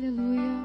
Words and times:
Aleluia. 0.00 0.64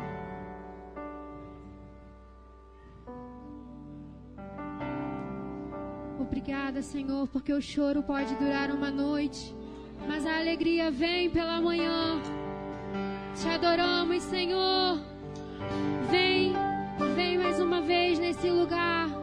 Obrigada, 6.18 6.82
Senhor, 6.82 7.28
porque 7.28 7.52
o 7.52 7.62
choro 7.62 8.02
pode 8.02 8.34
durar 8.36 8.72
uma 8.72 8.90
noite, 8.90 9.54
mas 10.08 10.26
a 10.26 10.38
alegria 10.38 10.90
vem 10.90 11.30
pela 11.30 11.60
manhã. 11.60 12.22
Te 13.36 13.50
adoramos, 13.50 14.24
Senhor. 14.24 15.02
Vem, 16.10 16.54
vem 17.14 17.38
mais 17.38 17.60
uma 17.60 17.82
vez 17.82 18.18
nesse 18.18 18.50
lugar. 18.50 19.15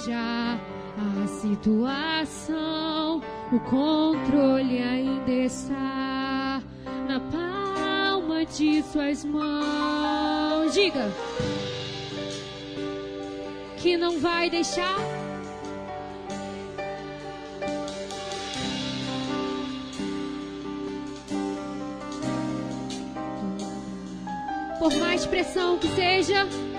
seja 0.00 0.58
a 0.96 1.26
situação, 1.26 3.22
o 3.52 3.60
controle 3.60 4.82
ainda 4.82 5.30
está 5.30 6.62
na 7.06 7.20
palma 7.20 8.44
de 8.46 8.82
suas 8.82 9.24
mãos. 9.24 10.72
Diga 10.72 11.12
que 13.76 13.96
não 13.96 14.18
vai 14.20 14.48
deixar. 14.48 14.96
Por 24.78 24.94
mais 24.96 25.26
pressão 25.26 25.78
que 25.78 25.88
seja. 25.88 26.69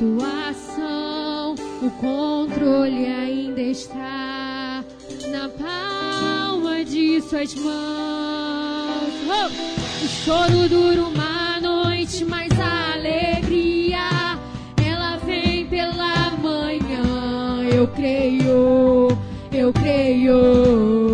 A 0.00 0.02
situação, 0.02 1.54
o 1.82 1.90
controle 2.00 3.04
ainda 3.04 3.60
está 3.60 4.82
na 5.30 5.46
palma 5.50 6.82
de 6.82 7.20
suas 7.20 7.54
mãos. 7.56 9.12
Oh! 9.28 10.02
O 10.02 10.08
choro 10.08 10.68
dura 10.70 11.02
uma 11.02 11.60
noite, 11.60 12.24
mas 12.24 12.50
a 12.58 12.94
alegria 12.94 14.38
ela 14.82 15.18
vem 15.18 15.66
pela 15.66 16.30
manhã. 16.30 17.68
Eu 17.70 17.86
creio, 17.88 19.08
eu 19.52 19.70
creio. 19.70 21.09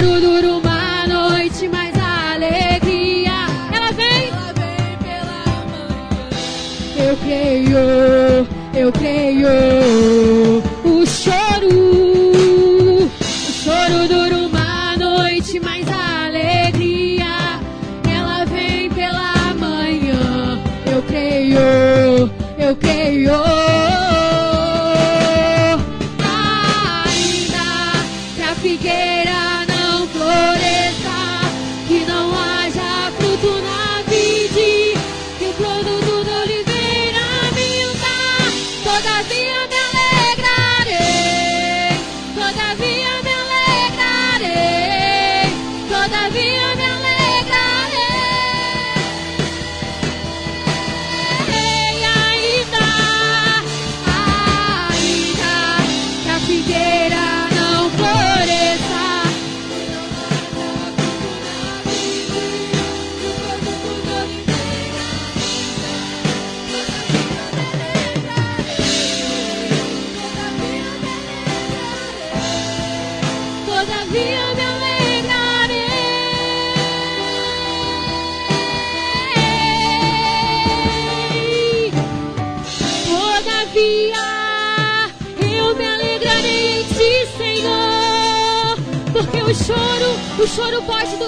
Duro, 0.00 0.20
duro, 0.20 0.58
uma 0.58 1.06
noite, 1.08 1.68
mas 1.68 1.92
a 1.98 2.34
alegria 2.34 3.32
ela 3.72 3.90
vem. 3.92 4.28
Ela 4.28 4.52
vem 4.54 4.96
pela 5.02 5.44
manhã. 5.66 6.28
Eu 6.96 7.16
creio, 7.16 8.46
eu 8.74 8.92
creio. 8.92 10.67
O 90.40 90.46
choro 90.46 90.80
pode 90.82 91.16
durar. 91.16 91.27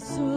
sua 0.00 0.35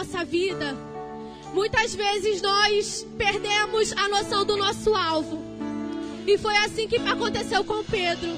nossa 0.00 0.24
vida, 0.24 0.74
muitas 1.52 1.94
vezes 1.94 2.40
nós 2.40 3.06
perdemos 3.18 3.92
a 3.92 4.08
noção 4.08 4.46
do 4.46 4.56
nosso 4.56 4.94
alvo. 4.94 5.42
E 6.26 6.38
foi 6.38 6.56
assim 6.56 6.88
que 6.88 6.96
aconteceu 6.96 7.62
com 7.64 7.84
Pedro. 7.84 8.30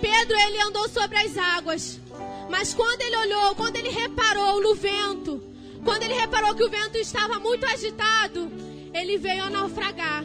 Pedro, 0.00 0.34
ele 0.34 0.62
andou 0.62 0.88
sobre 0.88 1.18
as 1.18 1.36
águas. 1.36 2.00
Mas 2.48 2.72
quando 2.72 3.02
ele 3.02 3.16
olhou, 3.16 3.54
quando 3.54 3.76
ele 3.76 3.90
reparou 3.90 4.62
no 4.62 4.74
vento, 4.74 5.42
quando 5.84 6.02
ele 6.02 6.14
reparou 6.14 6.54
que 6.54 6.64
o 6.64 6.70
vento 6.70 6.96
estava 6.96 7.38
muito 7.38 7.66
agitado, 7.66 8.50
ele 8.94 9.18
veio 9.18 9.44
a 9.44 9.50
naufragar. 9.50 10.24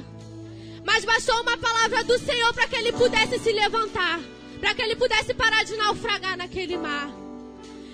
Mas 0.86 1.04
bastou 1.04 1.42
uma 1.42 1.58
palavra 1.58 2.02
do 2.06 2.18
Senhor 2.18 2.54
para 2.54 2.68
que 2.68 2.78
ele 2.78 2.94
pudesse 2.94 3.40
se 3.40 3.52
levantar, 3.52 4.22
para 4.62 4.74
que 4.74 4.82
ele 4.82 4.96
pudesse 4.96 5.34
parar 5.34 5.66
de 5.66 5.76
naufragar 5.76 6.38
naquele 6.38 6.78
mar. 6.78 7.10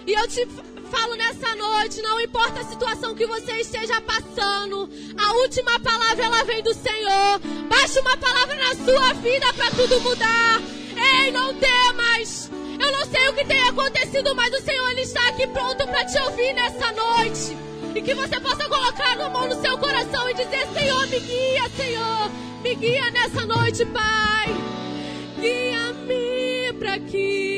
E 0.06 0.14
eu 0.14 0.28
te 0.28 0.48
falo 0.96 1.16
nessa 1.16 1.54
noite, 1.56 2.02
não 2.02 2.20
importa 2.22 2.62
a 2.62 2.64
situação 2.64 3.14
que 3.14 3.25
você 3.25 3.52
esteja 3.60 4.00
passando, 4.02 4.90
a 5.18 5.34
última 5.34 5.78
palavra 5.82 6.24
ela 6.24 6.44
vem 6.46 6.64
do 6.64 6.74
Senhor. 6.74 7.40
Baixa 7.70 8.00
uma 8.00 8.16
palavra 8.16 8.56
na 8.56 8.75
sua 8.75 9.14
vida 9.16 9.54
para 9.54 9.72
tudo 9.72 10.00
mudar. 10.00 10.62
Ei, 10.96 11.32
não 11.32 11.54
temas. 11.56 12.50
Eu 12.80 12.92
não 12.94 13.06
sei 13.06 13.28
o 13.28 13.34
que 13.34 13.46
tem 13.46 13.60
acontecido, 13.68 14.34
mas 14.36 14.54
o 14.54 14.62
Senhor 14.62 14.90
ele 14.92 15.02
está 15.02 15.28
aqui 15.28 15.46
pronto 15.48 15.86
para 15.86 16.06
te 16.06 16.18
ouvir 16.20 16.54
nessa 16.54 16.92
noite. 16.94 17.58
E 17.94 18.02
que 18.02 18.14
você 18.14 18.40
possa 18.40 18.68
colocar 18.70 19.20
a 19.20 19.30
mão 19.30 19.48
no 19.48 19.62
seu 19.62 19.78
coração 19.78 20.30
e 20.30 20.34
dizer: 20.34 20.66
Senhor, 20.74 21.08
me 21.08 21.20
guia, 21.20 21.70
Senhor. 21.75 22.32
Me 22.64 22.75
guia 22.75 23.12
nessa 23.12 23.46
noite, 23.46 23.86
Pai. 23.86 24.48
Guia-me 25.40 26.74
para 26.80 27.00
que 27.00 27.55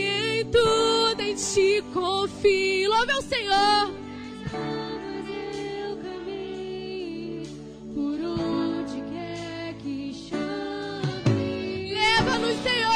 tudo 0.51 1.22
em 1.22 1.36
ti 1.36 1.84
confie. 1.94 2.88
Louve 2.88 3.12
ao 3.12 3.22
Senhor. 3.22 3.92
Leva-nos, 11.89 12.56
Senhor. 12.63 12.94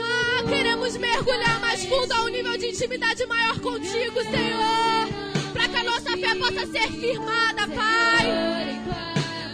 Ah, 0.00 0.42
queremos 0.48 0.96
mergulhar 0.96 1.60
mais 1.60 1.84
fundo 1.84 2.12
a 2.12 2.22
um 2.22 2.28
nível 2.28 2.56
de 2.58 2.66
intimidade 2.66 3.24
maior 3.26 3.58
contigo, 3.60 4.22
Senhor. 4.22 5.08
Para 5.52 5.68
que 5.68 5.76
a 5.76 5.84
nossa 5.84 6.16
fé 6.16 6.34
possa 6.34 6.66
ser 6.66 6.88
firmada, 6.92 7.66
Pai. 7.68 8.26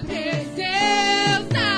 Presença, 0.06 1.77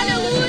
Aleluia! 0.00 0.47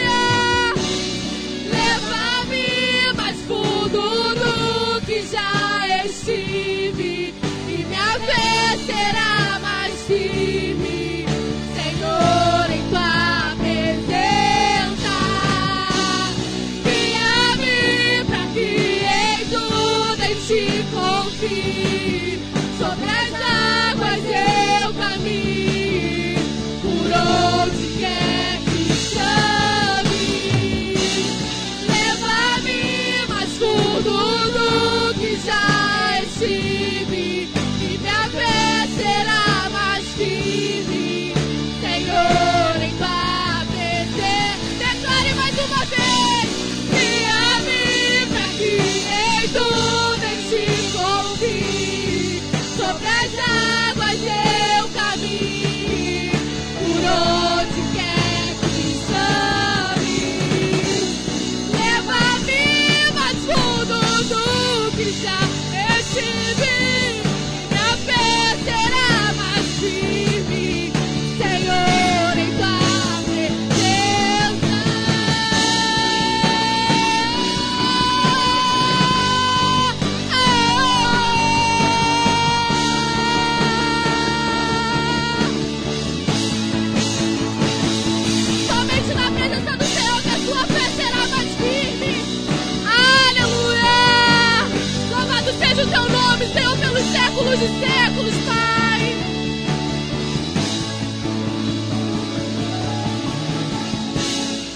Todos 97.50 97.64
os 97.64 97.72
séculos, 97.80 98.36
Pai. 98.46 99.02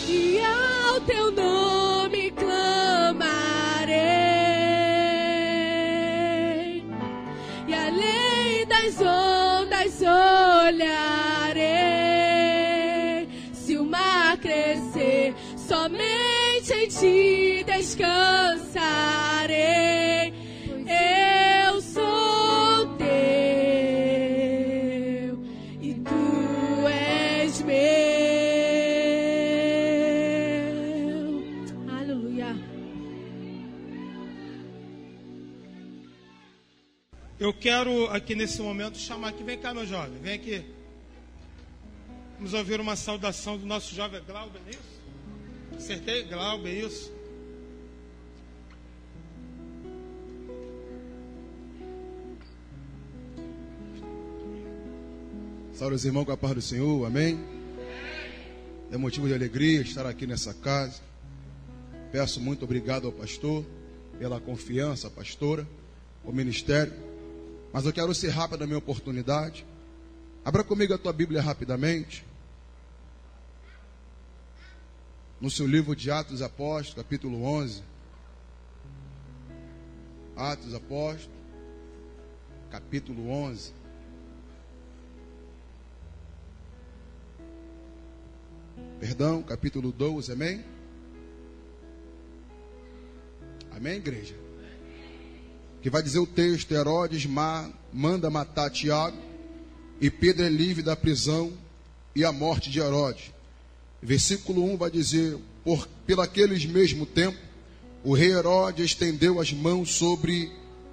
E 0.09 0.39
ao 0.41 0.99
teu 1.01 1.31
nome 1.31 2.31
clamarei, 2.31 3.33
e 7.67 7.73
além 7.73 8.65
das 8.65 8.99
ondas 8.99 10.01
olharei. 10.01 10.97
Se 13.53 13.77
o 13.77 13.85
mar 13.85 14.37
crescer, 14.37 15.35
somente 15.55 16.73
em 16.73 16.87
ti 16.87 17.63
descansarei. 17.65 18.62
Eu 37.43 37.51
quero 37.51 38.07
aqui 38.07 38.35
nesse 38.35 38.61
momento 38.61 38.97
chamar 38.97 39.27
aqui, 39.27 39.43
vem 39.43 39.59
cá 39.59 39.73
meu 39.73 39.85
jovem, 39.85 40.17
vem 40.21 40.31
aqui. 40.31 40.63
Vamos 42.37 42.53
ouvir 42.53 42.79
uma 42.79 42.95
saudação 42.95 43.57
do 43.57 43.65
nosso 43.65 43.93
jovem 43.93 44.21
Glauber, 44.25 44.61
é 44.65 44.69
isso? 44.69 45.75
Acertei? 45.75 46.23
Glauber, 46.23 46.69
é 46.69 46.85
isso? 46.85 47.11
Salve 55.73 55.95
os 55.95 56.05
irmãos 56.05 56.23
com 56.23 56.31
a 56.31 56.37
paz 56.37 56.55
do 56.55 56.61
Senhor, 56.61 57.05
amém? 57.05 57.37
É 58.89 58.95
motivo 58.95 59.27
de 59.27 59.33
alegria 59.33 59.81
estar 59.81 60.05
aqui 60.05 60.25
nessa 60.25 60.53
casa. 60.53 61.01
Peço 62.09 62.39
muito 62.39 62.63
obrigado 62.63 63.05
ao 63.05 63.11
pastor 63.11 63.65
pela 64.17 64.39
confiança, 64.39 65.09
pastora, 65.09 65.67
o 66.23 66.31
ministério. 66.31 67.11
Mas 67.73 67.87
eu 67.87 67.91
quero 67.91 68.13
ser 68.13 68.29
rápido 68.29 68.59
na 68.59 68.67
minha 68.67 68.77
oportunidade. 68.77 69.65
Abra 70.45 70.63
comigo 70.63 70.93
a 70.93 70.97
tua 70.97 71.11
Bíblia 71.11 71.41
rapidamente. 71.41 72.23
No 75.41 75.49
seu 75.49 75.65
livro 75.65 75.95
de 75.95 76.11
Atos 76.11 76.43
Apóstolos, 76.43 76.93
capítulo 76.93 77.43
11. 77.43 77.81
Atos 80.35 80.75
Apóstolos, 80.75 81.35
capítulo 82.69 83.27
11. 83.27 83.73
Perdão, 88.99 89.41
capítulo 89.41 89.91
12, 89.91 90.31
amém? 90.31 90.63
Amém, 93.71 93.95
igreja? 93.95 94.42
Que 95.83 95.89
vai 95.89 96.01
dizer 96.01 96.19
o 96.19 96.25
texto: 96.25 96.71
Herodes 96.71 97.25
ma- 97.25 97.69
manda 97.91 98.29
matar 98.29 98.69
Tiago, 98.69 99.17
e 99.99 100.09
Pedro 100.09 100.45
é 100.45 100.49
livre 100.49 100.81
da 100.81 100.95
prisão 100.95 101.51
e 102.15 102.23
a 102.23 102.31
morte 102.31 102.71
de 102.71 102.79
Herodes. 102.79 103.33
Versículo 104.01 104.63
1 104.63 104.77
vai 104.77 104.89
dizer: 104.89 105.37
Por 105.61 105.85
pelaqueles 106.07 106.65
mesmo 106.65 107.05
tempo, 107.05 107.37
o 108.01 108.13
rei 108.13 108.31
Herodes 108.31 108.85
estendeu 108.85 109.41
as 109.41 109.51
mãos 109.51 109.91
sobre 109.91 110.49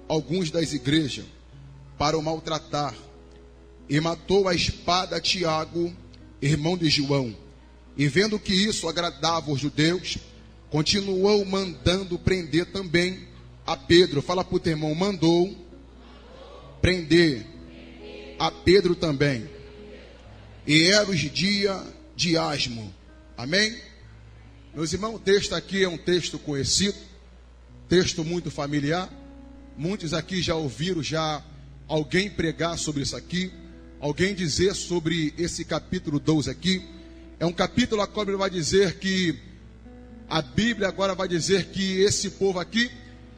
alguns 0.09 0.51
das 0.51 0.73
igrejas 0.73 1.25
para 1.97 2.17
o 2.17 2.21
maltratar, 2.21 2.93
e 3.87 3.97
matou 4.01 4.49
a 4.49 4.53
espada 4.53 5.21
Tiago, 5.21 5.93
irmão 6.41 6.77
de 6.77 6.89
João. 6.89 7.33
E 7.95 8.09
vendo 8.09 8.37
que 8.37 8.53
isso 8.53 8.89
agradava 8.89 9.51
os 9.51 9.59
judeus, 9.61 10.17
continuou 10.69 11.45
mandando 11.45 12.19
prender 12.19 12.65
também 12.73 13.30
a 13.65 13.75
Pedro. 13.77 14.21
Fala 14.21 14.43
para 14.43 14.55
o 14.55 14.59
teu 14.59 14.71
irmão, 14.71 14.93
mandou 14.95 15.55
prender 16.81 17.45
a 18.39 18.51
Pedro 18.51 18.95
também. 18.95 19.49
E 20.65 20.89
era 20.89 21.09
os 21.09 21.19
dia 21.19 21.81
de 22.15 22.37
asmo. 22.37 22.93
Amém? 23.37 23.75
Meus 24.73 24.93
irmãos, 24.93 25.15
o 25.15 25.19
texto 25.19 25.53
aqui 25.53 25.83
é 25.83 25.89
um 25.89 25.97
texto 25.97 26.39
conhecido, 26.39 26.97
texto 27.89 28.23
muito 28.23 28.49
familiar. 28.49 29.09
Muitos 29.77 30.13
aqui 30.13 30.41
já 30.41 30.55
ouviram 30.55 31.03
já 31.03 31.43
alguém 31.87 32.29
pregar 32.29 32.77
sobre 32.77 33.03
isso 33.03 33.15
aqui, 33.15 33.51
alguém 33.99 34.33
dizer 34.33 34.73
sobre 34.75 35.33
esse 35.37 35.65
capítulo 35.65 36.19
12 36.19 36.49
aqui. 36.49 36.81
É 37.39 37.45
um 37.45 37.51
capítulo 37.51 38.01
a 38.01 38.07
qual 38.07 38.27
ele 38.27 38.37
vai 38.37 38.49
dizer 38.49 38.97
que 38.99 39.37
a 40.29 40.41
Bíblia 40.41 40.87
agora 40.87 41.13
vai 41.13 41.27
dizer 41.27 41.65
que 41.65 41.99
esse 41.99 42.29
povo 42.31 42.59
aqui 42.59 42.89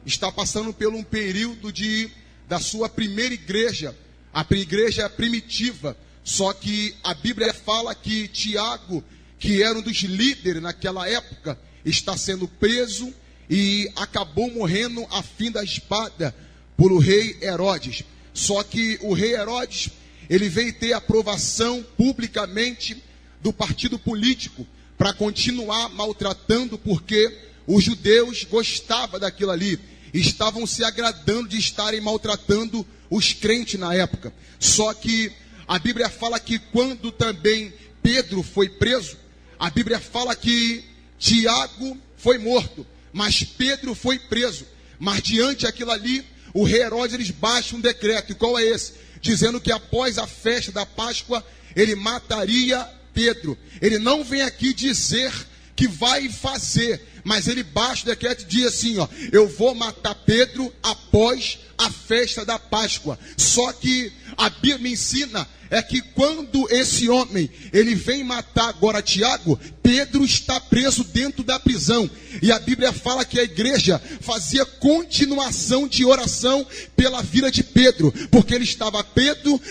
está 0.06 0.30
passando 0.30 0.72
por 0.72 0.94
um 0.94 1.02
período 1.02 1.72
de 1.72 2.10
da 2.48 2.60
sua 2.60 2.88
primeira 2.88 3.34
igreja, 3.34 3.96
a 4.32 4.46
igreja 4.50 5.08
primitiva. 5.08 5.96
Só 6.22 6.52
que 6.52 6.94
a 7.02 7.14
Bíblia 7.14 7.52
fala 7.52 7.94
que 7.94 8.28
Tiago, 8.28 9.04
que 9.38 9.62
era 9.62 9.78
um 9.78 9.82
dos 9.82 9.98
líderes 10.02 10.62
naquela 10.62 11.08
época, 11.08 11.58
está 11.84 12.16
sendo 12.16 12.48
preso 12.48 13.12
e 13.48 13.90
acabou 13.96 14.50
morrendo 14.50 15.06
a 15.10 15.22
fim 15.22 15.50
da 15.50 15.62
espada 15.62 16.34
por 16.76 16.92
o 16.92 16.98
rei 16.98 17.38
Herodes. 17.42 18.04
Só 18.32 18.62
que 18.62 18.98
o 19.02 19.12
rei 19.12 19.34
Herodes, 19.34 19.90
ele 20.28 20.48
veio 20.48 20.72
ter 20.72 20.92
aprovação 20.92 21.84
publicamente 21.96 23.02
do 23.42 23.52
partido 23.52 23.98
político 23.98 24.66
para 24.96 25.12
continuar 25.12 25.90
maltratando, 25.90 26.78
porque 26.78 27.38
os 27.66 27.84
judeus 27.84 28.44
gostavam 28.44 29.20
daquilo 29.20 29.50
ali, 29.50 29.78
estavam 30.20 30.66
se 30.66 30.84
agradando 30.84 31.48
de 31.48 31.58
estarem 31.58 32.00
maltratando 32.00 32.86
os 33.10 33.32
crentes 33.32 33.78
na 33.78 33.94
época. 33.94 34.32
Só 34.58 34.94
que 34.94 35.32
a 35.66 35.78
Bíblia 35.78 36.08
fala 36.08 36.38
que 36.38 36.58
quando 36.58 37.10
também 37.10 37.72
Pedro 38.02 38.42
foi 38.42 38.68
preso, 38.68 39.16
a 39.58 39.70
Bíblia 39.70 39.98
fala 39.98 40.36
que 40.36 40.84
Tiago 41.18 41.98
foi 42.16 42.38
morto, 42.38 42.86
mas 43.12 43.42
Pedro 43.42 43.94
foi 43.94 44.18
preso. 44.18 44.66
Mas 44.98 45.22
diante 45.22 45.64
daquilo 45.64 45.90
ali, 45.90 46.24
o 46.52 46.64
rei 46.64 46.82
Herodes 46.82 47.14
eles 47.14 47.30
baixa 47.30 47.74
um 47.74 47.80
decreto. 47.80 48.32
E 48.32 48.34
qual 48.34 48.58
é 48.58 48.62
esse? 48.62 48.92
Dizendo 49.20 49.60
que 49.60 49.72
após 49.72 50.18
a 50.18 50.26
festa 50.26 50.70
da 50.70 50.86
Páscoa, 50.86 51.44
ele 51.74 51.94
mataria 51.94 52.88
Pedro. 53.12 53.56
Ele 53.80 53.98
não 53.98 54.22
vem 54.22 54.42
aqui 54.42 54.72
dizer 54.72 55.32
que 55.76 55.88
vai 55.88 56.28
fazer, 56.28 57.20
mas 57.24 57.48
ele 57.48 57.62
baixa 57.62 58.02
o 58.02 58.06
decreto 58.06 58.42
e 58.42 58.46
diz 58.46 58.66
assim: 58.66 58.98
ó, 58.98 59.08
eu 59.32 59.48
vou 59.48 59.74
matar 59.74 60.14
Pedro 60.14 60.72
após 60.82 61.58
a 61.76 61.90
festa 61.90 62.44
da 62.44 62.58
Páscoa. 62.58 63.18
Só 63.36 63.72
que 63.72 64.12
a 64.36 64.48
Bíblia 64.48 64.78
me 64.78 64.92
ensina 64.92 65.46
é 65.74 65.82
que 65.82 66.00
quando 66.00 66.68
esse 66.70 67.08
homem 67.08 67.50
ele 67.72 67.96
vem 67.96 68.22
matar 68.22 68.68
agora 68.68 69.02
Tiago, 69.02 69.58
Pedro 69.82 70.24
está 70.24 70.60
preso 70.60 71.02
dentro 71.04 71.42
da 71.42 71.58
prisão. 71.58 72.08
E 72.40 72.50
a 72.50 72.58
Bíblia 72.58 72.92
fala 72.92 73.24
que 73.24 73.38
a 73.38 73.44
igreja 73.44 74.00
fazia 74.20 74.64
continuação 74.64 75.86
de 75.86 76.04
oração 76.04 76.66
pela 76.96 77.22
vida 77.22 77.50
de 77.50 77.62
Pedro, 77.62 78.12
porque 78.30 78.54
ele 78.54 78.64
estava 78.64 79.02
preso 79.02 79.24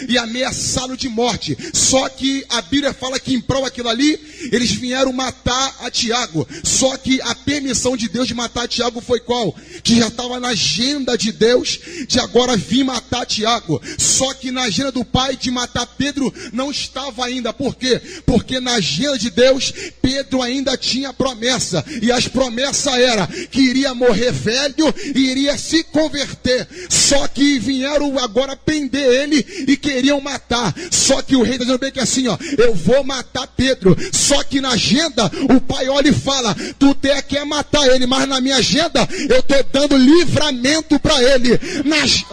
e 0.07 0.17
ameaçado 0.17 0.97
de 0.97 1.07
morte. 1.07 1.57
Só 1.73 2.09
que 2.09 2.45
a 2.49 2.61
Bíblia 2.61 2.93
fala 2.93 3.19
que 3.19 3.33
em 3.33 3.41
prol 3.41 3.65
aquilo 3.65 3.89
ali, 3.89 4.19
eles 4.51 4.71
vieram 4.71 5.13
matar 5.13 5.75
a 5.79 5.89
Tiago. 5.89 6.47
Só 6.63 6.97
que 6.97 7.21
a 7.21 7.33
permissão 7.33 7.95
de 7.95 8.09
Deus 8.09 8.27
de 8.27 8.33
matar 8.33 8.67
Tiago 8.67 8.99
foi 8.99 9.19
qual? 9.19 9.55
Que 9.83 9.97
já 9.97 10.07
estava 10.07 10.39
na 10.39 10.49
agenda 10.49 11.17
de 11.17 11.31
Deus 11.31 11.79
de 12.07 12.19
agora 12.19 12.57
vir 12.57 12.83
matar 12.83 13.25
Tiago. 13.25 13.81
Só 13.97 14.33
que 14.33 14.51
na 14.51 14.63
agenda 14.63 14.91
do 14.91 15.05
Pai 15.05 15.35
de 15.35 15.49
matar 15.49 15.85
Pedro 15.97 16.33
não 16.51 16.71
estava 16.71 17.25
ainda. 17.25 17.53
Por 17.53 17.75
quê? 17.75 18.01
Porque 18.25 18.59
na 18.59 18.75
agenda 18.75 19.17
de 19.17 19.29
Deus, 19.29 19.73
Pedro 20.01 20.41
ainda 20.41 20.77
tinha 20.77 21.13
promessa. 21.13 21.83
E 22.01 22.11
as 22.11 22.27
promessas 22.27 22.93
era 22.93 23.27
que 23.27 23.61
iria 23.61 23.93
morrer 23.93 24.31
velho 24.31 24.93
e 25.15 25.19
iria 25.19 25.57
se 25.57 25.83
converter. 25.83 26.67
Só 26.89 27.27
que 27.27 27.59
vieram 27.59 28.17
agora 28.19 28.55
prender 28.55 29.05
ele 29.05 29.45
e 29.67 29.77
queriam 29.77 30.19
matar. 30.19 30.73
Só 30.91 31.21
que 31.21 31.35
o 31.35 31.43
rei 31.43 31.53
está 31.53 31.65
dizendo 31.65 31.79
bem 31.79 31.91
que 31.91 31.99
assim, 31.99 32.27
ó, 32.27 32.37
eu 32.57 32.73
vou 32.73 33.03
matar 33.03 33.47
Pedro. 33.47 33.95
Só 34.11 34.43
que 34.43 34.61
na 34.61 34.71
agenda, 34.71 35.31
o 35.55 35.61
pai 35.61 35.87
olha 35.87 36.09
e 36.09 36.13
fala: 36.13 36.55
Tu 36.77 36.89
até 36.89 37.21
quer 37.21 37.45
matar 37.45 37.87
ele, 37.87 38.05
mas 38.05 38.27
na 38.27 38.41
minha 38.41 38.57
agenda 38.57 39.07
eu 39.29 39.39
estou 39.39 39.63
dando 39.71 39.97
livramento 39.97 40.99
para 40.99 41.21
ele. 41.21 41.59
Nas... 41.83 42.23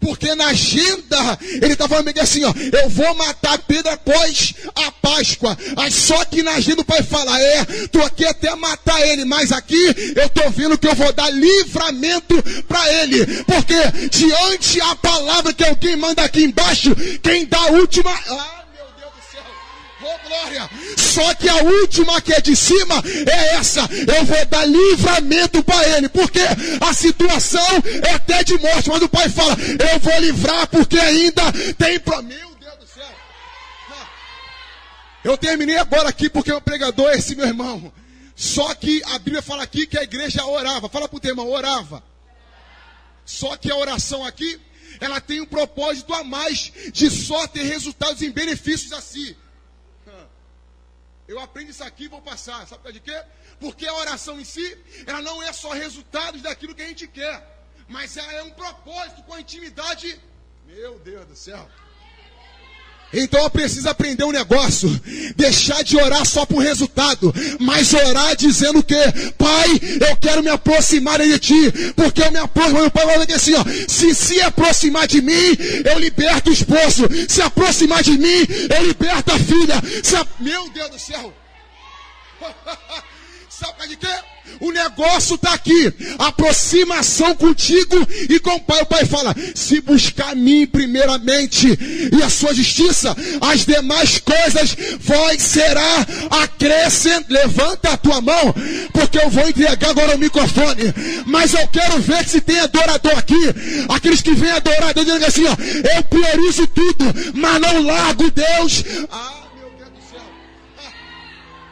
Porque 0.00 0.34
na 0.34 0.46
agenda, 0.46 1.38
ele 1.42 1.72
está 1.72 1.88
falando 1.88 2.08
assim, 2.20 2.44
ó, 2.44 2.52
eu 2.72 2.88
vou 2.88 3.14
matar 3.14 3.58
Pedro 3.58 3.90
após 3.90 4.54
a 4.74 4.92
Páscoa. 4.92 5.58
Aí 5.76 5.90
só 5.90 6.24
que 6.24 6.42
na 6.42 6.52
agenda 6.52 6.82
o 6.82 6.84
pai 6.84 7.02
fala, 7.02 7.40
é, 7.40 7.64
tô 7.88 8.00
aqui 8.02 8.24
até 8.24 8.54
matar 8.54 9.00
ele, 9.06 9.24
mas 9.24 9.50
aqui 9.50 10.14
eu 10.16 10.28
tô 10.28 10.48
vendo 10.50 10.78
que 10.78 10.86
eu 10.86 10.94
vou 10.94 11.12
dar 11.12 11.30
livramento 11.30 12.42
para 12.66 12.92
ele. 12.94 13.26
Porque 13.44 14.08
diante 14.10 14.80
a 14.80 14.94
palavra 14.96 15.52
que 15.52 15.64
alguém 15.64 15.96
manda 15.96 16.22
aqui 16.22 16.44
embaixo, 16.44 16.94
quem 17.22 17.44
dá 17.46 17.58
a 17.58 17.72
última. 17.72 18.10
Ah, 18.10 18.64
meu 18.74 18.86
Deus 18.98 19.12
do 19.12 19.32
céu! 19.32 19.42
Oh, 20.00 20.28
glória! 20.28 20.70
Só 20.96 21.34
que 21.34 21.48
a 21.48 21.56
última 21.56 22.20
que 22.20 22.32
é 22.32 22.40
de 22.40 22.54
cima 22.54 23.02
é 23.26 23.56
essa. 23.56 23.80
Eu 24.06 24.24
vou 24.24 24.46
dar 24.46 24.64
livramento 24.64 25.62
para 25.64 25.96
ele. 25.96 26.08
Porque 26.08 26.40
a 26.80 26.94
situação 26.94 27.66
é 28.06 28.14
até 28.14 28.44
de 28.44 28.56
morte. 28.58 28.88
Mas 28.88 29.02
o 29.02 29.08
pai 29.08 29.28
fala: 29.28 29.56
Eu 29.92 29.98
vou 29.98 30.20
livrar 30.20 30.68
porque 30.68 30.98
ainda 30.98 31.42
tem. 31.76 31.98
Do 31.98 32.86
céu! 32.86 33.06
Ah. 33.90 34.06
Eu 35.24 35.36
terminei 35.36 35.78
agora 35.78 36.08
aqui 36.08 36.30
porque 36.30 36.52
o 36.52 36.60
pregador 36.60 37.10
é 37.10 37.16
esse 37.16 37.34
meu 37.34 37.46
irmão. 37.46 37.92
Só 38.36 38.72
que 38.76 39.02
a 39.04 39.18
Bíblia 39.18 39.42
fala 39.42 39.64
aqui 39.64 39.84
que 39.84 39.98
a 39.98 40.04
igreja 40.04 40.44
orava. 40.44 40.88
Fala 40.88 41.08
para 41.08 41.16
o 41.16 41.20
teu 41.20 41.32
irmão, 41.32 41.50
orava. 41.50 42.04
Só 43.26 43.56
que 43.56 43.68
a 43.68 43.76
oração 43.76 44.24
aqui, 44.24 44.60
ela 45.00 45.20
tem 45.20 45.40
um 45.40 45.46
propósito 45.46 46.14
a 46.14 46.22
mais 46.22 46.72
de 46.92 47.10
só 47.10 47.48
ter 47.48 47.64
resultados 47.64 48.22
em 48.22 48.30
benefícios 48.30 48.92
a 48.92 49.00
si. 49.00 49.36
Eu 51.28 51.38
aprendo 51.38 51.70
isso 51.70 51.84
aqui 51.84 52.04
e 52.04 52.08
vou 52.08 52.22
passar. 52.22 52.66
Sabe 52.66 52.82
por 52.82 52.92
de 52.92 53.00
quê? 53.00 53.22
Porque 53.60 53.86
a 53.86 53.94
oração 53.94 54.40
em 54.40 54.44
si, 54.44 54.66
ela 55.06 55.20
não 55.20 55.42
é 55.42 55.52
só 55.52 55.72
resultados 55.72 56.40
daquilo 56.40 56.74
que 56.74 56.82
a 56.82 56.86
gente 56.86 57.06
quer, 57.06 57.66
mas 57.86 58.16
ela 58.16 58.32
é 58.32 58.42
um 58.42 58.50
propósito 58.50 59.22
com 59.24 59.34
a 59.34 59.40
intimidade. 59.40 60.18
Meu 60.66 60.98
Deus 60.98 61.26
do 61.26 61.36
céu. 61.36 61.70
Então 63.12 63.42
eu 63.42 63.50
preciso 63.50 63.88
aprender 63.88 64.24
um 64.24 64.32
negócio. 64.32 64.88
Deixar 65.34 65.82
de 65.82 65.96
orar 65.96 66.26
só 66.26 66.44
por 66.44 66.62
resultado. 66.62 67.34
Mas 67.58 67.92
orar 67.94 68.36
dizendo 68.36 68.82
que, 68.82 68.96
Pai, 69.38 69.68
eu 70.08 70.16
quero 70.16 70.42
me 70.42 70.50
aproximar 70.50 71.18
de 71.18 71.38
ti. 71.38 71.72
Porque 71.96 72.22
eu 72.22 72.30
me 72.30 72.38
aproximo. 72.38 72.80
Meu 72.80 72.90
pai 72.90 73.06
vai 73.06 73.26
dizer 73.26 73.34
assim: 73.34 73.54
ó, 73.54 73.64
se 73.88 74.14
se 74.14 74.40
aproximar 74.42 75.06
de 75.06 75.22
mim, 75.22 75.56
eu 75.84 75.98
liberto 75.98 76.50
o 76.50 76.52
esposo. 76.52 77.08
Se 77.28 77.40
aproximar 77.40 78.02
de 78.02 78.18
mim, 78.18 78.46
eu 78.76 78.86
liberto 78.86 79.32
a 79.32 79.38
filha. 79.38 79.82
Se 80.02 80.16
a... 80.16 80.26
Meu 80.38 80.68
Deus 80.70 80.90
do 80.90 80.98
céu. 80.98 81.32
Sabe 83.58 83.88
de 83.88 83.96
quê? 83.96 84.06
O 84.60 84.70
negócio 84.70 85.34
está 85.34 85.52
aqui. 85.52 85.92
Aproximação 86.16 87.34
contigo 87.34 87.96
e 88.28 88.38
com 88.38 88.54
o 88.54 88.60
Pai. 88.60 88.82
O 88.82 88.86
Pai 88.86 89.04
fala: 89.04 89.34
se 89.52 89.80
buscar 89.80 90.30
a 90.30 90.34
mim 90.36 90.64
primeiramente 90.64 91.66
e 92.12 92.22
a 92.22 92.30
sua 92.30 92.54
justiça, 92.54 93.16
as 93.40 93.66
demais 93.66 94.18
coisas 94.18 94.76
vós 95.00 95.42
será 95.42 96.06
acrescent. 96.42 97.26
Levanta 97.28 97.90
a 97.90 97.96
tua 97.96 98.20
mão, 98.20 98.54
porque 98.92 99.18
eu 99.18 99.28
vou 99.28 99.48
entregar 99.48 99.90
agora 99.90 100.14
o 100.14 100.18
microfone. 100.18 100.94
Mas 101.26 101.52
eu 101.54 101.66
quero 101.68 102.00
ver 102.00 102.28
se 102.28 102.40
tem 102.40 102.60
adorador 102.60 103.18
aqui. 103.18 103.34
Aqueles 103.88 104.22
que 104.22 104.34
vêm 104.34 104.52
adorar, 104.52 104.94
dizendo 104.94 105.24
assim: 105.24 105.46
ó, 105.46 105.56
eu 105.96 106.02
priorizo 106.04 106.64
tudo, 106.68 107.04
mas 107.34 107.60
não 107.60 107.82
largo 107.82 108.30
Deus. 108.30 108.84
Ah, 109.10 109.47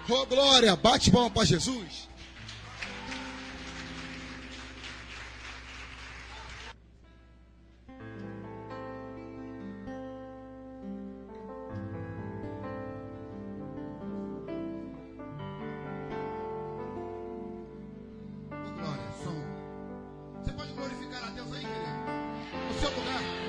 Ô 0.09 0.15
oh, 0.15 0.27
glória, 0.27 0.77
bate 0.77 1.11
palma 1.11 1.29
para 1.29 1.45
Jesus. 1.45 2.09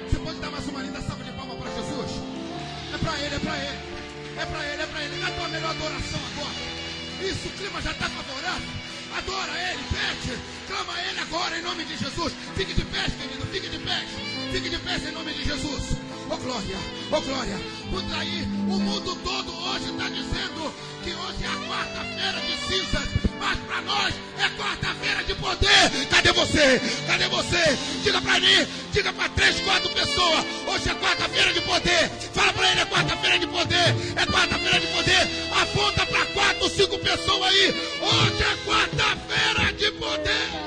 Você 0.09 0.19
pode 0.19 0.39
dar 0.39 0.49
mais 0.49 0.67
uma 0.67 0.81
linda 0.81 1.01
salva 1.01 1.23
de 1.23 1.31
palmas 1.33 1.57
para 1.57 1.71
Jesus? 1.71 2.11
É 2.95 2.97
para 2.97 3.19
ele, 3.19 3.35
é 3.35 3.39
para 3.39 3.57
ele. 3.57 3.86
É 4.39 4.45
para 4.45 4.65
ele, 4.65 4.81
é 4.81 4.85
para 4.85 5.03
ele. 5.03 5.21
Cadê 5.21 5.43
a 5.43 5.47
melhor 5.47 5.71
adoração 5.71 6.19
agora? 6.31 6.77
Isso, 7.21 7.47
o 7.47 7.51
clima 7.51 7.81
já 7.81 7.91
está 7.91 8.07
favorável. 8.09 8.69
Adora 9.17 9.51
ele, 9.71 9.83
pede. 9.89 10.39
Clama 10.67 10.93
a 10.93 11.05
ele 11.07 11.19
agora 11.19 11.57
em 11.57 11.61
nome 11.63 11.85
de 11.85 11.97
Jesus. 11.97 12.33
Fique 12.55 12.73
de 12.73 12.85
pé, 12.85 13.03
querido, 13.03 13.45
fique 13.47 13.69
de 13.69 13.79
pé. 13.79 14.05
Fique 14.51 14.69
de 14.69 14.77
pé 14.77 14.97
em 14.97 15.11
nome 15.11 15.33
de 15.33 15.43
Jesus. 15.43 15.97
Oh 16.29 16.37
glória, 16.37 16.77
oh 17.11 17.21
glória. 17.21 17.57
Por 17.89 18.03
aí, 18.19 18.41
o 18.67 18.77
mundo 18.79 19.15
todo 19.23 19.49
hoje 19.69 19.89
está 19.89 20.09
dizendo 20.09 20.73
que 21.03 21.13
hoje 21.13 21.43
é 21.43 21.47
a 21.47 21.67
quarta-feira 21.67 22.41
de 22.41 22.57
cinzas, 22.67 23.07
mas 23.39 23.57
para 23.59 23.81
nós 23.81 24.13
é 24.37 24.49
quarta-feira 24.61 25.23
de 25.23 25.35
poder. 25.35 26.07
Cadê 26.09 26.31
você? 26.33 26.81
Cadê 27.07 27.27
você? 27.29 27.77
Diga 28.03 28.21
para 28.21 28.39
mim, 28.41 28.67
diga 28.97 29.13
para 29.13 29.29
três, 29.29 29.59
quatro 29.59 29.89
pessoas. 29.91 30.43
Hoje 30.67 30.89
é 30.89 30.95
quarta-feira 30.95 31.53
de 31.53 31.61
poder. 31.61 32.09
Fala 32.33 32.51
para 32.53 32.71
ele, 32.71 32.81
é 32.81 32.85
quarta-feira 32.85 33.37
de 33.37 33.47
poder. 33.47 33.95
É 34.15 34.25
quarta-feira 34.25 34.79
de 34.79 34.87
poder. 34.87 35.29
Aponta 35.51 36.05
para 36.07 36.25
quatro, 36.25 36.69
cinco 36.69 36.97
pessoas 36.97 37.43
aí. 37.43 37.75
Hoje 38.01 38.43
é 38.43 38.65
quarta-feira 38.65 39.73
de 39.73 39.91
poder. 39.91 40.66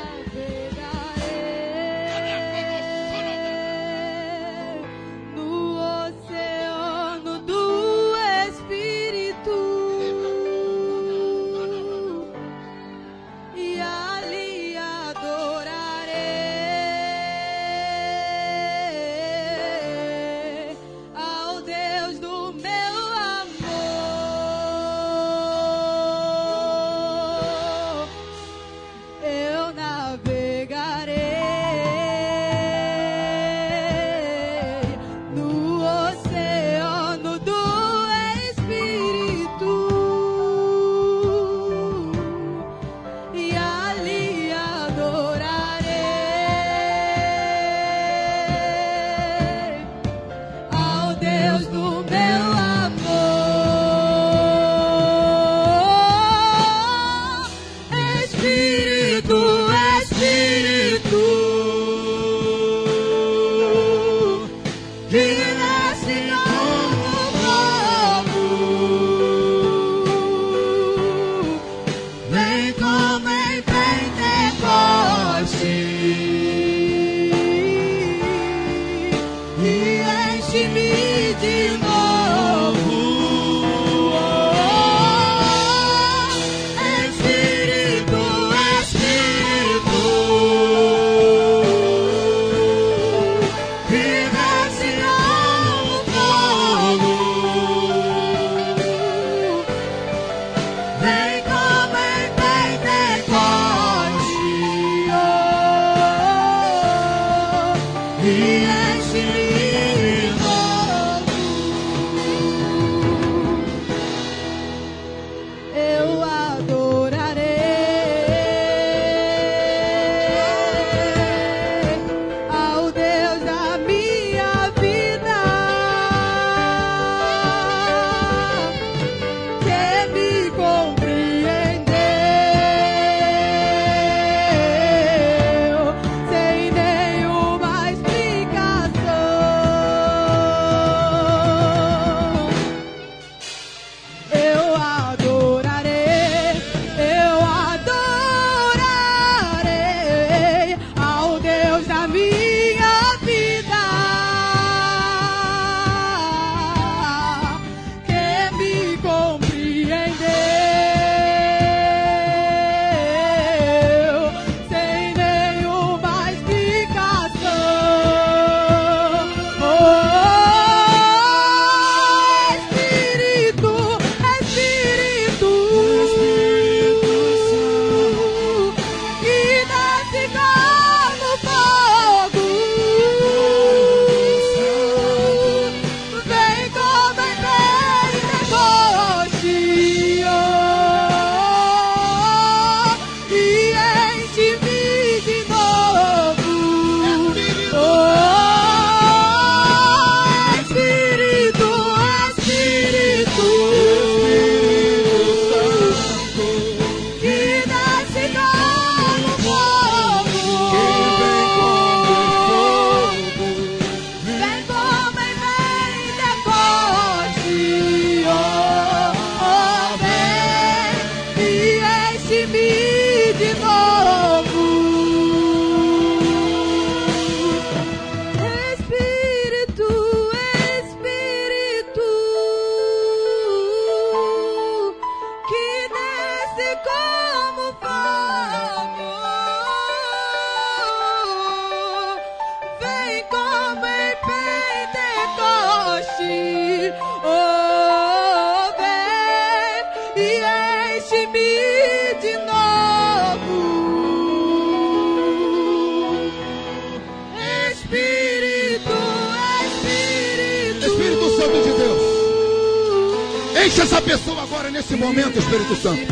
Enche 263.71 263.83
essa 263.83 264.03
pessoa 264.03 264.43
agora 264.43 264.69
nesse 264.69 264.97
momento, 264.97 265.39
Espírito 265.39 265.77
Santo. 265.81 266.03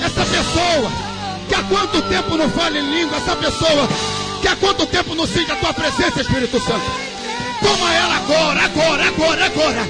Essa 0.00 0.24
pessoa 0.24 0.92
que 1.48 1.54
há 1.56 1.62
quanto 1.64 2.00
tempo 2.02 2.36
não 2.36 2.48
fala 2.50 2.78
em 2.78 2.88
língua, 2.88 3.16
essa 3.16 3.34
pessoa 3.34 3.88
que 4.40 4.46
há 4.46 4.54
quanto 4.54 4.86
tempo 4.86 5.12
não 5.16 5.26
sente 5.26 5.50
a 5.50 5.56
tua 5.56 5.74
presença, 5.74 6.20
Espírito 6.20 6.60
Santo. 6.60 6.84
Toma 7.60 7.92
ela 7.92 8.14
agora, 8.14 8.64
agora, 8.64 9.08
agora, 9.08 9.46
agora. 9.46 9.88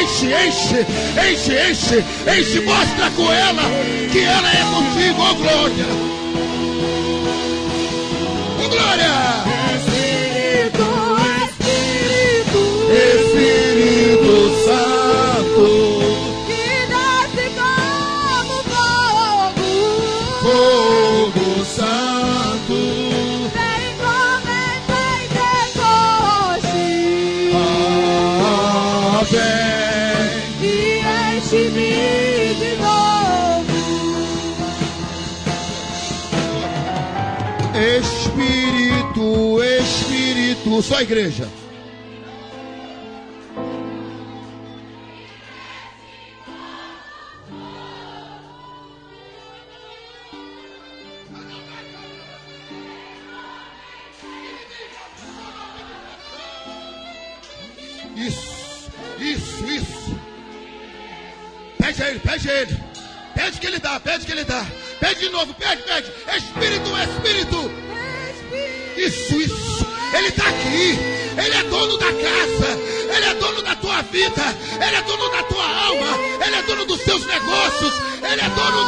Enche, 0.00 0.32
enche, 0.32 0.86
enche, 1.30 1.70
enche, 1.70 2.04
enche. 2.26 2.60
Mostra 2.60 3.10
com 3.10 3.30
ela 3.30 3.62
que 4.10 4.20
ela 4.20 4.48
é 4.48 4.64
contigo, 4.72 5.20
oh, 5.20 5.34
glória. 5.34 5.86
Ó 8.60 8.64
oh, 8.64 8.68
glória. 8.70 9.23
Só 40.82 40.96
a 40.96 41.02
igreja. 41.02 41.48
Vida. 74.34 74.86
Ele 74.86 74.96
é 74.96 75.02
dono 75.02 75.30
da 75.30 75.42
tua 75.44 75.64
alma. 75.64 76.18
Ele 76.44 76.56
é 76.56 76.62
dono 76.62 76.84
dos 76.86 77.00
teus 77.02 77.24
negócios. 77.26 77.94
Ele 78.22 78.40
é 78.40 78.48
dono. 78.50 78.84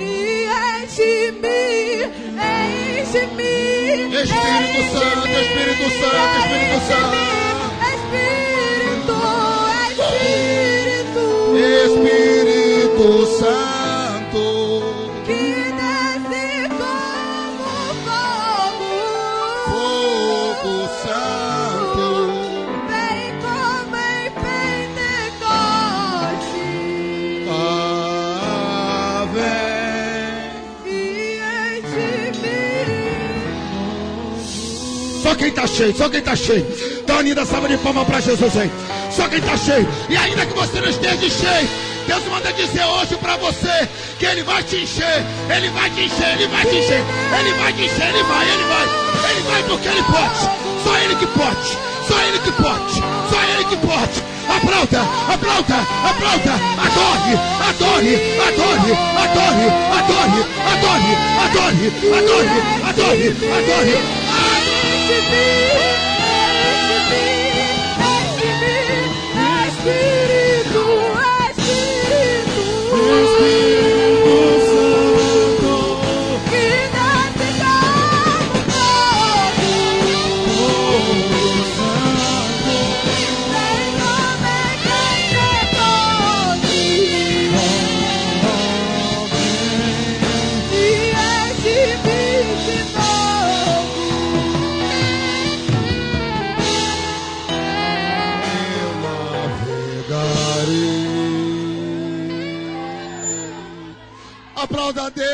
E 0.00 0.46
enche-me, 0.84 2.04
enche-me. 3.02 3.58
Espírito 4.22 4.80
Santo, 4.92 5.28
Espírito 5.28 5.90
Santo, 5.90 6.38
Espírito 6.38 6.78
Santo. 6.86 7.07
Santo. 13.38 14.44
Que 15.24 15.72
desce 15.78 16.68
como 16.70 17.68
fogo. 18.04 18.92
Fogo 19.68 20.74
Santo. 21.04 22.06
Vem 22.88 23.30
como 23.40 23.96
em 23.96 24.26
Pentecoste. 24.42 25.78
Ah, 27.48 29.26
vem. 29.32 30.92
E 30.92 30.96
enche-me. 31.78 32.58
Só 35.22 35.30
quem 35.36 35.50
tá 35.52 35.66
cheio, 35.66 35.96
só 35.96 36.08
quem 36.08 36.22
tá 36.22 36.34
cheio. 36.34 36.66
Dá 37.06 37.14
uma 37.14 37.22
linda 37.22 37.44
salva 37.46 37.68
de 37.68 37.78
palma 37.78 38.04
para 38.04 38.20
Jesus 38.20 38.56
aí. 38.56 38.70
Só 39.12 39.28
quem 39.28 39.40
tá 39.40 39.56
cheio. 39.56 39.88
E 40.08 40.16
ainda 40.16 40.44
que 40.44 40.54
você 40.54 40.80
não 40.80 40.88
esteja 40.88 41.30
cheio, 41.30 41.68
Deus 42.08 42.24
manda 42.24 42.50
dizer 42.54 42.84
hoje 42.84 43.16
para 43.16 43.36
você 43.36 43.86
que 44.18 44.24
Ele 44.24 44.42
vai 44.42 44.62
te 44.62 44.76
encher. 44.76 45.22
Ele 45.54 45.68
vai 45.68 45.90
te 45.90 46.00
encher, 46.06 46.32
Ele 46.32 46.48
vai 46.48 46.64
te 46.64 46.76
encher. 46.76 47.04
Ele 47.38 47.52
vai 47.52 47.72
te 47.74 47.82
encher, 47.82 48.08
Ele 48.08 48.22
vai, 48.22 48.48
Ele 48.48 48.64
vai. 48.64 49.30
Ele 49.30 49.42
vai 49.42 49.62
porque 49.64 49.88
Ele 49.88 50.02
pode. 50.04 50.40
Só 50.84 50.96
Ele 51.04 51.14
que 51.16 51.26
pode. 51.26 51.68
Só 52.08 52.18
Ele 52.22 52.38
que 52.38 52.52
pode. 52.52 52.94
Só 53.28 53.42
Ele 53.52 53.64
que 53.66 53.76
pode. 53.76 54.22
Aplauda, 54.48 55.02
aplauda, 55.28 55.76
aplauda. 56.08 56.54
Adore, 56.80 57.36
adore, 57.68 58.14
adore, 58.48 58.92
adore, 59.20 59.68
adore, 59.98 60.40
adore, 60.72 61.12
adore, 61.44 61.92
adore, 62.16 62.48
adore, 62.88 63.28
adore. 63.52 63.96
Espírito, 65.08 65.87
Please 73.18 73.36
be 73.36 73.57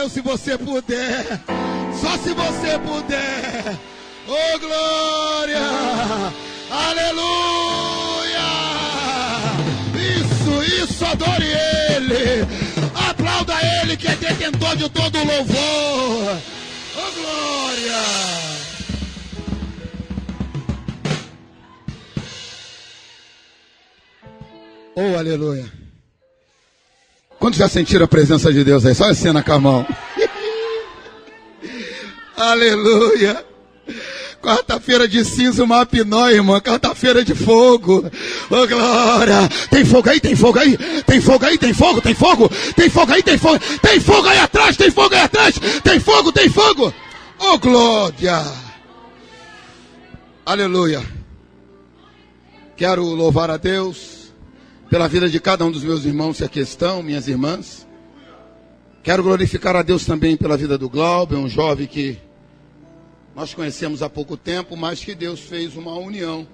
Deus 0.05 0.13
se 0.13 0.21
você 0.21 0.59
puder. 0.59 1.25
Só 1.99 2.19
se 2.19 2.35
você 2.35 2.79
puder. 2.79 3.75
Oh 4.29 4.59
glória! 4.59 5.59
Aleluia! 6.71 8.41
Isso, 9.95 10.83
isso, 10.83 11.07
adore 11.07 11.47
Ele. 11.47 12.47
Aplauda 13.09 13.55
Ele 13.83 13.97
que 13.97 14.09
é 14.09 14.15
detentor 14.17 14.77
de 14.77 14.91
todo 14.91 15.17
louvor. 15.25 16.39
Oh 16.97 17.11
glória! 17.15 18.03
Oh, 24.97 25.19
aleluia. 25.19 25.84
Quantos 27.45 27.59
já 27.59 27.69
sentiram 27.69 28.07
a 28.07 28.09
presença 28.09 28.51
de 28.51 28.65
Deus 28.65 28.87
aí? 28.87 28.95
Só 28.95 29.05
a 29.05 29.15
cena 29.15 29.43
com 29.43 29.53
a 29.53 29.59
mão. 29.59 29.87
aleluia. 32.35 33.45
Quarta-feira 34.41 35.07
de 35.07 35.23
cinza, 35.27 35.63
uma 35.63 35.85
pinó, 35.85 36.31
irmã. 36.31 36.59
Quarta-feira 36.59 37.23
de 37.23 37.35
fogo. 37.35 38.11
Oh, 38.49 38.67
glória. 38.67 39.47
Tem 39.69 39.85
fogo 39.85 40.09
aí, 40.09 40.21
tem 40.21 40.35
fogo 40.35 40.59
aí. 40.59 40.79
Tem 41.05 41.21
fogo 41.21 41.45
aí, 41.45 41.59
tem 41.59 41.75
fogo, 41.75 42.01
tem 42.01 42.15
fogo. 42.15 42.51
Tem 42.75 42.89
fogo 42.89 43.13
aí, 43.13 43.23
tem 43.23 43.37
fogo. 43.37 43.61
Tem 43.83 44.01
fogo 44.01 44.27
aí 44.27 44.39
atrás, 44.39 44.79
tem 44.79 44.91
fogo 44.91 45.15
aí 45.15 45.21
atrás. 45.21 45.61
Tem 45.83 46.01
fogo, 46.01 46.33
tem 46.33 46.49
fogo. 46.49 46.95
Oh, 47.39 47.59
glória. 47.59 48.43
Aleluia. 50.47 51.03
Quero 52.75 53.05
louvar 53.05 53.51
a 53.51 53.59
Deus 53.59 54.14
pela 54.95 55.09
vida 55.09 55.29
de 55.29 55.41
cada 55.41 55.65
um 55.65 55.73
dos 55.73 55.83
meus 55.83 56.05
irmãos 56.05 56.37
que 56.37 56.45
aqui 56.45 56.61
estão, 56.61 57.03
minhas 57.03 57.27
irmãs. 57.27 57.85
Quero 59.03 59.25
glorificar 59.25 59.75
a 59.75 59.83
Deus 59.83 60.07
também 60.07 60.37
pela 60.37 60.57
vida 60.57 60.79
do 60.79 60.89
Glauber, 60.89 61.35
um 61.35 61.49
jovem 61.49 61.85
que 61.89 62.17
nós 63.35 63.53
conhecemos 63.53 64.03
há 64.03 64.09
pouco 64.09 64.37
tempo, 64.37 64.77
mas 64.77 65.03
que 65.03 65.13
Deus 65.13 65.41
fez 65.41 65.75
uma 65.75 65.99
união 65.99 66.47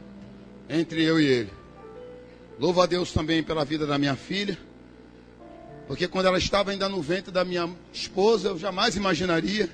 entre 0.70 1.04
eu 1.04 1.20
e 1.20 1.26
ele. 1.26 1.50
Louvo 2.58 2.80
a 2.80 2.86
Deus 2.86 3.12
também 3.12 3.42
pela 3.42 3.62
vida 3.62 3.86
da 3.86 3.98
minha 3.98 4.16
filha, 4.16 4.56
porque 5.86 6.08
quando 6.08 6.24
ela 6.24 6.38
estava 6.38 6.70
ainda 6.70 6.88
no 6.88 7.02
ventre 7.02 7.30
da 7.30 7.44
minha 7.44 7.68
esposa, 7.92 8.48
eu 8.48 8.58
jamais 8.58 8.96
imaginaria 8.96 9.68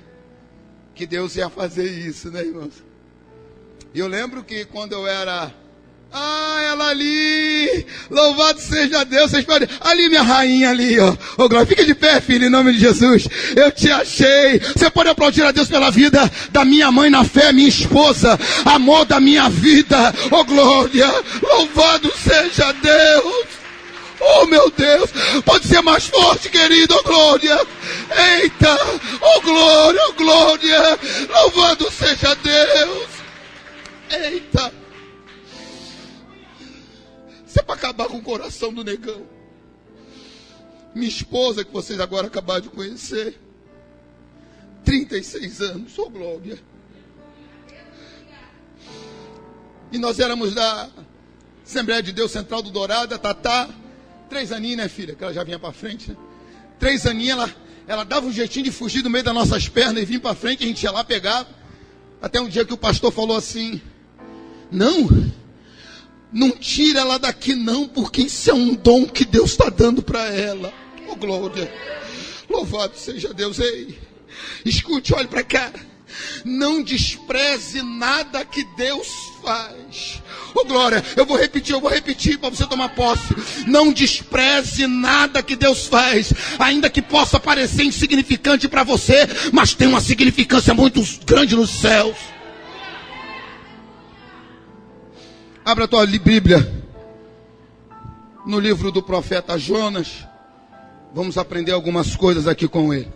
que 0.93 1.07
Deus 1.07 1.37
ia 1.37 1.49
fazer 1.49 1.89
isso, 1.89 2.29
né, 2.29 2.41
irmãos? 2.41 2.83
E 3.93 3.99
eu 3.99 4.09
lembro 4.09 4.43
que 4.43 4.65
quando 4.65 4.91
eu 4.91 5.07
era 5.07 5.53
ah, 6.11 6.59
ela 6.61 6.89
ali. 6.89 7.85
Louvado 8.09 8.59
seja 8.59 9.03
Deus. 9.03 9.31
Vocês 9.31 9.45
podem. 9.45 9.67
Ali, 9.81 10.09
minha 10.09 10.23
rainha, 10.23 10.69
ali, 10.69 10.99
ó. 10.99 11.15
Ô, 11.37 11.49
Glória, 11.49 11.67
fica 11.67 11.85
de 11.85 11.93
pé, 11.93 12.21
filho, 12.21 12.45
em 12.45 12.49
nome 12.49 12.73
de 12.73 12.79
Jesus. 12.79 13.27
Eu 13.55 13.71
te 13.71 13.91
achei. 13.91 14.59
Você 14.59 14.89
pode 14.89 15.09
aplaudir 15.09 15.43
a 15.43 15.51
Deus 15.51 15.67
pela 15.67 15.91
vida 15.91 16.29
da 16.51 16.63
minha 16.63 16.91
mãe 16.91 17.09
na 17.09 17.23
fé, 17.23 17.51
minha 17.51 17.67
esposa. 17.67 18.39
Amor 18.65 19.05
da 19.05 19.19
minha 19.19 19.49
vida. 19.49 20.13
Ô, 20.31 20.43
Glória. 20.43 21.07
Louvado 21.41 22.11
seja 22.17 22.71
Deus. 22.73 23.45
Oh, 24.19 24.45
meu 24.45 24.71
Deus. 24.71 25.11
Pode 25.45 25.67
ser 25.67 25.81
mais 25.81 26.07
forte, 26.07 26.49
querido. 26.49 26.95
Oh, 26.95 27.03
Glória. 27.03 27.59
Eita. 28.39 28.77
Oh, 29.21 29.41
Glória, 29.41 30.01
oh, 30.07 30.13
Glória. 30.13 30.99
Louvado 31.29 31.91
seja 31.91 32.35
Deus. 32.35 33.07
Eita. 34.09 34.86
Isso 37.57 37.61
é 37.61 37.63
para 37.63 37.73
acabar 37.73 38.07
com 38.07 38.17
o 38.17 38.21
coração 38.21 38.71
do 38.71 38.83
negão. 38.83 39.23
Minha 40.93 41.07
esposa, 41.07 41.65
que 41.65 41.73
vocês 41.73 41.99
agora 41.99 42.27
acabaram 42.27 42.61
de 42.61 42.69
conhecer. 42.69 43.35
36 44.85 45.61
anos, 45.61 45.91
sou 45.91 46.07
glória. 46.07 46.59
E 49.91 49.97
nós 49.97 50.19
éramos 50.19 50.53
da 50.53 50.87
Assembleia 51.65 52.03
de 52.03 52.11
Deus 52.11 52.29
Central 52.29 52.61
do 52.61 52.69
Dourado, 52.69 53.15
a 53.15 53.17
Tatá. 53.17 53.67
Três 54.29 54.51
aninhos, 54.51 54.77
né, 54.77 54.87
filha? 54.87 55.15
Que 55.15 55.23
ela 55.23 55.33
já 55.33 55.43
vinha 55.43 55.57
para 55.57 55.73
frente, 55.73 56.11
né? 56.11 56.17
Três 56.77 57.07
aninhos, 57.07 57.39
ela, 57.39 57.55
ela 57.87 58.03
dava 58.03 58.27
um 58.27 58.31
jeitinho 58.31 58.65
de 58.65 58.71
fugir 58.71 59.01
do 59.01 59.09
meio 59.09 59.23
das 59.23 59.33
nossas 59.33 59.67
pernas 59.67 60.03
e 60.03 60.05
vir 60.05 60.21
para 60.21 60.35
frente, 60.35 60.63
a 60.63 60.67
gente 60.67 60.83
ia 60.83 60.91
lá 60.91 61.03
pegar. 61.03 61.47
Até 62.21 62.39
um 62.39 62.47
dia 62.47 62.63
que 62.63 62.73
o 62.73 62.77
pastor 62.77 63.11
falou 63.11 63.35
assim: 63.35 63.81
Não, 64.69 65.07
não 66.31 66.51
tira 66.51 67.01
ela 67.01 67.17
daqui, 67.17 67.55
não, 67.55 67.87
porque 67.87 68.23
isso 68.23 68.49
é 68.49 68.53
um 68.53 68.73
dom 68.73 69.05
que 69.05 69.25
Deus 69.25 69.51
está 69.51 69.69
dando 69.69 70.01
para 70.01 70.25
ela. 70.27 70.73
Oh, 71.07 71.15
glória. 71.15 71.71
Louvado 72.49 72.97
seja 72.97 73.33
Deus. 73.33 73.59
Ei, 73.59 73.97
escute, 74.65 75.13
olhe 75.13 75.27
para 75.27 75.43
cá. 75.43 75.71
Não 76.43 76.81
despreze 76.81 77.81
nada 77.81 78.43
que 78.45 78.63
Deus 78.75 79.07
faz. 79.43 80.21
Oh, 80.55 80.65
glória, 80.65 81.03
eu 81.15 81.25
vou 81.25 81.37
repetir, 81.37 81.73
eu 81.73 81.81
vou 81.81 81.89
repetir 81.89 82.37
para 82.37 82.49
você 82.49 82.65
tomar 82.65 82.89
posse. 82.89 83.35
Não 83.67 83.91
despreze 83.91 84.87
nada 84.87 85.43
que 85.43 85.55
Deus 85.55 85.85
faz, 85.87 86.33
ainda 86.57 86.89
que 86.89 87.01
possa 87.01 87.39
parecer 87.39 87.83
insignificante 87.83 88.67
para 88.67 88.83
você, 88.83 89.27
mas 89.51 89.73
tem 89.73 89.87
uma 89.87 90.01
significância 90.01 90.73
muito 90.73 91.01
grande 91.25 91.55
nos 91.55 91.69
céus. 91.69 92.15
Abra 95.67 95.83
a 95.83 95.87
tua 95.89 96.07
Bíblia 96.07 96.85
no 98.45 98.57
livro 98.57 98.89
do 98.89 99.03
profeta 99.03 99.59
Jonas. 99.59 100.25
Vamos 101.13 101.37
aprender 101.37 101.73
algumas 101.73 102.15
coisas 102.15 102.47
aqui 102.47 102.69
com 102.69 102.93
ele. 102.93 103.11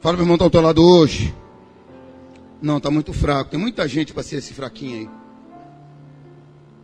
Fala, 0.00 0.16
meu 0.16 0.24
irmão, 0.24 0.34
está 0.34 0.44
ao 0.44 0.50
teu 0.50 0.60
lado 0.60 0.82
hoje. 0.84 1.32
Não, 2.60 2.78
está 2.78 2.90
muito 2.90 3.12
fraco. 3.12 3.52
Tem 3.52 3.60
muita 3.60 3.86
gente 3.86 4.12
para 4.12 4.24
ser 4.24 4.38
esse 4.38 4.52
fraquinho 4.52 4.96
aí. 4.98 5.10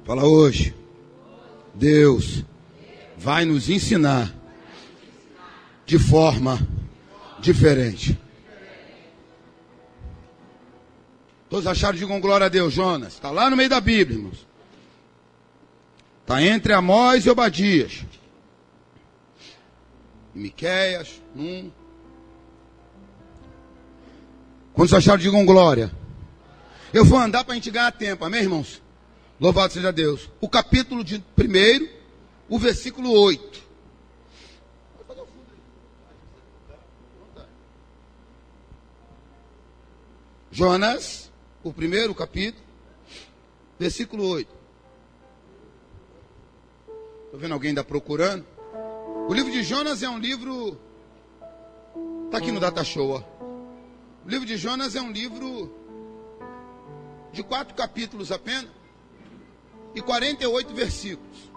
Fala 0.04 0.24
hoje. 0.24 0.72
Deus 1.74 2.44
vai 3.18 3.44
nos 3.44 3.68
ensinar 3.68 4.32
de 5.84 5.98
forma 5.98 6.56
diferente. 7.40 8.16
Todos 11.50 11.66
acharam, 11.66 11.98
digam 11.98 12.20
glória 12.20 12.46
a 12.46 12.48
Deus, 12.48 12.72
Jonas. 12.72 13.14
Está 13.14 13.28
lá 13.28 13.50
no 13.50 13.56
meio 13.56 13.68
da 13.68 13.80
Bíblia, 13.80 14.16
irmãos. 14.16 14.46
Está 16.22 16.40
entre 16.40 16.72
Amós 16.72 17.26
e 17.26 17.30
Obadias. 17.30 18.04
Miqueias, 20.32 21.20
um. 21.34 21.72
Quantos 24.72 24.94
acharam, 24.94 25.18
digam 25.18 25.44
glória. 25.44 25.90
Eu 26.94 27.04
vou 27.04 27.18
andar 27.18 27.42
para 27.42 27.52
a 27.52 27.56
gente 27.56 27.70
ganhar 27.70 27.90
tempo, 27.90 28.24
amém, 28.24 28.42
irmãos? 28.42 28.80
Louvado 29.40 29.72
seja 29.72 29.92
Deus. 29.92 30.30
O 30.40 30.48
capítulo 30.48 31.02
de 31.02 31.18
primeiro, 31.34 31.88
o 32.48 32.60
versículo 32.60 33.10
8. 33.10 33.60
Jonas 40.52 41.29
o 41.62 41.72
primeiro 41.72 42.14
capítulo, 42.14 42.64
versículo 43.78 44.26
8. 44.26 44.48
Estou 47.26 47.40
vendo 47.40 47.52
alguém 47.52 47.70
ainda 47.70 47.84
procurando. 47.84 48.46
O 49.28 49.34
livro 49.34 49.52
de 49.52 49.62
Jonas 49.62 50.02
é 50.02 50.08
um 50.08 50.18
livro. 50.18 50.78
Está 52.26 52.38
aqui 52.38 52.50
no 52.50 52.60
Data 52.60 52.82
Show. 52.82 53.10
Ó. 53.10 53.44
O 54.24 54.28
livro 54.28 54.46
de 54.46 54.56
Jonas 54.56 54.96
é 54.96 55.00
um 55.00 55.12
livro 55.12 55.74
de 57.32 57.42
quatro 57.42 57.74
capítulos 57.74 58.32
apenas 58.32 58.70
e 59.94 60.00
48 60.00 60.74
versículos. 60.74 61.50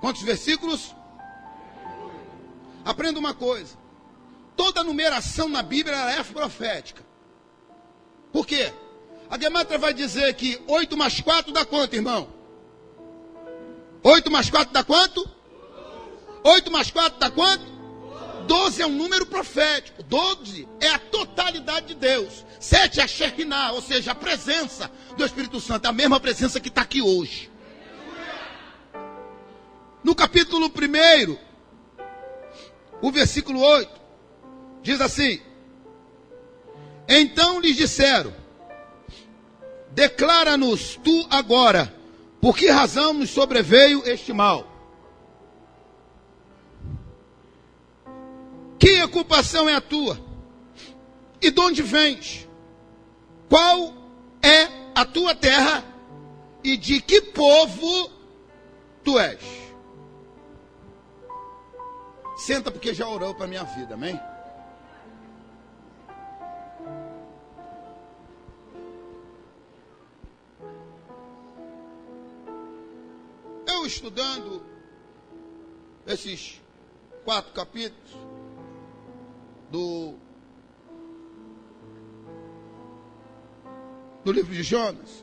Quantos 0.00 0.22
versículos? 0.22 0.94
Aprenda 2.84 3.18
uma 3.18 3.34
coisa: 3.34 3.76
toda 4.56 4.82
numeração 4.82 5.48
na 5.48 5.62
Bíblia 5.62 5.96
é 5.96 6.22
profética. 6.24 7.04
Por 8.32 8.46
quê? 8.46 8.72
A 9.34 9.36
Gematra 9.36 9.76
vai 9.78 9.92
dizer 9.92 10.32
que 10.34 10.62
8 10.68 10.96
mais 10.96 11.20
4 11.20 11.52
dá 11.52 11.64
quanto, 11.64 11.96
irmão? 11.96 12.28
8 14.00 14.30
mais 14.30 14.48
4 14.48 14.72
dá 14.72 14.84
quanto? 14.84 15.28
8 16.44 16.70
mais 16.70 16.88
4 16.92 17.18
dá 17.18 17.28
quanto? 17.32 17.64
12 18.46 18.80
é 18.80 18.86
um 18.86 18.92
número 18.92 19.26
profético. 19.26 20.04
12 20.04 20.68
é 20.80 20.86
a 20.86 21.00
totalidade 21.00 21.86
de 21.86 21.94
Deus. 21.96 22.46
7 22.60 23.00
é 23.00 23.02
a 23.02 23.08
Shekinah, 23.08 23.72
ou 23.72 23.82
seja, 23.82 24.12
a 24.12 24.14
presença 24.14 24.88
do 25.16 25.24
Espírito 25.24 25.60
Santo. 25.60 25.86
É 25.86 25.88
a 25.88 25.92
mesma 25.92 26.20
presença 26.20 26.60
que 26.60 26.68
está 26.68 26.82
aqui 26.82 27.02
hoje. 27.02 27.50
No 30.04 30.14
capítulo 30.14 30.66
1, 30.68 31.36
o 33.02 33.10
versículo 33.10 33.58
8, 33.58 34.00
diz 34.80 35.00
assim: 35.00 35.42
Então 37.08 37.58
lhes 37.58 37.76
disseram: 37.76 38.43
Declara-nos 39.94 40.96
tu 40.96 41.26
agora, 41.30 41.94
por 42.40 42.56
que 42.56 42.68
razão 42.68 43.12
nos 43.12 43.30
sobreveio 43.30 44.02
este 44.04 44.32
mal? 44.32 44.66
Que 48.78 49.00
ocupação 49.04 49.68
é 49.68 49.74
a 49.74 49.80
tua? 49.80 50.18
E 51.40 51.50
de 51.50 51.60
onde 51.60 51.80
vens? 51.80 52.48
Qual 53.48 53.94
é 54.42 54.68
a 54.94 55.04
tua 55.04 55.34
terra? 55.34 55.84
E 56.62 56.76
de 56.76 57.00
que 57.00 57.20
povo 57.20 58.10
tu 59.04 59.18
és? 59.18 59.40
Senta 62.36 62.70
porque 62.70 62.92
já 62.92 63.06
orou 63.06 63.32
para 63.34 63.46
minha 63.46 63.62
vida, 63.62 63.94
amém? 63.94 64.18
Eu 73.84 73.88
estudando 73.88 74.64
esses 76.06 76.58
quatro 77.22 77.52
capítulos 77.52 78.16
do, 79.70 80.14
do 84.24 84.32
livro 84.32 84.54
de 84.54 84.62
Jonas, 84.62 85.22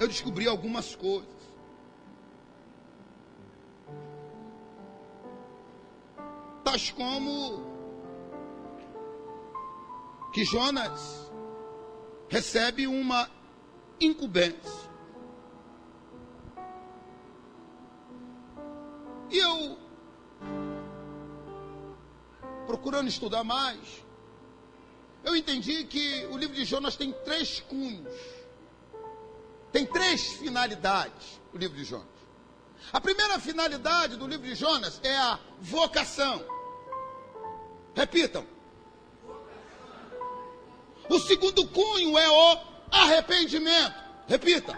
eu 0.00 0.08
descobri 0.08 0.48
algumas 0.48 0.96
coisas. 0.96 1.28
Tais 6.64 6.90
como 6.90 7.64
que 10.34 10.44
Jonas 10.44 11.30
recebe 12.28 12.88
uma 12.88 13.30
incumbência. 14.00 14.89
E 19.30 19.38
eu, 19.38 19.78
procurando 22.66 23.08
estudar 23.08 23.44
mais, 23.44 23.78
eu 25.22 25.36
entendi 25.36 25.84
que 25.84 26.26
o 26.26 26.36
livro 26.36 26.54
de 26.54 26.64
Jonas 26.64 26.96
tem 26.96 27.12
três 27.24 27.60
cunhos. 27.60 28.12
Tem 29.72 29.86
três 29.86 30.32
finalidades 30.32 31.40
o 31.52 31.58
livro 31.58 31.76
de 31.76 31.84
Jonas. 31.84 32.06
A 32.92 33.00
primeira 33.00 33.38
finalidade 33.38 34.16
do 34.16 34.26
livro 34.26 34.46
de 34.46 34.54
Jonas 34.54 35.00
é 35.02 35.16
a 35.16 35.38
vocação. 35.60 36.42
Repitam. 37.94 38.46
O 41.08 41.18
segundo 41.18 41.66
cunho 41.68 42.16
é 42.16 42.28
o 42.30 42.58
arrependimento. 42.90 43.94
Repita. 44.26 44.74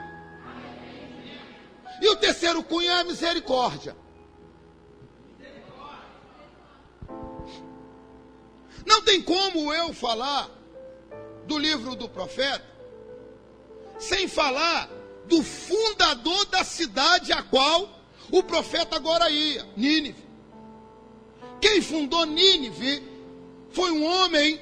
E 2.00 2.08
o 2.08 2.16
terceiro 2.16 2.62
cunho 2.64 2.90
é 2.90 3.00
a 3.00 3.04
misericórdia. 3.04 3.96
Não 8.86 9.02
tem 9.02 9.22
como 9.22 9.72
eu 9.72 9.92
falar 9.92 10.50
do 11.46 11.58
livro 11.58 11.94
do 11.94 12.08
profeta 12.08 12.72
sem 13.98 14.26
falar 14.26 14.90
do 15.26 15.42
fundador 15.42 16.44
da 16.46 16.64
cidade 16.64 17.32
a 17.32 17.42
qual 17.42 18.00
o 18.30 18.42
profeta 18.42 18.96
agora 18.96 19.30
ia, 19.30 19.64
Nínive. 19.76 20.24
Quem 21.60 21.80
fundou 21.80 22.26
Nínive 22.26 23.02
foi 23.70 23.92
um 23.92 24.04
homem 24.04 24.60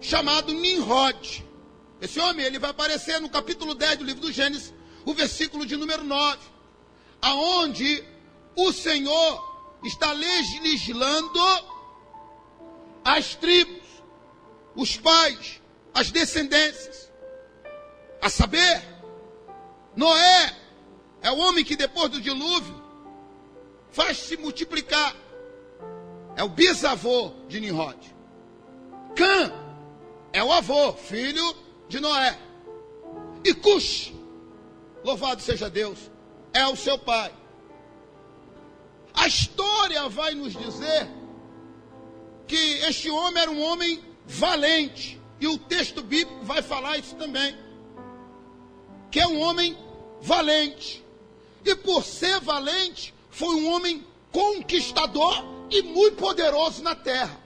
chamado 0.00 0.52
Nimrod. 0.52 1.44
Esse 2.00 2.20
homem 2.20 2.44
ele 2.44 2.58
vai 2.58 2.70
aparecer 2.70 3.20
no 3.20 3.30
capítulo 3.30 3.74
10 3.74 3.98
do 3.98 4.04
livro 4.04 4.20
do 4.22 4.32
Gênesis, 4.32 4.74
o 5.04 5.14
versículo 5.14 5.64
de 5.64 5.76
número 5.76 6.04
9, 6.04 6.38
aonde 7.22 8.04
o 8.56 8.72
Senhor 8.72 9.78
está 9.82 10.12
legislando 10.12 11.40
as 13.16 13.34
tribos, 13.34 13.82
os 14.74 14.96
pais, 14.96 15.60
as 15.92 16.10
descendências. 16.10 17.10
A 18.22 18.28
saber, 18.28 18.82
Noé 19.96 20.56
é 21.22 21.30
o 21.30 21.38
homem 21.38 21.64
que 21.64 21.74
depois 21.74 22.10
do 22.10 22.20
dilúvio 22.20 22.80
faz 23.90 24.16
se 24.18 24.36
multiplicar. 24.36 25.14
É 26.36 26.44
o 26.44 26.48
bisavô 26.48 27.32
de 27.48 27.58
Nimrod. 27.58 27.98
Cã 29.16 29.52
é 30.32 30.44
o 30.44 30.52
avô, 30.52 30.92
filho 30.92 31.56
de 31.88 31.98
Noé. 31.98 32.38
E 33.42 33.52
Cush, 33.54 34.12
louvado 35.02 35.42
seja 35.42 35.68
Deus, 35.68 35.98
é 36.52 36.66
o 36.66 36.76
seu 36.76 36.96
pai. 36.98 37.34
A 39.12 39.26
história 39.26 40.08
vai 40.08 40.34
nos 40.34 40.52
dizer 40.52 41.19
que 42.50 42.80
este 42.88 43.08
homem 43.08 43.40
era 43.40 43.50
um 43.50 43.62
homem 43.62 44.02
valente. 44.26 45.20
E 45.38 45.46
o 45.46 45.56
texto 45.56 46.02
bíblico 46.02 46.44
vai 46.44 46.60
falar 46.60 46.98
isso 46.98 47.14
também. 47.14 47.56
Que 49.08 49.20
é 49.20 49.26
um 49.26 49.38
homem 49.38 49.78
valente. 50.20 51.04
E 51.64 51.76
por 51.76 52.02
ser 52.04 52.40
valente, 52.40 53.14
foi 53.30 53.54
um 53.54 53.70
homem 53.70 54.04
conquistador 54.32 55.44
e 55.70 55.80
muito 55.80 56.16
poderoso 56.16 56.82
na 56.82 56.96
terra. 56.96 57.38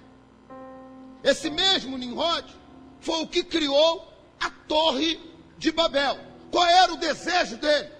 Esse 1.22 1.50
mesmo 1.50 1.98
Nimrod 1.98 2.46
foi 2.98 3.22
o 3.22 3.28
que 3.28 3.44
criou 3.44 4.11
a 4.40 4.48
Torre 4.48 5.20
de 5.59 5.70
Babel. 5.70 6.18
Qual 6.50 6.64
era 6.64 6.94
o 6.94 6.96
desejo 6.96 7.59
dele? 7.59 7.90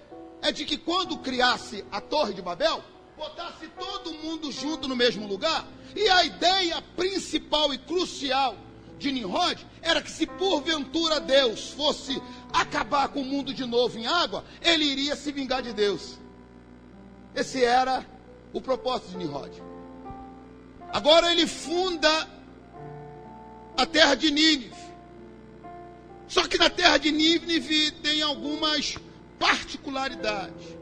É 0.41 0.51
de 0.51 0.65
que 0.65 0.77
quando 0.77 1.19
criasse 1.19 1.85
a 1.91 2.01
Torre 2.01 2.33
de 2.33 2.41
Babel, 2.41 2.83
botasse 3.17 3.67
todo 3.67 4.13
mundo 4.13 4.51
junto 4.51 4.87
no 4.87 4.95
mesmo 4.95 5.27
lugar. 5.27 5.67
E 5.95 6.07
a 6.09 6.25
ideia 6.25 6.81
principal 6.95 7.73
e 7.73 7.77
crucial 7.77 8.57
de 8.97 9.11
Nimrod 9.11 9.65
era 9.81 10.01
que 10.01 10.11
se 10.11 10.25
porventura 10.25 11.19
Deus 11.19 11.71
fosse 11.71 12.21
acabar 12.51 13.09
com 13.09 13.21
o 13.21 13.25
mundo 13.25 13.53
de 13.53 13.65
novo 13.65 13.97
em 13.97 14.07
água, 14.07 14.45
ele 14.61 14.85
iria 14.85 15.15
se 15.15 15.31
vingar 15.31 15.61
de 15.61 15.73
Deus. 15.73 16.17
Esse 17.33 17.63
era 17.63 18.05
o 18.53 18.61
propósito 18.61 19.11
de 19.11 19.17
Nimrod. 19.17 19.51
Agora 20.91 21.31
ele 21.31 21.45
funda 21.45 22.29
a 23.75 23.85
terra 23.85 24.15
de 24.15 24.31
Nínive. 24.31 24.73
Só 26.27 26.47
que 26.47 26.57
na 26.57 26.69
terra 26.69 26.97
de 26.97 27.11
Nínive 27.11 27.91
tem 27.91 28.21
algumas 28.21 28.97
particularidades. 29.37 30.75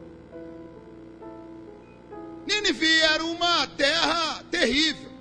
Nínive 2.45 3.01
era 3.01 3.23
uma 3.23 3.67
terra 3.67 4.43
terrível. 4.51 5.11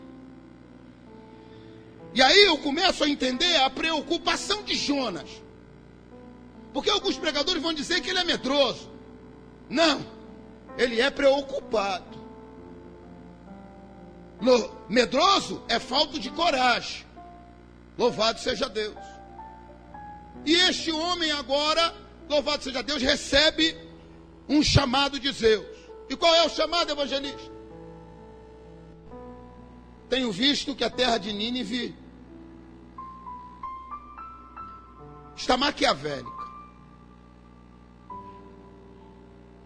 E 2.15 2.21
aí 2.21 2.43
eu 2.45 2.59
começo 2.59 3.05
a 3.05 3.09
entender 3.09 3.57
a 3.57 3.71
preocupação 3.71 4.63
de 4.63 4.75
Jonas. 4.75 5.29
Porque 6.73 6.91
alguns 6.91 7.17
pregadores 7.17 7.63
vão 7.63 7.73
dizer 7.73 8.01
que 8.01 8.11
ele 8.11 8.19
é 8.19 8.25
medroso. 8.25 8.91
Não, 9.69 10.05
ele 10.77 11.01
é 11.01 11.11
preocupado. 11.11 12.21
medroso 14.89 15.63
é 15.69 15.79
falta 15.79 16.19
de 16.19 16.31
coragem. 16.31 17.07
Louvado 17.97 18.41
seja 18.41 18.69
Deus. 18.69 18.97
E 20.45 20.55
este 20.55 20.91
homem 20.91 21.31
agora, 21.31 21.95
louvado 22.29 22.65
seja 22.65 22.83
Deus, 22.83 23.03
recebe 23.03 23.77
um 24.49 24.63
chamado 24.63 25.21
de 25.21 25.31
Zeus. 25.31 25.72
E 26.13 26.17
qual 26.17 26.35
é 26.35 26.45
o 26.45 26.51
chamado, 26.51 26.93
evangelista? 26.93 27.51
Tenho 30.11 30.31
visto 30.31 30.75
que 30.75 30.85
a 30.85 30.91
terra 30.91 31.17
de 31.17 31.33
Nínive 31.33 31.97
está 35.35 35.57
maquiavélica. 35.57 36.31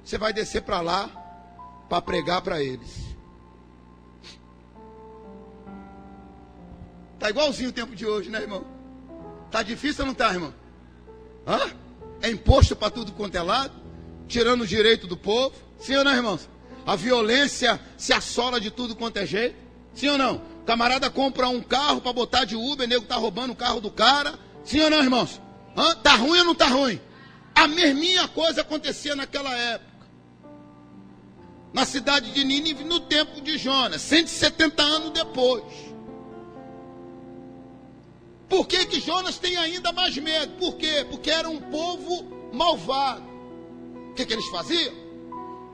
Você 0.05 0.17
vai 0.17 0.33
descer 0.33 0.63
para 0.63 0.81
lá 0.81 1.11
para 1.89 2.01
pregar 2.01 2.41
para 2.43 2.63
eles. 2.63 3.17
Tá 7.19 7.29
igualzinho 7.29 7.71
o 7.71 7.73
tempo 7.73 7.97
de 7.97 8.07
hoje, 8.07 8.31
né, 8.31 8.43
irmão? 8.43 8.65
Tá 9.51 9.65
difícil 9.65 10.05
ou 10.05 10.07
não 10.07 10.15
tá, 10.15 10.33
irmão? 10.33 10.55
Hã? 11.45 11.75
É 12.23 12.31
imposto 12.31 12.77
para 12.77 12.91
tudo 12.91 13.11
quanto 13.11 13.35
é 13.35 13.43
lado, 13.43 13.75
tirando 14.29 14.61
o 14.61 14.67
direito 14.67 15.09
do 15.09 15.17
povo. 15.17 15.66
Sim 15.79 15.97
ou 15.97 16.05
não, 16.05 16.15
irmãos? 16.15 16.49
A 16.87 16.95
violência 16.95 17.81
se 17.97 18.13
assola 18.13 18.61
de 18.61 18.71
tudo 18.71 18.95
quanto 18.95 19.17
é 19.19 19.27
jeito. 19.27 19.57
Sim 19.95 20.09
ou 20.09 20.19
não? 20.19 20.37
O 20.63 20.65
camarada 20.65 21.11
compra 21.11 21.49
um 21.49 21.63
carro 21.63 22.01
para 22.01 22.13
botar 22.13 22.45
de 22.45 22.55
Uber, 22.55 22.87
o 22.87 22.89
nego 22.89 23.05
tá 23.05 23.17
roubando 23.17 23.53
o 23.53 23.57
carro 23.57 23.81
do 23.81 23.91
cara. 23.91 24.39
Sim 24.65 24.81
ou 24.81 24.91
não, 24.91 25.03
irmãos? 25.03 25.41
Hã? 25.77 25.95
Tá 25.97 26.15
ruim 26.17 26.39
ou 26.39 26.45
não 26.45 26.55
tá 26.55 26.67
ruim? 26.67 27.01
A 27.55 27.67
mesminha 27.67 28.29
coisa 28.29 28.61
acontecia 28.61 29.17
naquela 29.17 29.55
época. 29.57 30.07
Na 31.73 31.85
cidade 31.85 32.31
de 32.33 32.45
Nínive, 32.45 32.85
no 32.85 33.01
tempo 33.01 33.41
de 33.41 33.59
Jonas, 33.59 34.01
170 34.03 34.83
anos 34.83 35.11
depois. 35.11 35.65
Por 38.49 38.67
que, 38.67 38.87
que 38.87 39.01
Jonas 39.01 39.39
tem 39.39 39.57
ainda 39.57 39.93
mais 39.93 40.17
medo? 40.17 40.53
Por 40.59 40.77
quê? 40.77 41.05
Porque 41.11 41.31
era 41.31 41.49
um 41.49 41.61
povo 41.61 42.51
malvado. 42.53 43.25
O 44.11 44.15
que, 44.15 44.25
que 44.25 44.33
eles 44.33 44.47
faziam? 44.47 45.06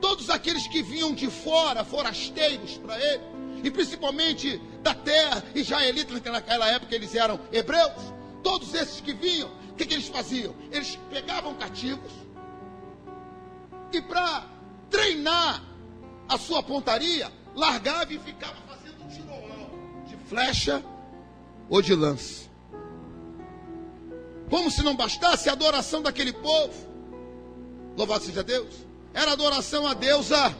Todos 0.03 0.29
aqueles 0.29 0.67
que 0.67 0.81
vinham 0.81 1.15
de 1.15 1.29
fora, 1.29 1.85
forasteiros 1.85 2.77
para 2.77 2.99
ele, 2.99 3.23
e 3.63 3.71
principalmente 3.71 4.57
da 4.81 4.93
terra, 4.93 5.41
israelitas 5.55 6.21
naquela 6.23 6.69
época 6.69 6.93
eles 6.93 7.15
eram 7.15 7.39
hebreus, 7.53 8.13
todos 8.43 8.73
esses 8.73 8.99
que 8.99 9.13
vinham, 9.13 9.49
o 9.71 9.75
que, 9.75 9.85
que 9.85 9.93
eles 9.93 10.09
faziam? 10.09 10.53
Eles 10.73 10.99
pegavam 11.09 11.55
cativos 11.55 12.11
e 13.93 14.01
para 14.01 14.45
treinar 14.89 15.63
a 16.27 16.37
sua 16.37 16.61
pontaria, 16.61 17.31
largava 17.55 18.11
e 18.11 18.19
ficava 18.19 18.57
fazendo 18.67 19.07
tiro 19.09 19.31
ao 19.31 20.05
de 20.05 20.17
flecha 20.27 20.83
ou 21.69 21.81
de 21.81 21.95
lance. 21.95 22.49
Como 24.49 24.69
se 24.69 24.83
não 24.83 24.97
bastasse 24.97 25.47
a 25.47 25.53
adoração 25.53 26.01
daquele 26.01 26.33
povo. 26.33 26.91
Louvado 27.95 28.25
seja 28.25 28.43
Deus 28.43 28.92
era 29.13 29.31
adoração 29.31 29.85
à 29.85 29.93
deusa 29.93 30.55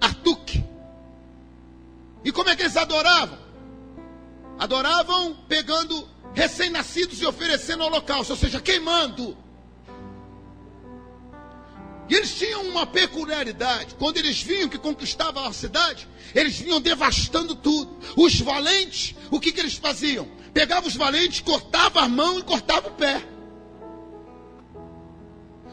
Artuk. 0.00 0.64
E 2.24 2.32
como 2.32 2.48
é 2.48 2.56
que 2.56 2.62
eles 2.62 2.76
adoravam? 2.76 3.38
Adoravam 4.58 5.36
pegando 5.48 6.08
recém-nascidos 6.34 7.20
e 7.20 7.26
oferecendo 7.26 7.84
holocausto, 7.84 8.32
ou 8.32 8.38
seja, 8.38 8.60
queimando. 8.60 9.36
E 12.08 12.14
eles 12.14 12.34
tinham 12.34 12.62
uma 12.62 12.86
peculiaridade. 12.86 13.94
Quando 13.96 14.16
eles 14.16 14.40
vinham 14.40 14.68
que 14.68 14.78
conquistavam 14.78 15.44
a 15.44 15.52
cidade, 15.52 16.08
eles 16.34 16.58
vinham 16.58 16.80
devastando 16.80 17.54
tudo. 17.54 17.98
Os 18.16 18.40
valentes, 18.40 19.14
o 19.30 19.38
que, 19.38 19.52
que 19.52 19.60
eles 19.60 19.74
faziam? 19.74 20.26
Pegavam 20.54 20.88
os 20.88 20.96
valentes, 20.96 21.40
cortavam 21.40 22.02
a 22.02 22.08
mão 22.08 22.38
e 22.38 22.42
cortavam 22.42 22.90
o 22.90 22.94
pé. 22.94 23.22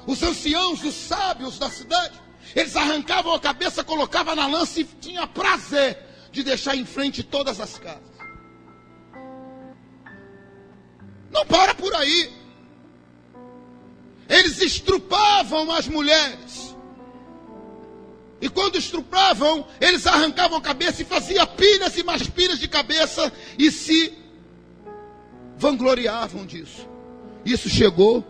Os 0.06 0.22
anciãos, 0.22 0.84
os 0.84 0.94
sábios 0.94 1.58
da 1.58 1.70
cidade, 1.70 2.20
eles 2.54 2.76
arrancavam 2.76 3.34
a 3.34 3.40
cabeça, 3.40 3.84
colocavam 3.84 4.36
na 4.36 4.48
lança 4.48 4.82
e 4.82 4.84
tinha 4.84 5.26
prazer 5.26 5.98
de 6.32 6.44
deixar 6.44 6.76
em 6.76 6.86
frente 6.86 7.24
todas 7.24 7.62
as 7.62 7.78
casas. 7.78 8.16
Não 11.32 11.46
para 11.46 11.74
por 11.74 11.94
aí. 11.96 12.32
Eles 14.28 14.62
estrupavam 14.62 15.72
as 15.72 15.88
mulheres. 15.88 16.76
E 18.42 18.50
quando 18.50 18.78
estrupavam, 18.78 19.66
eles 19.80 20.06
arrancavam 20.06 20.58
a 20.58 20.62
cabeça 20.62 21.02
e 21.02 21.06
faziam 21.06 21.46
pilhas 21.48 21.98
e 21.98 22.04
mais 22.04 22.28
pilhas 22.30 22.60
de 22.60 22.68
cabeça 22.68 23.32
e 23.58 23.72
se 23.72 24.14
vangloriavam 25.58 26.46
disso. 26.46 26.88
Isso 27.46 27.70
chegou 27.70 28.26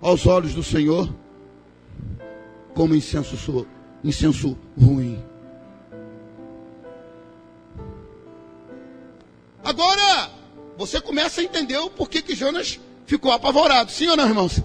aos 0.00 0.26
olhos 0.26 0.54
do 0.54 0.62
Senhor 0.62 1.08
como 2.74 2.94
incenso, 2.94 3.66
incenso 4.02 4.58
ruim. 4.78 5.22
Agora, 9.62 10.30
você 10.76 11.00
começa 11.00 11.40
a 11.40 11.44
entender 11.44 11.78
o 11.78 11.88
porquê 11.88 12.20
que 12.20 12.34
Jonas 12.34 12.78
ficou 13.06 13.32
apavorado. 13.32 13.90
Sim 13.90 14.08
ou 14.08 14.16
não, 14.16 14.28
irmãos? 14.28 14.60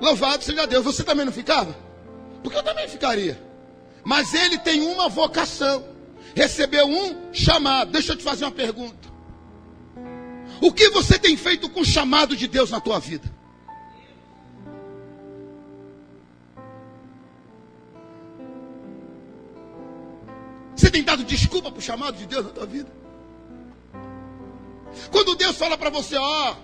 Louvado 0.00 0.44
seja 0.44 0.66
Deus. 0.66 0.84
Você 0.84 1.02
também 1.02 1.24
não 1.24 1.32
ficava? 1.32 1.76
Porque 2.42 2.56
eu 2.56 2.62
também 2.62 2.86
ficaria. 2.88 3.42
Mas 4.04 4.34
ele 4.34 4.58
tem 4.58 4.82
uma 4.82 5.08
vocação. 5.08 5.84
Recebeu 6.34 6.86
um 6.86 7.32
chamado. 7.32 7.90
Deixa 7.90 8.12
eu 8.12 8.16
te 8.16 8.22
fazer 8.22 8.44
uma 8.44 8.52
pergunta. 8.52 9.10
O 10.60 10.72
que 10.72 10.90
você 10.90 11.18
tem 11.18 11.36
feito 11.36 11.68
com 11.68 11.80
o 11.80 11.84
chamado 11.84 12.36
de 12.36 12.46
Deus 12.46 12.70
na 12.70 12.80
tua 12.80 13.00
vida? 13.00 13.31
Tem 20.92 21.02
dado 21.02 21.24
desculpa 21.24 21.70
para 21.70 21.78
o 21.78 21.82
chamado 21.82 22.16
de 22.16 22.26
Deus 22.26 22.44
na 22.44 22.50
tua 22.50 22.66
vida? 22.66 22.88
Quando 25.10 25.34
Deus 25.34 25.56
fala 25.56 25.76
para 25.76 25.90
você, 25.90 26.16
ó, 26.16 26.54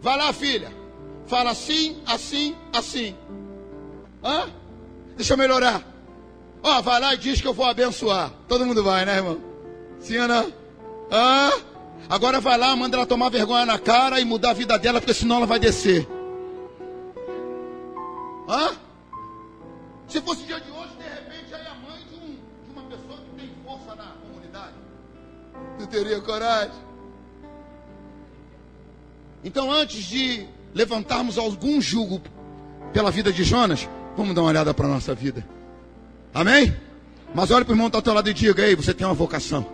vai 0.00 0.16
lá, 0.16 0.32
filha, 0.32 0.72
fala 1.26 1.50
assim, 1.50 2.02
assim, 2.06 2.56
assim. 2.72 3.14
Hã? 4.24 4.48
Deixa 5.16 5.34
eu 5.34 5.38
melhorar. 5.38 5.84
Ó, 6.62 6.82
vai 6.82 7.00
lá 7.00 7.14
e 7.14 7.18
diz 7.18 7.40
que 7.40 7.46
eu 7.46 7.54
vou 7.54 7.66
abençoar. 7.66 8.32
Todo 8.48 8.66
mundo 8.66 8.82
vai, 8.82 9.04
né, 9.04 9.16
irmão? 9.16 9.38
Sim 10.00 10.18
ou 10.18 10.28
não? 10.28 10.52
Hã? 11.12 11.52
Agora 12.08 12.40
vai 12.40 12.56
lá, 12.56 12.74
manda 12.74 12.96
ela 12.96 13.06
tomar 13.06 13.28
vergonha 13.28 13.66
na 13.66 13.78
cara 13.78 14.20
e 14.20 14.24
mudar 14.24 14.50
a 14.50 14.54
vida 14.54 14.78
dela, 14.78 15.00
porque 15.00 15.14
senão 15.14 15.36
ela 15.36 15.46
vai 15.46 15.58
descer. 15.58 16.08
Hã? 18.48 18.70
Se 20.08 20.20
fosse 20.20 20.44
dia 20.44 20.60
de 20.60 20.70
hoje, 20.70 20.95
Tu 25.78 25.86
teria 25.86 26.20
coragem? 26.20 26.72
Então, 29.44 29.70
antes 29.70 30.04
de 30.04 30.46
levantarmos 30.74 31.38
algum 31.38 31.80
jugo 31.80 32.20
pela 32.92 33.10
vida 33.10 33.32
de 33.32 33.44
Jonas, 33.44 33.88
vamos 34.16 34.34
dar 34.34 34.42
uma 34.42 34.48
olhada 34.48 34.74
para 34.74 34.86
a 34.86 34.90
nossa 34.90 35.14
vida. 35.14 35.46
Amém? 36.34 36.74
Mas 37.34 37.50
olha 37.50 37.64
para 37.64 37.72
o 37.72 37.74
irmão 37.74 37.86
que 37.86 37.90
está 37.90 37.98
ao 37.98 38.02
teu 38.02 38.14
lado 38.14 38.28
e 38.28 38.34
diga: 38.34 38.66
Ei, 38.66 38.74
você 38.74 38.92
tem 38.92 39.06
uma 39.06 39.14
vocação. 39.14 39.66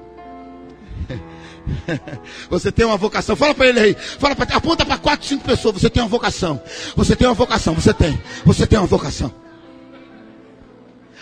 Você 2.51 2.73
tem 2.73 2.85
uma 2.85 2.97
vocação. 2.97 3.37
Fala 3.37 3.55
para 3.55 3.69
ele 3.69 3.79
aí. 3.81 3.95
Fala 3.95 4.35
pra, 4.35 4.57
aponta 4.57 4.85
para 4.85 4.99
quatro, 4.99 5.27
cinco 5.27 5.45
pessoas. 5.45 5.81
Você 5.81 5.89
tem 5.89 6.03
uma 6.03 6.09
vocação. 6.09 6.61
Você 6.97 7.15
tem 7.15 7.27
uma 7.27 7.35
vocação. 7.35 7.75
Você 7.75 7.95
tem. 7.95 8.21
Você 8.45 8.67
tem 8.67 8.79
uma 8.79 8.87
vocação. 8.87 9.33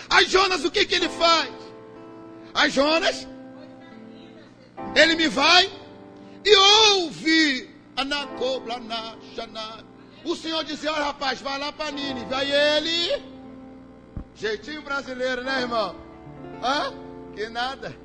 Aí 0.09 0.25
Jonas, 0.25 0.65
o 0.65 0.71
que 0.71 0.85
que 0.85 0.95
ele 0.95 1.09
faz? 1.09 1.49
Aí 2.53 2.69
Jonas, 2.69 3.27
ele 4.95 5.15
me 5.15 5.27
vai 5.27 5.71
e 6.43 6.55
ouve 6.55 7.71
o 10.23 10.35
Senhor 10.35 10.63
dizia, 10.63 10.91
olha 10.91 11.05
rapaz, 11.05 11.41
vai 11.41 11.59
lá 11.59 11.71
para 11.71 11.91
Nínive. 11.91 12.33
Aí 12.33 12.51
ele, 12.51 13.23
jeitinho 14.35 14.81
brasileiro, 14.81 15.43
né 15.43 15.61
irmão? 15.61 15.95
Hã? 16.63 16.93
Que 17.35 17.49
nada. 17.49 17.95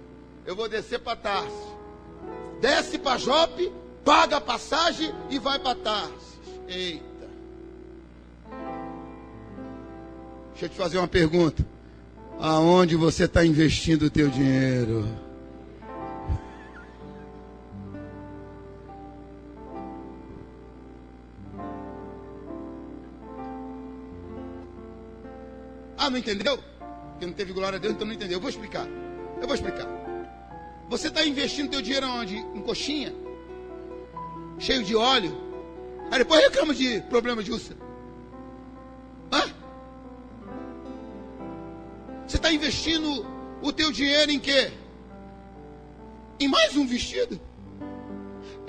Eu 0.44 0.56
vou 0.56 0.68
descer 0.68 0.98
para 1.00 1.16
Tarsis. 1.16 1.76
Desce 2.60 2.98
para 2.98 3.18
Jope, 3.18 3.72
paga 4.04 4.38
a 4.38 4.40
passagem 4.40 5.14
e 5.30 5.38
vai 5.38 5.58
para 5.58 5.74
Tarsis. 5.74 6.40
Eita. 6.68 7.04
Deixa 10.52 10.66
eu 10.66 10.68
te 10.68 10.76
fazer 10.76 10.98
uma 10.98 11.08
pergunta. 11.08 11.64
Aonde 12.38 12.96
você 12.96 13.24
está 13.24 13.44
investindo 13.44 14.06
o 14.06 14.10
teu 14.10 14.28
dinheiro? 14.28 15.06
Ah, 25.96 26.10
não 26.10 26.18
entendeu? 26.18 26.58
Porque 27.10 27.26
não 27.26 27.32
teve 27.32 27.52
glória 27.52 27.76
a 27.76 27.80
Deus, 27.80 27.94
então 27.94 28.06
não 28.06 28.14
entendeu. 28.14 28.36
Eu 28.36 28.40
vou 28.40 28.50
explicar. 28.50 28.86
Eu 29.40 29.46
vou 29.46 29.54
explicar. 29.54 29.86
Você 30.88 31.08
está 31.08 31.24
investindo 31.24 31.70
teu 31.70 31.82
dinheiro 31.82 32.06
onde? 32.06 32.36
Em 32.36 32.60
coxinha? 32.60 33.14
Cheio 34.58 34.84
de 34.84 34.94
óleo? 34.94 35.36
Aí 36.10 36.18
depois 36.18 36.40
reclama 36.40 36.74
de 36.74 37.00
problema 37.02 37.42
de 37.42 37.50
úlcera. 37.50 37.78
Hã? 39.32 39.42
Você 42.26 42.36
está 42.36 42.52
investindo 42.52 43.26
o 43.62 43.72
teu 43.72 43.90
dinheiro 43.90 44.30
em 44.30 44.38
quê? 44.38 44.72
Em 46.38 46.48
mais 46.48 46.76
um 46.76 46.86
vestido? 46.86 47.40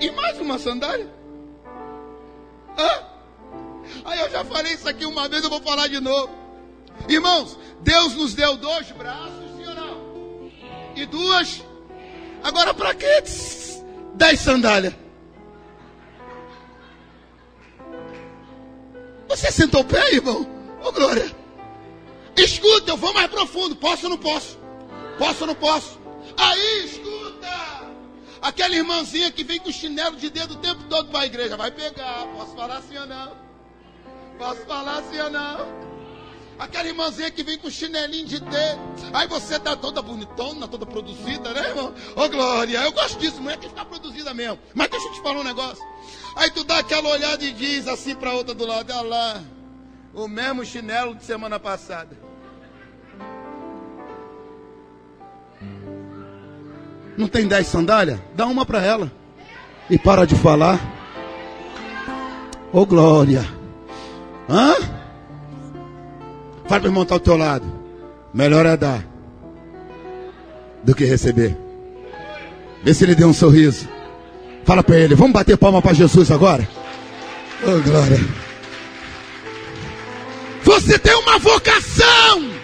Em 0.00 0.10
mais 0.12 0.40
uma 0.40 0.58
sandália? 0.58 1.08
Hã? 2.76 3.04
Aí 4.04 4.20
eu 4.20 4.30
já 4.30 4.44
falei 4.44 4.72
isso 4.72 4.88
aqui 4.88 5.04
uma 5.04 5.28
vez, 5.28 5.44
eu 5.44 5.50
vou 5.50 5.60
falar 5.60 5.88
de 5.88 6.00
novo. 6.00 6.47
Irmãos, 7.08 7.58
Deus 7.80 8.14
nos 8.14 8.34
deu 8.34 8.56
dois 8.56 8.90
braços, 8.92 9.56
sim 9.56 9.66
ou 9.66 9.74
não? 9.74 10.50
E 10.96 11.06
duas. 11.06 11.62
Agora 12.42 12.72
para 12.74 12.94
que 12.94 13.06
dez 14.14 14.40
sandálias? 14.40 14.94
Você 19.28 19.52
sentou 19.52 19.82
o 19.82 19.84
pé, 19.84 20.14
irmão? 20.14 20.48
Ô, 20.82 20.90
glória. 20.90 21.30
Escuta, 22.36 22.92
eu 22.92 22.96
vou 22.96 23.12
mais 23.12 23.28
profundo. 23.30 23.76
Posso 23.76 24.04
ou 24.04 24.10
não 24.10 24.18
posso? 24.18 24.58
Posso 25.18 25.42
ou 25.42 25.46
não 25.48 25.54
posso? 25.54 26.00
Aí, 26.36 26.84
escuta. 26.84 27.88
Aquela 28.40 28.74
irmãzinha 28.74 29.30
que 29.30 29.44
vem 29.44 29.58
com 29.58 29.70
chinelo 29.70 30.16
de 30.16 30.30
dedo 30.30 30.54
o 30.54 30.58
tempo 30.58 30.84
todo 30.84 31.10
para 31.10 31.20
a 31.20 31.26
igreja. 31.26 31.56
Vai 31.56 31.70
pegar. 31.70 32.26
Posso 32.36 32.54
falar 32.54 32.78
assim 32.78 32.96
ou 32.96 33.06
não? 33.06 33.36
Posso 34.38 34.60
falar 34.62 34.98
assim 34.98 35.20
ou 35.20 35.30
não? 35.30 35.87
Aquela 36.58 36.88
irmãzinha 36.88 37.30
que 37.30 37.44
vem 37.44 37.56
com 37.56 37.70
chinelinho 37.70 38.26
de 38.26 38.40
dedo. 38.40 38.80
Aí 39.12 39.28
você 39.28 39.60
tá 39.60 39.76
toda 39.76 40.02
bonitona, 40.02 40.66
toda 40.66 40.84
produzida, 40.84 41.52
né, 41.54 41.68
irmão? 41.68 41.94
Ô, 42.16 42.22
oh, 42.22 42.28
Glória, 42.28 42.78
eu 42.78 42.92
gosto 42.92 43.18
disso, 43.18 43.40
mulher 43.40 43.58
que 43.58 43.68
ficar 43.68 43.84
produzida 43.84 44.34
mesmo. 44.34 44.58
Mas 44.74 44.88
deixa 44.88 45.06
eu 45.06 45.12
te 45.12 45.22
falar 45.22 45.40
um 45.40 45.44
negócio. 45.44 45.84
Aí 46.34 46.50
tu 46.50 46.64
dá 46.64 46.78
aquela 46.78 47.10
olhada 47.10 47.44
e 47.44 47.52
diz 47.52 47.86
assim 47.86 48.14
pra 48.14 48.32
outra 48.32 48.54
do 48.54 48.66
lado, 48.66 48.92
olha 48.92 49.02
lá, 49.02 49.42
o 50.12 50.26
mesmo 50.26 50.64
chinelo 50.64 51.14
de 51.14 51.24
semana 51.24 51.60
passada. 51.60 52.16
Não 57.16 57.28
tem 57.28 57.46
dez 57.46 57.68
sandálias? 57.68 58.18
Dá 58.34 58.46
uma 58.46 58.66
para 58.66 58.84
ela. 58.84 59.10
E 59.88 59.96
para 59.96 60.26
de 60.26 60.34
falar. 60.34 60.78
Ô, 62.72 62.80
oh, 62.80 62.86
Glória. 62.86 63.42
Hã? 64.48 64.97
Fala 66.68 66.80
para 66.80 66.88
o 66.88 66.90
irmão 66.90 67.02
estar 67.02 67.14
ao 67.14 67.20
teu 67.20 67.36
lado. 67.36 67.66
Melhor 68.32 68.66
é 68.66 68.76
dar 68.76 69.02
do 70.84 70.94
que 70.94 71.04
receber. 71.04 71.56
Vê 72.84 72.92
se 72.92 73.04
ele 73.04 73.14
deu 73.14 73.28
um 73.28 73.32
sorriso. 73.32 73.88
Fala 74.64 74.82
para 74.82 74.98
ele, 74.98 75.14
vamos 75.14 75.32
bater 75.32 75.56
palma 75.56 75.80
para 75.80 75.94
Jesus 75.94 76.30
agora? 76.30 76.68
Oh, 77.62 77.80
glória. 77.82 78.20
Você 80.62 80.98
tem 80.98 81.14
uma 81.14 81.38
vocação. 81.38 82.57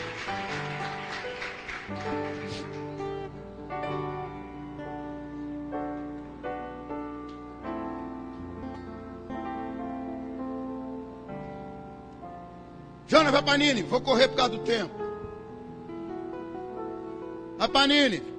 Jonas, 13.07 13.33
vai 13.33 13.43
para 13.43 13.59
Nínive. 13.59 13.89
Vou 13.89 14.01
correr 14.01 14.29
por 14.29 14.37
causa 14.37 14.53
do 14.53 14.59
tempo. 14.61 14.95
Vai 17.59 17.69
para 17.69 17.87
Nínive. 17.87 18.35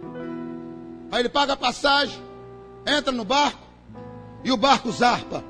Aí 1.11 1.21
ele 1.21 1.29
paga 1.29 1.53
a 1.53 1.57
passagem, 1.57 2.19
entra 2.85 3.11
no 3.11 3.23
barco 3.23 3.65
e 4.43 4.51
o 4.51 4.57
barco 4.57 4.91
zarpa. 4.91 5.43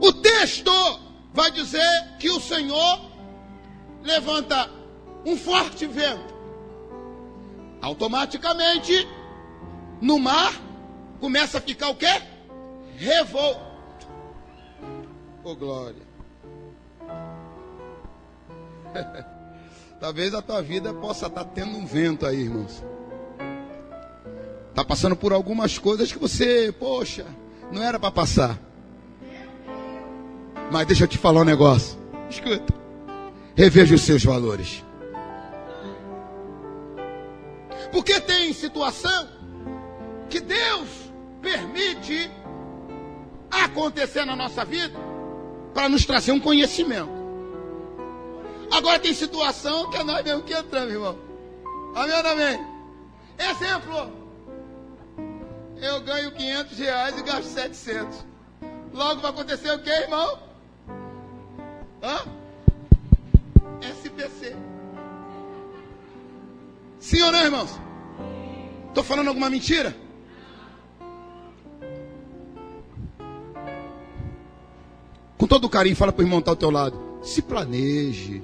O 0.00 0.12
texto 0.12 0.70
vai 1.32 1.50
dizer 1.50 2.16
que 2.18 2.30
o 2.30 2.40
Senhor 2.40 3.00
levanta 4.02 4.70
um 5.24 5.36
forte 5.36 5.86
vento. 5.86 6.34
Automaticamente, 7.80 9.08
no 10.00 10.18
mar, 10.18 10.52
começa 11.20 11.58
a 11.58 11.60
ficar 11.60 11.88
o 11.88 11.94
quê? 11.94 12.22
Revolto. 12.96 13.63
Oh, 15.46 15.54
glória. 15.54 16.02
Talvez 20.00 20.34
a 20.34 20.40
tua 20.40 20.62
vida 20.62 20.94
possa 20.94 21.26
estar 21.26 21.44
tendo 21.44 21.76
um 21.76 21.84
vento 21.84 22.24
aí, 22.24 22.40
irmãos. 22.40 22.82
Está 24.70 24.82
passando 24.82 25.14
por 25.14 25.34
algumas 25.34 25.76
coisas 25.76 26.10
que 26.10 26.18
você, 26.18 26.72
poxa, 26.72 27.26
não 27.70 27.82
era 27.82 28.00
para 28.00 28.10
passar. 28.10 28.58
Mas 30.72 30.86
deixa 30.86 31.04
eu 31.04 31.08
te 31.08 31.18
falar 31.18 31.42
um 31.42 31.44
negócio. 31.44 31.98
Escuta. 32.30 32.72
Reveja 33.54 33.94
os 33.94 34.00
seus 34.00 34.24
valores. 34.24 34.82
Porque 37.92 38.18
tem 38.18 38.50
situação 38.54 39.28
que 40.30 40.40
Deus 40.40 40.88
permite 41.42 42.30
acontecer 43.50 44.24
na 44.24 44.34
nossa 44.34 44.64
vida 44.64 45.13
para 45.74 45.88
nos 45.88 46.06
trazer 46.06 46.32
um 46.32 46.40
conhecimento. 46.40 47.10
Agora 48.70 48.98
tem 48.98 49.12
situação 49.12 49.90
que 49.90 49.98
é 49.98 50.04
nós 50.04 50.24
mesmo 50.24 50.42
que 50.42 50.54
entramos, 50.54 50.92
irmão. 50.92 51.18
Amém 51.94 52.14
ou 52.14 52.26
amém? 52.30 52.66
Exemplo. 53.38 54.24
Eu 55.76 56.00
ganho 56.00 56.32
500 56.32 56.78
reais 56.78 57.18
e 57.18 57.22
gasto 57.22 57.44
700. 57.44 58.24
Logo 58.92 59.20
vai 59.20 59.30
acontecer 59.30 59.70
o 59.72 59.78
que, 59.80 59.90
irmão? 59.90 60.38
Hã? 62.02 62.20
SPC. 63.82 64.56
Sim 67.00 67.22
ou 67.22 67.32
não, 67.32 67.40
irmãos? 67.40 67.70
Estou 68.88 69.04
falando 69.04 69.28
alguma 69.28 69.50
mentira? 69.50 70.03
Com 75.44 75.48
todo 75.48 75.68
carinho, 75.68 75.94
fala 75.94 76.10
para 76.10 76.22
o 76.22 76.24
irmão 76.24 76.38
estar 76.38 76.52
tá 76.52 76.52
ao 76.52 76.56
teu 76.56 76.70
lado. 76.70 76.98
Se 77.22 77.42
planeje. 77.42 78.42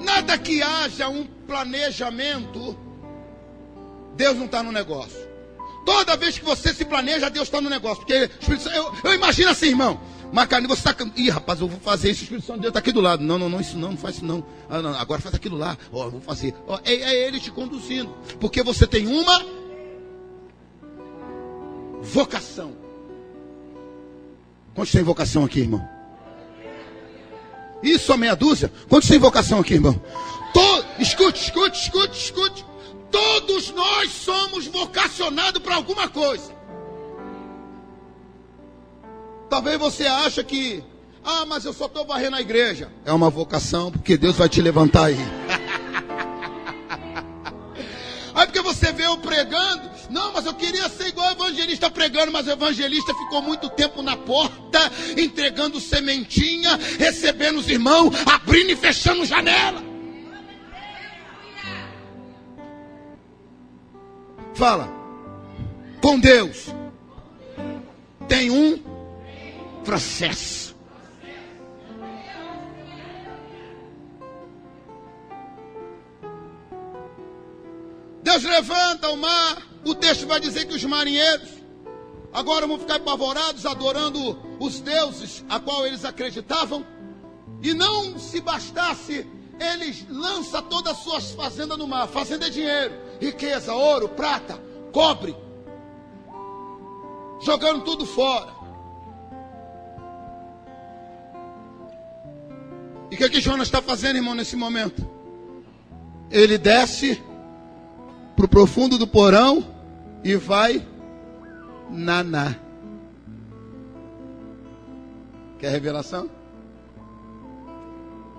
Nada 0.00 0.38
que 0.38 0.62
haja 0.62 1.08
um 1.08 1.24
planejamento, 1.24 2.78
Deus 4.14 4.36
não 4.36 4.44
está 4.44 4.62
no 4.62 4.70
negócio. 4.70 5.18
Toda 5.84 6.16
vez 6.16 6.38
que 6.38 6.44
você 6.44 6.72
se 6.72 6.84
planeja, 6.84 7.28
Deus 7.28 7.48
está 7.48 7.60
no 7.60 7.68
negócio. 7.68 8.04
Porque 8.06 8.30
eu, 8.72 8.94
eu 9.02 9.12
imagino 9.12 9.50
assim, 9.50 9.70
irmão. 9.70 10.00
Macarne, 10.32 10.66
você 10.66 10.88
está. 10.88 10.96
Ih, 11.14 11.28
rapaz, 11.28 11.60
eu 11.60 11.68
vou 11.68 11.78
fazer 11.78 12.10
isso. 12.10 12.22
O 12.22 12.24
Espírito 12.24 12.46
Santo 12.46 12.56
de 12.56 12.62
Deus 12.62 12.70
está 12.70 12.78
aqui 12.78 12.90
do 12.90 13.02
lado. 13.02 13.22
Não, 13.22 13.38
não, 13.38 13.50
não, 13.50 13.60
isso 13.60 13.76
não, 13.76 13.90
não 13.90 13.98
faz 13.98 14.16
isso 14.16 14.24
não. 14.24 14.42
Ah, 14.68 14.80
não 14.80 14.94
agora 14.94 15.20
faz 15.20 15.34
aquilo 15.34 15.58
lá. 15.58 15.76
Ó, 15.92 16.06
oh, 16.06 16.10
vou 16.10 16.20
fazer. 16.22 16.54
Oh, 16.66 16.78
é, 16.84 16.94
é 16.94 17.28
ele 17.28 17.38
te 17.38 17.50
conduzindo. 17.50 18.08
Porque 18.40 18.62
você 18.62 18.86
tem 18.86 19.06
uma 19.06 19.44
vocação. 22.00 22.72
Quantos 24.74 24.92
tem 24.92 25.02
vocação 25.02 25.44
aqui, 25.44 25.60
irmão? 25.60 25.86
Isso, 27.82 28.10
a 28.10 28.16
meia 28.16 28.34
dúzia? 28.34 28.72
Quantos 28.88 29.08
tem 29.08 29.18
vocação 29.18 29.60
aqui, 29.60 29.74
irmão? 29.74 30.00
Tô, 30.54 30.84
escute, 30.98 31.42
escute, 31.42 31.78
escute, 31.78 32.16
escute. 32.16 32.64
Todos 33.10 33.70
nós 33.72 34.10
somos 34.10 34.66
vocacionados 34.66 35.62
para 35.62 35.74
alguma 35.74 36.08
coisa. 36.08 36.54
Talvez 39.52 39.78
você 39.78 40.06
ache 40.06 40.42
que, 40.42 40.82
ah, 41.22 41.44
mas 41.44 41.66
eu 41.66 41.74
só 41.74 41.84
estou 41.84 42.06
varrendo 42.06 42.36
a 42.36 42.40
igreja. 42.40 42.90
É 43.04 43.12
uma 43.12 43.28
vocação, 43.28 43.92
porque 43.92 44.16
Deus 44.16 44.34
vai 44.34 44.48
te 44.48 44.62
levantar 44.62 45.08
aí. 45.08 45.16
Aí 48.34 48.46
porque 48.46 48.62
você 48.62 48.92
vê 48.92 49.04
eu 49.04 49.18
pregando, 49.18 49.90
não, 50.08 50.32
mas 50.32 50.46
eu 50.46 50.54
queria 50.54 50.88
ser 50.88 51.08
igual 51.08 51.32
evangelista 51.32 51.90
pregando, 51.90 52.32
mas 52.32 52.46
o 52.46 52.50
evangelista 52.50 53.12
ficou 53.12 53.42
muito 53.42 53.68
tempo 53.68 54.00
na 54.00 54.16
porta, 54.16 54.90
entregando 55.18 55.78
sementinha, 55.78 56.80
recebendo 56.98 57.58
os 57.58 57.68
irmãos, 57.68 58.10
abrindo 58.24 58.70
e 58.70 58.76
fechando 58.76 59.26
janela. 59.26 59.82
Fala. 64.54 64.88
Com 66.00 66.18
Deus. 66.18 66.68
Tem 68.26 68.50
um 68.50 68.91
processo. 69.84 70.74
Deus 78.22 78.42
levanta 78.44 79.10
o 79.10 79.16
mar. 79.16 79.62
O 79.84 79.94
texto 79.94 80.26
vai 80.26 80.38
dizer 80.38 80.66
que 80.66 80.74
os 80.74 80.84
marinheiros 80.84 81.48
agora 82.32 82.66
vão 82.66 82.78
ficar 82.78 82.96
apavorados, 82.96 83.66
adorando 83.66 84.38
os 84.60 84.80
deuses 84.80 85.44
a 85.48 85.58
qual 85.58 85.86
eles 85.86 86.04
acreditavam. 86.04 86.86
E 87.62 87.74
não 87.74 88.18
se 88.18 88.40
bastasse, 88.40 89.26
eles 89.58 90.06
lançam 90.08 90.62
todas 90.62 90.92
as 90.92 90.98
suas 91.02 91.32
fazendas 91.32 91.76
no 91.76 91.86
mar. 91.86 92.06
Fazenda 92.08 92.46
é 92.46 92.50
dinheiro 92.50 93.02
riqueza, 93.22 93.72
ouro, 93.72 94.08
prata, 94.08 94.60
cobre, 94.92 95.36
jogando 97.40 97.84
tudo 97.84 98.04
fora. 98.04 98.61
E 103.12 103.14
o 103.14 103.18
que, 103.18 103.24
é 103.24 103.28
que 103.28 103.42
Jonas 103.42 103.68
está 103.68 103.82
fazendo, 103.82 104.16
irmão, 104.16 104.34
nesse 104.34 104.56
momento? 104.56 105.06
Ele 106.30 106.56
desce 106.56 107.22
para 108.34 108.46
o 108.46 108.48
profundo 108.48 108.96
do 108.96 109.06
porão 109.06 109.62
e 110.24 110.34
vai 110.34 110.82
naná. 111.90 112.56
Quer 115.58 115.72
revelação? 115.72 116.30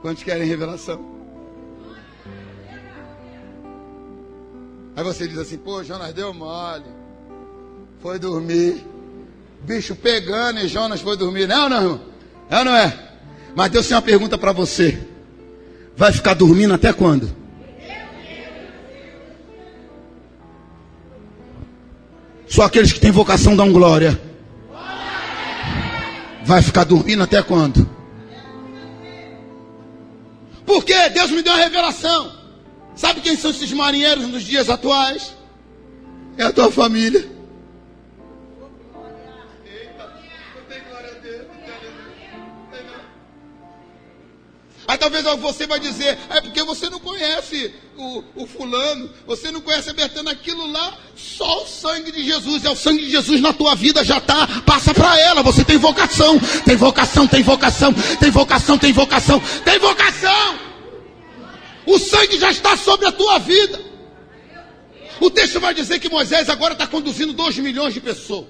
Quantos 0.01 0.23
querem 0.23 0.47
revelação? 0.47 1.05
Aí 4.95 5.03
você 5.03 5.27
diz 5.27 5.37
assim, 5.37 5.59
pô, 5.59 5.83
Jonas 5.83 6.15
deu 6.15 6.33
mole. 6.33 6.89
Foi 7.99 8.17
dormir. 8.17 8.83
Bicho 9.61 9.95
pegando 9.95 10.61
e 10.61 10.67
Jonas 10.67 10.99
foi 10.99 11.15
dormir. 11.15 11.47
Não, 11.47 11.69
não, 11.69 12.01
é 12.49 12.57
ou 12.57 12.65
não 12.65 12.75
é? 12.75 13.12
Mas 13.55 13.71
Deus 13.71 13.87
tem 13.87 13.95
uma 13.95 14.01
pergunta 14.01 14.37
para 14.37 14.51
você. 14.51 14.99
Vai 15.95 16.11
ficar 16.11 16.33
dormindo 16.33 16.73
até 16.73 16.91
quando? 16.91 17.35
Só 22.47 22.63
aqueles 22.63 22.91
que 22.91 22.99
têm 22.99 23.11
vocação 23.11 23.55
dão 23.55 23.71
glória. 23.71 24.19
Vai 26.45 26.61
ficar 26.61 26.83
dormindo 26.83 27.23
até 27.23 27.41
quando? 27.41 27.89
Porque 30.65 31.09
Deus 31.09 31.31
me 31.31 31.41
deu 31.41 31.53
uma 31.53 31.61
revelação. 31.61 32.31
Sabe 32.95 33.21
quem 33.21 33.35
são 33.35 33.51
esses 33.51 33.71
marinheiros 33.71 34.27
nos 34.27 34.43
dias 34.43 34.69
atuais? 34.69 35.33
É 36.37 36.43
a 36.43 36.51
tua 36.51 36.71
família. 36.71 37.32
Aí 44.93 44.99
talvez 44.99 45.25
você 45.39 45.65
vai 45.65 45.79
dizer, 45.79 46.19
é 46.29 46.39
porque 46.39 46.61
você 46.61 46.87
não 46.87 46.99
conhece 46.99 47.73
o, 47.97 48.23
o 48.35 48.45
fulano, 48.45 49.09
você 49.25 49.49
não 49.49 49.59
conhece 49.59 49.89
a 49.89 49.93
Bertana, 49.93 50.29
aquilo 50.29 50.71
lá, 50.71 50.95
só 51.15 51.63
o 51.63 51.67
sangue 51.67 52.11
de 52.11 52.23
Jesus, 52.23 52.63
é 52.63 52.69
o 52.69 52.75
sangue 52.75 53.05
de 53.05 53.09
Jesus 53.09 53.41
na 53.41 53.51
tua 53.51 53.73
vida, 53.73 54.03
já 54.03 54.21
tá, 54.21 54.47
passa 54.63 54.93
para 54.93 55.19
ela, 55.19 55.41
você 55.41 55.65
tem 55.65 55.79
vocação, 55.79 56.39
tem 56.63 56.75
vocação, 56.75 57.27
tem 57.27 57.41
vocação, 57.41 57.91
tem 58.19 58.29
vocação, 58.29 58.77
tem 58.77 58.93
vocação, 58.93 59.41
tem 59.65 59.79
vocação. 59.79 60.59
O 61.87 61.97
sangue 61.97 62.37
já 62.37 62.51
está 62.51 62.77
sobre 62.77 63.07
a 63.07 63.11
tua 63.11 63.39
vida. 63.39 63.81
O 65.19 65.31
texto 65.31 65.59
vai 65.59 65.73
dizer 65.73 65.97
que 65.97 66.07
Moisés 66.07 66.49
agora 66.49 66.73
está 66.73 66.85
conduzindo 66.85 67.33
2 67.33 67.57
milhões 67.57 67.95
de 67.95 67.99
pessoas. 67.99 68.45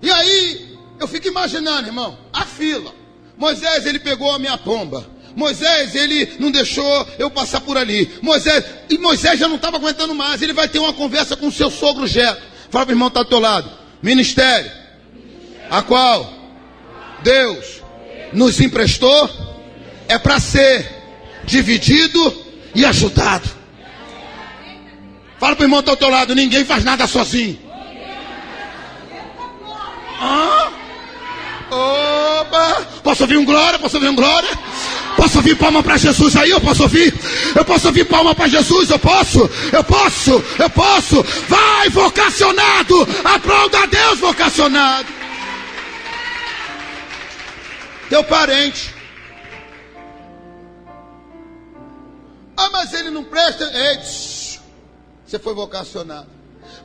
E 0.00 0.10
aí, 0.10 0.78
eu 0.98 1.06
fico 1.06 1.28
imaginando, 1.28 1.86
irmão, 1.86 2.18
a 2.32 2.46
fila. 2.46 2.99
Moisés, 3.40 3.86
ele 3.86 3.98
pegou 3.98 4.30
a 4.30 4.38
minha 4.38 4.58
pomba. 4.58 5.08
Moisés, 5.34 5.94
ele 5.94 6.34
não 6.38 6.50
deixou 6.50 7.08
eu 7.18 7.30
passar 7.30 7.62
por 7.62 7.78
ali. 7.78 8.18
Moisés, 8.20 8.62
e 8.90 8.98
Moisés 8.98 9.40
já 9.40 9.48
não 9.48 9.56
estava 9.56 9.78
aguentando 9.78 10.14
mais. 10.14 10.42
Ele 10.42 10.52
vai 10.52 10.68
ter 10.68 10.78
uma 10.78 10.92
conversa 10.92 11.34
com 11.38 11.50
seu 11.50 11.70
sogro 11.70 12.06
Jeto. 12.06 12.42
Fala 12.68 12.84
para 12.84 12.92
o 12.92 12.94
irmão 12.94 13.08
que 13.08 13.12
está 13.12 13.22
do 13.22 13.30
teu 13.30 13.40
lado. 13.40 13.70
Ministério, 14.02 14.70
a 15.70 15.80
qual 15.80 16.30
Deus 17.22 17.80
nos 18.34 18.60
emprestou, 18.60 19.30
é 20.06 20.18
para 20.18 20.38
ser 20.38 20.86
dividido 21.44 22.44
e 22.74 22.84
ajudado. 22.84 23.48
Fala 25.38 25.56
para 25.56 25.62
o 25.62 25.64
irmão 25.64 25.78
que 25.78 25.84
está 25.84 25.92
ao 25.92 25.96
teu 25.96 26.10
lado: 26.10 26.34
ninguém 26.34 26.62
faz 26.66 26.84
nada 26.84 27.06
sozinho. 27.06 27.58
Ah? 30.20 30.79
Opa! 31.70 32.86
Posso 33.02 33.22
ouvir 33.22 33.36
um 33.36 33.44
glória? 33.44 33.78
Posso 33.78 33.96
ouvir 33.96 34.08
um 34.08 34.16
glória? 34.16 34.50
Posso 35.16 35.38
ouvir 35.38 35.56
palma 35.56 35.82
para 35.82 35.96
Jesus 35.96 36.36
aí? 36.36 36.50
Eu 36.50 36.60
posso 36.60 36.82
ouvir? 36.82 37.14
Eu 37.54 37.64
posso 37.64 37.86
ouvir 37.88 38.04
palma 38.04 38.34
para 38.34 38.48
Jesus? 38.48 38.90
Eu 38.90 38.98
posso? 38.98 39.50
Eu 39.72 39.84
posso? 39.84 40.44
Eu 40.58 40.70
posso? 40.70 41.22
Vai, 41.48 41.88
vocacionado! 41.90 43.06
Aplauda 43.24 43.80
a 43.80 43.86
Deus, 43.86 44.18
vocacionado! 44.18 45.20
teu 48.10 48.24
parente. 48.24 48.92
Ah, 52.56 52.68
mas 52.70 52.92
ele 52.92 53.08
não 53.08 53.22
presta. 53.24 53.64
Ei, 53.72 53.98
você 55.24 55.38
foi 55.38 55.54
vocacionado. 55.54 56.28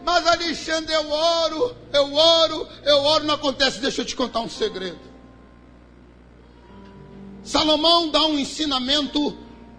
Mas 0.06 0.28
Alexandre, 0.28 0.94
eu 0.94 1.12
oro, 1.12 1.76
eu 1.92 2.14
oro, 2.14 2.68
eu 2.84 2.98
oro, 2.98 3.24
não 3.24 3.34
acontece. 3.34 3.80
Deixa 3.80 4.02
eu 4.02 4.06
te 4.06 4.16
contar 4.16 4.42
um 4.42 4.50
segredo. 4.50 5.00
Salomão 7.44 8.12
dá 8.12 8.24
um 8.26 8.38
ensinamento 8.38 9.36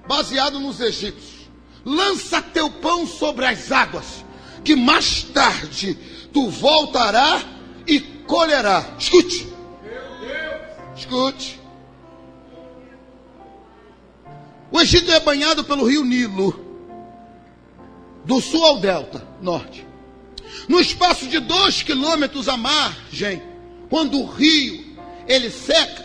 baseado 0.09 0.59
nos 0.59 0.81
egípcios. 0.81 1.49
Lança 1.85 2.43
teu 2.43 2.69
pão 2.69 3.07
sobre 3.07 3.47
as 3.47 3.71
águas, 3.71 4.25
que 4.65 4.75
mais 4.75 5.23
tarde 5.23 5.95
tu 6.33 6.51
voltará 6.51 7.41
e 7.87 8.01
colherá. 8.01 8.97
Escute. 8.99 9.47
Escute. 10.97 11.61
O 14.73 14.81
Egito 14.81 15.13
é 15.13 15.21
banhado 15.21 15.63
pelo 15.63 15.87
rio 15.87 16.05
Nilo, 16.05 16.65
do 18.25 18.41
sul 18.41 18.65
ao 18.65 18.81
delta, 18.81 19.25
norte. 19.41 19.87
No 20.69 20.81
espaço 20.81 21.27
de 21.27 21.39
dois 21.41 21.83
quilômetros 21.83 22.49
à 22.49 22.57
margem, 22.57 23.43
quando 23.89 24.19
o 24.19 24.27
rio 24.27 24.85
ele 25.29 25.51
seca, 25.51 26.05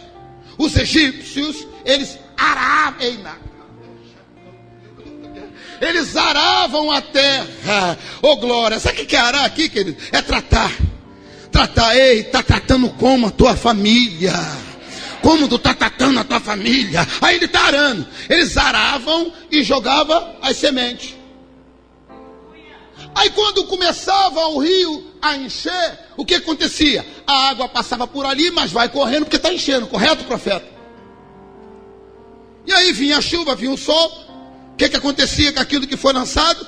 os 0.58 0.76
egípcios 0.76 1.68
eles 1.86 2.18
aravam, 2.38 3.36
eles 5.82 6.16
aravam 6.16 6.92
a 6.92 7.02
terra. 7.02 7.98
Ô 8.22 8.30
oh, 8.30 8.38
glória, 8.38 8.80
sabe 8.80 9.02
o 9.02 9.06
que 9.06 9.16
é 9.16 9.20
arar 9.20 9.46
aqui, 9.46 9.68
querido? 9.68 9.98
É 10.12 10.22
tratar. 10.22 10.72
Tratar, 11.52 11.96
ei, 11.98 12.24
tá 12.24 12.42
tratando 12.42 12.90
como 12.92 13.28
a 13.28 13.32
tua 13.32 13.56
família 13.56 14.34
como 15.22 15.48
tu 15.48 15.60
tá 15.60 15.74
tratando 15.74 16.20
a 16.20 16.24
tua 16.24 16.40
família. 16.40 17.08
Aí 17.22 17.36
ele 17.36 17.46
está 17.46 17.66
arando. 17.66 18.08
Eles 18.30 18.58
aravam 18.58 19.32
e 19.52 19.64
jogavam 19.64 20.36
as 20.42 20.58
sementes. 20.58 21.16
Aí 23.14 23.30
quando 23.32 23.66
começava 23.66 24.40
o 24.48 24.60
rio 24.60 25.12
a 25.22 25.36
encher, 25.36 26.00
o 26.16 26.26
que 26.26 26.36
acontecia? 26.36 27.06
A 27.28 27.50
água 27.50 27.68
passava 27.68 28.08
por 28.08 28.26
ali, 28.26 28.50
mas 28.52 28.72
vai 28.72 28.90
correndo 28.90 29.26
porque 29.26 29.36
está 29.36 29.54
enchendo, 29.54 29.88
correto, 29.88 30.24
profeta? 30.24 30.66
E 32.66 32.74
aí 32.74 32.92
vinha 32.94 33.18
a 33.18 33.22
chuva, 33.22 33.56
vinha 33.56 33.72
o 33.72 33.78
sol. 33.78 34.10
O 34.74 34.76
que, 34.78 34.88
que 34.90 34.96
acontecia 34.98 35.52
com 35.52 35.60
aquilo 35.60 35.88
que 35.88 35.98
foi 35.98 36.14
lançado? 36.14 36.66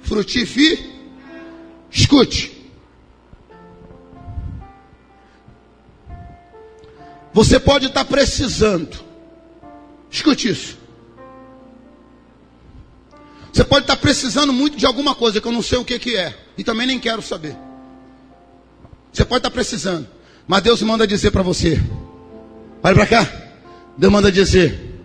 Frutifi. 0.00 0.92
Escute. 1.90 2.56
Você 7.32 7.60
pode 7.60 7.86
estar 7.86 8.04
precisando. 8.04 9.04
Escute 10.10 10.48
isso. 10.48 10.85
Você 13.56 13.64
pode 13.64 13.84
estar 13.84 13.96
precisando 13.96 14.52
muito 14.52 14.76
de 14.76 14.84
alguma 14.84 15.14
coisa 15.14 15.40
que 15.40 15.48
eu 15.48 15.52
não 15.52 15.62
sei 15.62 15.78
o 15.78 15.84
que, 15.84 15.98
que 15.98 16.14
é. 16.14 16.36
E 16.58 16.62
também 16.62 16.86
nem 16.86 16.98
quero 16.98 17.22
saber. 17.22 17.56
Você 19.10 19.24
pode 19.24 19.38
estar 19.38 19.50
precisando. 19.50 20.06
Mas 20.46 20.62
Deus 20.62 20.82
manda 20.82 21.06
dizer 21.06 21.30
para 21.30 21.42
você. 21.42 21.82
Olha 22.82 22.94
para 22.94 23.06
cá. 23.06 23.32
Deus 23.96 24.12
manda 24.12 24.30
dizer. 24.30 25.00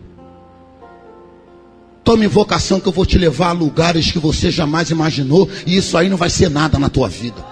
Tome 2.04 2.28
vocação 2.28 2.82
que 2.82 2.90
eu 2.90 2.92
vou 2.92 3.06
te 3.06 3.18
levar 3.18 3.52
a 3.52 3.54
lugares 3.54 4.12
que 4.12 4.20
você 4.20 4.52
jamais 4.52 4.90
imaginou. 4.90 5.50
E 5.66 5.78
isso 5.78 5.98
aí 5.98 6.10
não 6.10 6.18
vai 6.18 6.30
ser 6.30 6.50
nada 6.50 6.78
na 6.78 6.90
tua 6.90 7.08
vida. 7.08 7.51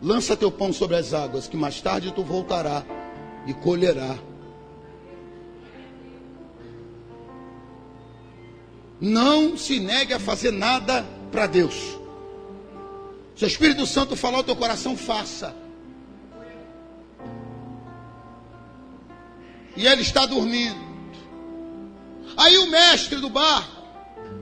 Lança 0.00 0.36
teu 0.36 0.50
pão 0.50 0.72
sobre 0.72 0.96
as 0.96 1.12
águas, 1.12 1.48
que 1.48 1.56
mais 1.56 1.80
tarde 1.80 2.12
tu 2.12 2.22
voltará 2.22 2.84
e 3.46 3.52
colherá. 3.52 4.16
Não 9.00 9.56
se 9.56 9.80
negue 9.80 10.12
a 10.12 10.20
fazer 10.20 10.50
nada 10.50 11.04
para 11.30 11.46
Deus. 11.46 11.98
Se 13.34 13.44
o 13.44 13.46
Espírito 13.46 13.86
Santo 13.86 14.16
falar 14.16 14.38
ao 14.38 14.44
teu 14.44 14.56
coração, 14.56 14.96
faça. 14.96 15.54
E 19.76 19.86
ele 19.86 20.02
está 20.02 20.26
dormindo. 20.26 20.88
Aí 22.36 22.58
o 22.58 22.70
mestre 22.70 23.16
do 23.20 23.30
bar, 23.30 23.68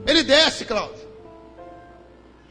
ele 0.05 0.23
desce, 0.23 0.65
Cláudio. 0.65 1.07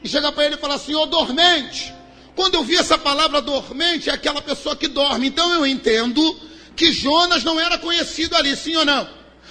E 0.03 0.09
chega 0.09 0.31
para 0.31 0.47
ele 0.47 0.55
e 0.55 0.59
fala 0.59 0.75
assim: 0.75 0.95
Ô 0.95 1.07
dormente, 1.07 1.96
quando 2.37 2.55
eu 2.55 2.63
vi 2.63 2.77
essa 2.77 2.99
palavra 2.99 3.41
dormente, 3.41 4.11
é 4.11 4.13
aquela 4.13 4.43
pessoa 4.43 4.77
que 4.77 4.87
dorme. 4.87 5.27
Então 5.27 5.55
eu 5.55 5.67
entendo 5.67 6.39
que 6.77 6.93
Jonas 6.93 7.43
não 7.43 7.59
era 7.59 7.79
conhecido 7.79 8.37
ali, 8.37 8.55
sim 8.55 8.77
ou 8.77 8.85
não? 8.85 9.09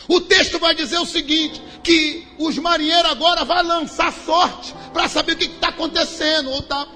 O 0.08 0.22
texto 0.22 0.60
vai 0.60 0.76
dizer 0.76 1.00
o 1.00 1.06
seguinte: 1.06 1.60
que 1.84 2.28
os 2.38 2.56
marinheiros 2.60 3.12
agora 3.12 3.44
vão 3.44 3.64
lançar 3.64 4.14
sorte 4.14 4.76
para 4.94 5.10
saber 5.10 5.34
o 5.34 5.36
que 5.36 5.46
está 5.46 5.70
acontecendo. 5.70 6.52
Ou 6.52 6.62
tá 6.62 6.88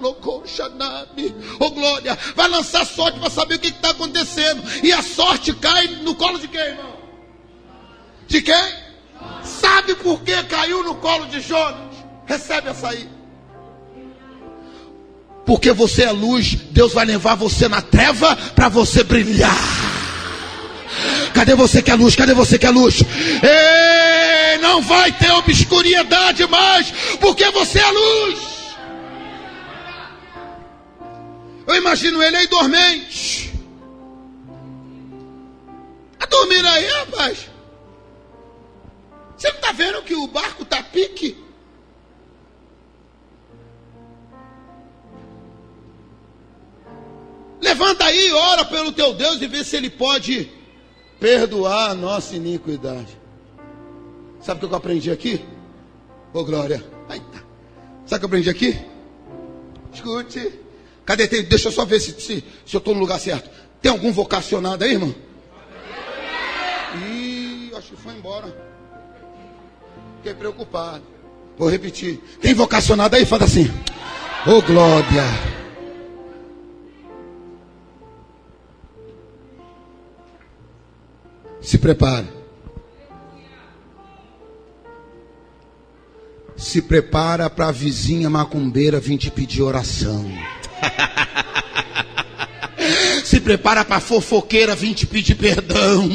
ou 1.58 1.70
glória, 1.72 2.16
vai 2.36 2.48
lançar 2.48 2.86
sorte 2.86 3.18
para 3.18 3.28
saber 3.28 3.56
o 3.56 3.58
que 3.58 3.68
está 3.68 3.90
acontecendo. 3.90 4.62
E 4.84 4.92
a 4.92 5.02
sorte 5.02 5.52
cai 5.54 5.88
no 5.88 6.14
colo 6.14 6.38
de 6.38 6.46
quem, 6.46 6.60
irmão? 6.60 6.96
De 8.28 8.40
quem? 8.42 8.74
Sabe 9.42 9.96
por 9.96 10.22
que 10.22 10.40
caiu 10.44 10.84
no 10.84 10.94
colo 10.94 11.26
de 11.26 11.40
Jonas? 11.40 11.96
Recebe 12.26 12.68
essa 12.68 12.90
aí. 12.90 13.09
Porque 15.50 15.72
você 15.72 16.04
é 16.04 16.12
luz, 16.12 16.54
Deus 16.70 16.92
vai 16.92 17.04
levar 17.04 17.34
você 17.34 17.66
na 17.66 17.82
treva 17.82 18.36
para 18.54 18.68
você 18.68 19.02
brilhar. 19.02 19.52
Cadê 21.34 21.56
você 21.56 21.82
que 21.82 21.90
é 21.90 21.94
luz? 21.96 22.14
Cadê 22.14 22.32
você 22.32 22.56
que 22.56 22.66
é 22.66 22.70
luz? 22.70 23.02
Ei, 23.02 24.58
não 24.58 24.80
vai 24.80 25.10
ter 25.10 25.28
obscuridade 25.32 26.46
mais, 26.46 26.92
porque 27.20 27.50
você 27.50 27.80
é 27.80 27.90
luz. 27.90 28.38
Eu 31.66 31.74
imagino 31.74 32.22
ele 32.22 32.36
aí 32.36 32.46
dormente. 32.46 33.52
A 36.20 36.26
dormir 36.26 36.64
aí, 36.64 36.86
rapaz. 37.00 37.38
Você 39.36 39.48
não 39.48 39.56
está 39.56 39.72
vendo 39.72 40.00
que 40.02 40.14
o 40.14 40.28
barco 40.28 40.62
está 40.62 40.80
pique? 40.80 41.49
Levanta 47.60 48.04
aí, 48.04 48.32
ora 48.32 48.64
pelo 48.64 48.92
teu 48.92 49.12
Deus 49.12 49.40
e 49.40 49.46
vê 49.46 49.62
se 49.62 49.76
ele 49.76 49.90
pode 49.90 50.50
perdoar 51.18 51.90
a 51.90 51.94
nossa 51.94 52.34
iniquidade. 52.34 53.18
Sabe 54.40 54.64
o 54.64 54.68
que 54.68 54.74
eu 54.74 54.78
aprendi 54.78 55.10
aqui? 55.10 55.44
Ô 56.32 56.40
oh, 56.40 56.44
glória. 56.44 56.82
Eita. 57.10 57.44
Sabe 58.06 58.16
o 58.16 58.18
que 58.18 58.24
eu 58.24 58.28
aprendi 58.28 58.50
aqui? 58.50 58.80
Escute. 59.92 60.52
Cadê? 61.04 61.28
Tem, 61.28 61.42
deixa 61.42 61.68
eu 61.68 61.72
só 61.72 61.84
ver 61.84 62.00
se, 62.00 62.12
se, 62.12 62.44
se 62.64 62.76
eu 62.76 62.78
estou 62.78 62.94
no 62.94 63.00
lugar 63.00 63.20
certo. 63.20 63.50
Tem 63.82 63.90
algum 63.90 64.12
vocacionado 64.12 64.84
aí, 64.84 64.92
irmão? 64.92 65.14
Ih, 67.06 67.72
acho 67.76 67.90
que 67.90 67.96
foi 67.96 68.14
embora. 68.14 68.56
Fiquei 70.16 70.34
preocupado. 70.34 71.02
Vou 71.58 71.68
repetir. 71.68 72.18
Tem 72.40 72.54
vocacionado 72.54 73.16
aí? 73.16 73.26
Fala 73.26 73.44
assim. 73.44 73.70
Ô 74.46 74.52
oh, 74.52 74.62
glória. 74.62 75.59
Se 81.60 81.78
prepare. 81.78 82.26
Se 86.56 86.82
prepara 86.82 87.48
para 87.48 87.68
a 87.68 87.72
vizinha 87.72 88.28
macumbeira 88.28 89.00
vir 89.00 89.18
te 89.18 89.30
pedir 89.30 89.62
oração. 89.62 90.24
Se 93.30 93.38
prepara 93.38 93.84
para 93.84 93.98
a 93.98 94.00
fofoqueira 94.00 94.74
vir 94.74 94.92
te 94.92 95.06
pedir 95.06 95.36
perdão. 95.36 96.10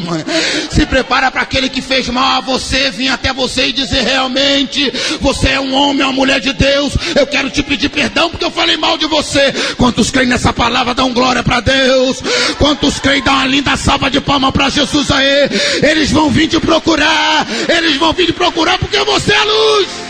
Se 0.69 0.85
prepara 0.85 1.31
para 1.31 1.43
aquele 1.43 1.69
que 1.69 1.81
fez 1.81 2.09
mal 2.09 2.39
a 2.39 2.41
você 2.41 2.91
vir 2.91 3.07
até 3.07 3.31
você 3.31 3.67
e 3.67 3.71
dizer 3.71 4.01
realmente: 4.01 4.91
você 5.21 5.51
é 5.51 5.59
um 5.61 5.73
homem, 5.73 6.03
uma 6.03 6.11
mulher 6.11 6.41
de 6.41 6.51
Deus. 6.51 6.91
Eu 7.15 7.25
quero 7.25 7.49
te 7.49 7.63
pedir 7.63 7.87
perdão 7.87 8.29
porque 8.29 8.43
eu 8.43 8.51
falei 8.51 8.75
mal 8.75 8.97
de 8.97 9.05
você. 9.05 9.53
Quantos 9.77 10.11
creem 10.11 10.27
nessa 10.27 10.51
palavra 10.51 10.93
dão 10.93 11.13
glória 11.13 11.41
para 11.41 11.61
Deus? 11.61 12.21
Quantos 12.57 12.99
creem 12.99 13.23
dão 13.23 13.33
uma 13.33 13.45
linda 13.45 13.77
salva 13.77 14.11
de 14.11 14.19
palma 14.19 14.51
para 14.51 14.67
Jesus 14.67 15.09
aí? 15.09 15.49
Eles 15.89 16.11
vão 16.11 16.29
vir 16.29 16.49
te 16.49 16.59
procurar. 16.59 17.47
Eles 17.69 17.95
vão 17.95 18.11
vir 18.11 18.25
te 18.25 18.33
procurar 18.33 18.77
porque 18.77 18.97
você 19.05 19.31
é 19.31 19.43
luz. 19.45 20.04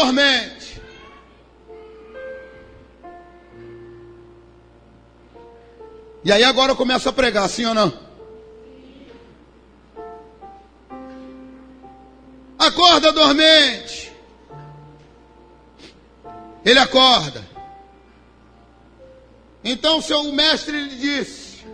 Dormente. 0.00 0.80
E 6.24 6.32
aí 6.32 6.44
agora 6.44 6.72
eu 6.72 6.76
começo 6.76 7.08
a 7.08 7.12
pregar, 7.12 7.48
sim 7.48 7.64
ou 7.64 7.74
não? 7.74 7.92
Acorda 12.58 13.12
dormente. 13.12 14.12
Ele 16.64 16.78
acorda. 16.78 17.48
Então 19.64 20.02
seu 20.02 20.24
mestre 20.32 20.78
lhe 20.78 20.96
disse: 20.96 21.64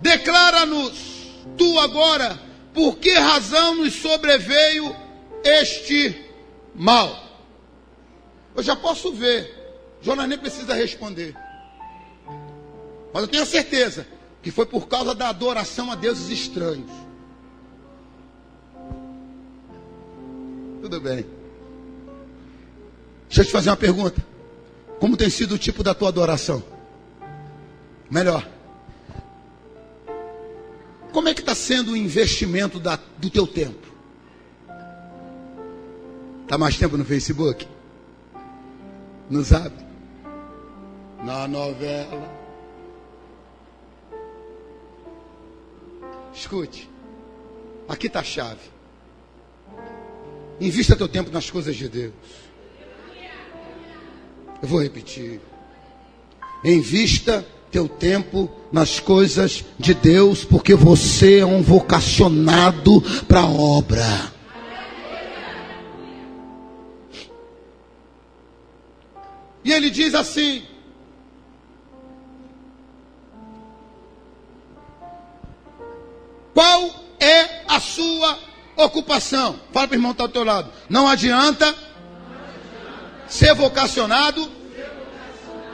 Declara-nos, 0.00 1.26
tu 1.58 1.78
agora, 1.80 2.38
por 2.72 2.98
que 2.98 3.12
razão 3.14 3.74
nos 3.74 3.94
sobreveio 3.94 5.09
este 5.44 6.24
mal? 6.74 7.30
Eu 8.54 8.62
já 8.62 8.76
posso 8.76 9.12
ver. 9.12 9.58
Jonas 10.02 10.28
nem 10.28 10.38
precisa 10.38 10.74
responder. 10.74 11.34
Mas 13.12 13.22
eu 13.22 13.28
tenho 13.28 13.46
certeza 13.46 14.06
que 14.42 14.50
foi 14.50 14.66
por 14.66 14.88
causa 14.88 15.14
da 15.14 15.28
adoração 15.28 15.90
a 15.90 15.94
deuses 15.94 16.28
estranhos. 16.30 16.90
Tudo 20.80 21.00
bem. 21.00 21.26
Deixa 23.28 23.42
eu 23.42 23.44
te 23.44 23.52
fazer 23.52 23.70
uma 23.70 23.76
pergunta. 23.76 24.24
Como 24.98 25.16
tem 25.16 25.30
sido 25.30 25.54
o 25.54 25.58
tipo 25.58 25.82
da 25.82 25.94
tua 25.94 26.08
adoração? 26.08 26.62
Melhor. 28.10 28.46
Como 31.12 31.28
é 31.28 31.34
que 31.34 31.40
está 31.40 31.54
sendo 31.54 31.92
o 31.92 31.96
investimento 31.96 32.78
da, 32.78 32.98
do 33.18 33.30
teu 33.30 33.46
tempo? 33.46 33.89
Está 36.50 36.58
mais 36.58 36.76
tempo 36.76 36.96
no 36.96 37.04
Facebook? 37.04 37.64
No 39.30 39.40
Zap? 39.40 39.70
Na 41.24 41.46
novela? 41.46 42.28
Escute, 46.34 46.90
aqui 47.88 48.08
está 48.08 48.18
a 48.18 48.24
chave. 48.24 48.68
Invista 50.60 50.96
teu 50.96 51.06
tempo 51.06 51.30
nas 51.30 51.48
coisas 51.48 51.76
de 51.76 51.88
Deus. 51.88 52.14
Eu 54.60 54.66
vou 54.66 54.82
repetir. 54.82 55.40
Invista 56.64 57.46
teu 57.70 57.88
tempo 57.88 58.50
nas 58.72 58.98
coisas 58.98 59.64
de 59.78 59.94
Deus, 59.94 60.44
porque 60.44 60.74
você 60.74 61.38
é 61.38 61.46
um 61.46 61.62
vocacionado 61.62 63.00
para 63.28 63.42
a 63.42 63.48
obra. 63.48 64.39
E 69.64 69.72
ele 69.72 69.90
diz 69.90 70.14
assim: 70.14 70.64
Qual 76.54 76.90
é 77.18 77.62
a 77.68 77.80
sua 77.80 78.38
ocupação? 78.76 79.60
Fala 79.72 79.88
para 79.88 79.94
o 79.94 79.98
irmão 79.98 80.12
que 80.12 80.14
está 80.14 80.24
ao 80.24 80.28
teu 80.28 80.44
lado. 80.44 80.72
Não 80.88 81.08
adianta 81.08 81.74
ser 83.28 83.54
vocacionado 83.54 84.50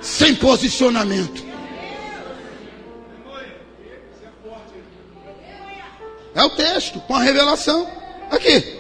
sem 0.01 0.35
posicionamento. 0.35 1.45
É 6.35 6.45
o 6.45 6.51
texto, 6.51 7.01
com 7.01 7.15
a 7.15 7.21
revelação. 7.21 7.91
Aqui. 8.31 8.79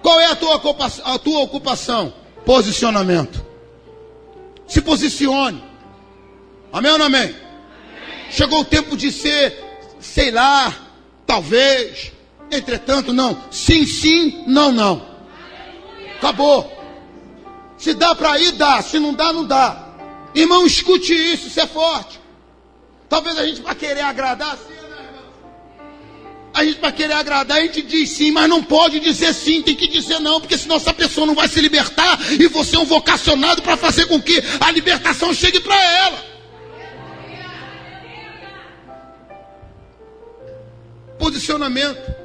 Qual 0.00 0.20
é 0.20 0.26
a 0.26 0.36
tua 0.36 0.54
ocupação? 0.54 1.04
A 1.06 1.18
tua 1.18 1.40
ocupação? 1.40 2.14
Posicionamento. 2.44 3.51
Se 4.66 4.80
posicione. 4.80 5.62
Amém 6.72 6.92
ou 6.92 6.98
não 6.98 7.06
amém? 7.06 7.34
Chegou 8.30 8.60
o 8.60 8.64
tempo 8.64 8.96
de 8.96 9.12
ser, 9.12 9.62
sei 10.00 10.30
lá, 10.30 10.74
talvez, 11.26 12.12
entretanto, 12.50 13.12
não. 13.12 13.36
Sim, 13.50 13.86
sim, 13.86 14.44
não, 14.46 14.72
não. 14.72 15.06
Acabou. 16.16 16.72
Se 17.76 17.94
dá 17.94 18.14
para 18.14 18.38
ir, 18.38 18.52
dá. 18.52 18.80
Se 18.80 18.98
não 18.98 19.12
dá, 19.12 19.32
não 19.32 19.44
dá. 19.44 19.88
Irmão, 20.34 20.64
escute 20.64 21.12
isso, 21.12 21.48
isso 21.48 21.60
é 21.60 21.66
forte. 21.66 22.20
Talvez 23.08 23.36
a 23.36 23.44
gente 23.46 23.60
para 23.60 23.74
querer 23.74 24.00
agradar? 24.00 24.56
A 26.54 26.64
gente 26.64 26.78
para 26.78 26.92
querer 26.92 27.14
agradar, 27.14 27.58
a 27.58 27.62
gente 27.62 27.80
diz 27.80 28.10
sim, 28.10 28.30
mas 28.30 28.48
não 28.48 28.62
pode 28.62 29.00
dizer 29.00 29.32
sim, 29.32 29.62
tem 29.62 29.74
que 29.74 29.88
dizer 29.88 30.18
não, 30.18 30.38
porque 30.38 30.58
senão 30.58 30.76
essa 30.76 30.92
pessoa 30.92 31.26
não 31.26 31.34
vai 31.34 31.48
se 31.48 31.60
libertar 31.60 32.18
e 32.32 32.46
você 32.46 32.76
é 32.76 32.78
um 32.78 32.84
vocacionado 32.84 33.62
para 33.62 33.76
fazer 33.76 34.06
com 34.06 34.20
que 34.20 34.42
a 34.60 34.70
libertação 34.70 35.32
chegue 35.32 35.60
para 35.60 35.80
ela. 35.82 36.32
Posicionamento. 41.18 42.22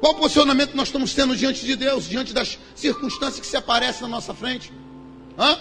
Qual 0.00 0.14
posicionamento 0.14 0.74
nós 0.74 0.88
estamos 0.88 1.12
tendo 1.12 1.36
diante 1.36 1.64
de 1.64 1.76
Deus, 1.76 2.08
diante 2.08 2.32
das 2.32 2.58
circunstâncias 2.74 3.40
que 3.40 3.46
se 3.46 3.56
aparecem 3.56 4.02
na 4.02 4.08
nossa 4.08 4.32
frente? 4.32 4.72
Hã? 5.38 5.58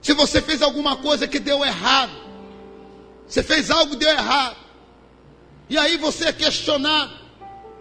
Se 0.00 0.12
você 0.14 0.40
fez 0.40 0.62
alguma 0.62 0.96
coisa 0.96 1.28
que 1.28 1.38
deu 1.38 1.64
errado, 1.64 2.12
você 3.26 3.42
fez 3.42 3.70
algo 3.70 3.90
que 3.90 3.96
deu 3.96 4.10
errado, 4.10 4.56
e 5.68 5.76
aí 5.76 5.96
você 5.96 6.32
questionado 6.32 7.12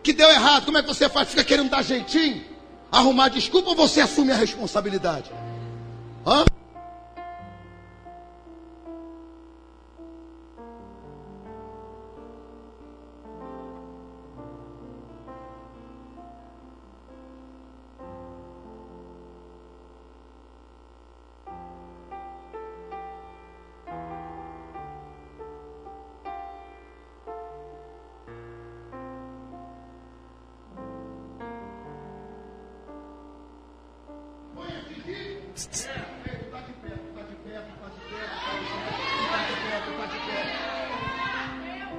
que 0.04 0.14
deu 0.14 0.30
errado, 0.30 0.66
como 0.66 0.78
é 0.78 0.82
que 0.82 0.88
você 0.88 1.10
faz? 1.10 1.30
Fica 1.30 1.44
querendo 1.44 1.70
dar 1.70 1.84
jeitinho? 1.84 2.44
Arrumar 2.92 3.30
desculpa 3.30 3.70
ou 3.70 3.76
você 3.76 4.02
assume 4.02 4.32
a 4.32 4.36
responsabilidade? 4.36 5.32
Hã? 6.26 6.46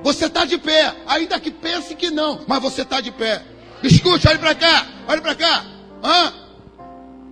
Você 0.03 0.27
está 0.27 0.45
de 0.45 0.57
pé, 0.57 0.95
ainda 1.07 1.41
que 1.41 1.51
pense 1.51 1.95
que 1.95 2.11
não, 2.11 2.45
mas 2.47 2.63
você 2.63 2.83
está 2.83 3.01
de 3.01 3.11
pé. 3.11 3.43
Escute, 3.83 4.29
olhe 4.29 4.39
para 4.39 4.55
cá, 4.55 4.87
olhe 5.09 5.21
para 5.21 5.35
cá. 5.35 5.65
Hã? 6.03 6.33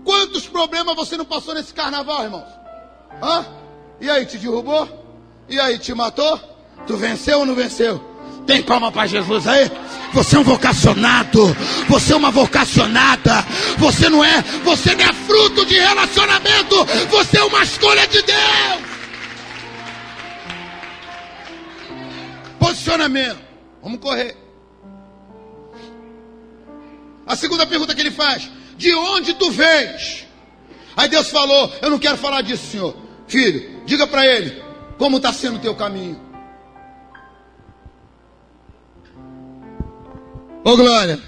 Quantos 0.04 0.46
problemas 0.48 0.96
você 0.96 1.16
não 1.16 1.24
passou 1.24 1.54
nesse 1.54 1.72
carnaval, 1.72 2.24
irmãos? 2.24 2.48
Hã? 3.22 3.46
E 4.00 4.10
aí, 4.10 4.26
te 4.26 4.38
derrubou? 4.38 4.88
E 5.48 5.58
aí, 5.60 5.78
te 5.78 5.94
matou? 5.94 6.38
Tu 6.86 6.96
venceu 6.96 7.38
ou 7.38 7.46
não 7.46 7.54
venceu? 7.54 8.02
Tem 8.46 8.62
palma 8.62 8.90
para 8.90 9.06
Jesus 9.06 9.46
aí? 9.46 9.70
Você 10.14 10.36
é 10.36 10.38
um 10.38 10.44
vocacionado. 10.44 11.56
Você 11.88 12.12
é 12.12 12.16
uma 12.16 12.30
vocacionada. 12.30 13.44
Você 13.78 14.08
não 14.08 14.24
é, 14.24 14.42
você 14.62 14.94
não 14.94 15.04
é 15.04 15.12
fruto 15.12 15.66
de 15.66 15.74
relacionamento. 15.74 16.84
Você 17.10 17.38
é 17.38 17.44
uma 17.44 17.62
escolha 17.64 18.06
de 18.06 18.22
Deus. 18.22 18.94
Posicionamento. 22.60 23.40
Vamos 23.82 23.98
correr. 23.98 24.36
A 27.26 27.34
segunda 27.34 27.66
pergunta 27.66 27.92
que 27.92 28.00
ele 28.00 28.12
faz: 28.12 28.48
De 28.76 28.94
onde 28.94 29.34
tu 29.34 29.50
vens? 29.50 30.28
Aí 30.96 31.08
Deus 31.08 31.28
falou: 31.28 31.72
Eu 31.82 31.90
não 31.90 31.98
quero 31.98 32.16
falar 32.16 32.42
disso, 32.42 32.70
Senhor. 32.70 32.96
Filho, 33.26 33.82
diga 33.84 34.06
para 34.06 34.24
ele 34.24 34.62
como 34.96 35.16
está 35.16 35.32
sendo 35.32 35.56
o 35.56 35.60
teu 35.60 35.74
caminho. 35.74 36.23
Ô 40.64 40.76
Glória, 40.78 41.20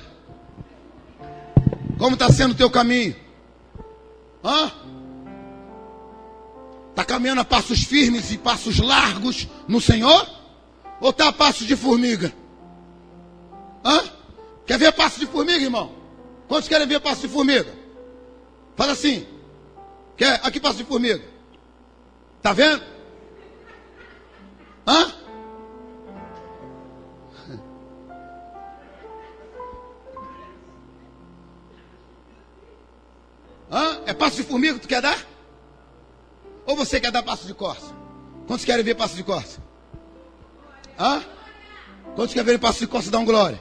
como 1.98 2.14
está 2.14 2.30
sendo 2.30 2.52
o 2.52 2.56
teu 2.56 2.70
caminho? 2.70 3.14
Hã? 4.42 4.72
Está 6.88 7.04
caminhando 7.04 7.42
a 7.42 7.44
passos 7.44 7.84
firmes 7.84 8.32
e 8.32 8.38
passos 8.38 8.78
largos 8.78 9.46
no 9.68 9.78
Senhor? 9.78 10.26
Ou 11.02 11.10
está 11.10 11.28
a 11.28 11.32
passos 11.32 11.66
de 11.66 11.76
formiga? 11.76 12.32
Hã? 13.84 14.04
Quer 14.66 14.78
ver 14.78 14.92
passos 14.92 15.20
de 15.20 15.26
formiga, 15.26 15.62
irmão? 15.62 15.92
Quantos 16.48 16.66
querem 16.66 16.86
ver 16.86 17.00
passos 17.00 17.20
de 17.20 17.28
formiga? 17.28 17.72
Faz 18.74 18.90
assim. 18.90 19.26
Quer? 20.16 20.40
Aqui 20.42 20.58
passo 20.58 20.78
de 20.78 20.84
formiga. 20.84 21.22
Tá 22.40 22.54
vendo? 22.54 22.82
Hã? 24.86 25.12
É 34.06 34.14
passo 34.14 34.36
de 34.36 34.42
formiga 34.44 34.74
que 34.74 34.80
tu 34.80 34.88
quer 34.88 35.02
dar? 35.02 35.18
Ou 36.64 36.76
você 36.76 37.00
quer 37.00 37.10
dar 37.10 37.22
passo 37.22 37.46
de 37.46 37.54
corça? 37.54 37.94
Quantos 38.46 38.64
querem 38.64 38.84
ver 38.84 38.94
passo 38.94 39.16
de 39.16 39.24
corça? 39.24 39.60
Hã? 40.98 41.22
Quantos 42.14 42.32
querem 42.32 42.46
ver 42.46 42.58
passo 42.58 42.78
de 42.78 42.86
corça? 42.86 43.10
Dá 43.10 43.18
um 43.18 43.24
glória. 43.24 43.60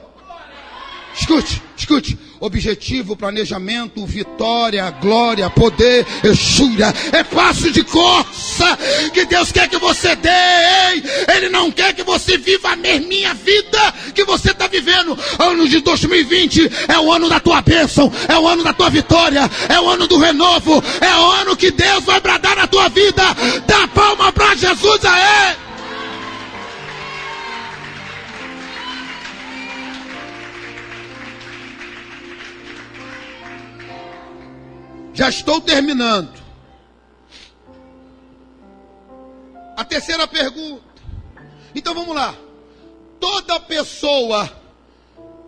Escute, 1.18 1.62
escute. 1.76 2.18
Objetivo, 2.38 3.16
planejamento, 3.16 4.04
vitória, 4.04 4.90
glória, 4.90 5.48
poder, 5.48 6.06
exúria. 6.22 6.92
É 7.10 7.24
passo 7.24 7.70
de 7.70 7.82
corça 7.82 8.78
que 9.14 9.24
Deus 9.24 9.50
quer 9.50 9.68
que 9.68 9.78
você 9.78 10.14
dê. 10.14 10.28
Ele 11.34 11.48
não 11.48 11.72
quer 11.72 11.94
que 11.94 12.02
você 12.02 12.36
viva 12.36 12.72
a 12.72 12.76
mesminha 12.76 13.32
vida 13.32 13.94
que 14.14 14.24
você 14.24 14.50
está 14.50 14.66
vivendo. 14.66 15.18
Ano 15.38 15.66
de 15.66 15.80
2020 15.80 16.70
é 16.88 16.98
o 16.98 17.10
ano 17.10 17.28
da 17.28 17.40
tua 17.40 17.62
bênção, 17.62 18.12
é 18.28 18.38
o 18.38 18.46
ano 18.46 18.62
da 18.62 18.74
tua 18.74 18.90
vitória, 18.90 19.50
é 19.70 19.80
o 19.80 19.88
ano 19.88 20.06
do 20.06 20.18
renovo, 20.18 20.84
é 21.00 21.16
o 21.16 21.30
ano 21.40 21.56
que 21.56 21.70
Deus 21.70 22.04
vai 22.04 22.20
bradar 22.20 22.56
na 22.56 22.66
tua 22.66 22.88
vida. 22.90 23.22
Dá 23.66 23.88
palma 23.88 24.30
para 24.30 24.54
Jesus 24.54 25.02
aí. 25.04 25.65
Já 35.16 35.30
estou 35.30 35.62
terminando. 35.62 36.30
A 39.74 39.82
terceira 39.82 40.28
pergunta. 40.28 40.84
Então 41.74 41.94
vamos 41.94 42.14
lá. 42.14 42.34
Toda 43.18 43.58
pessoa 43.58 44.50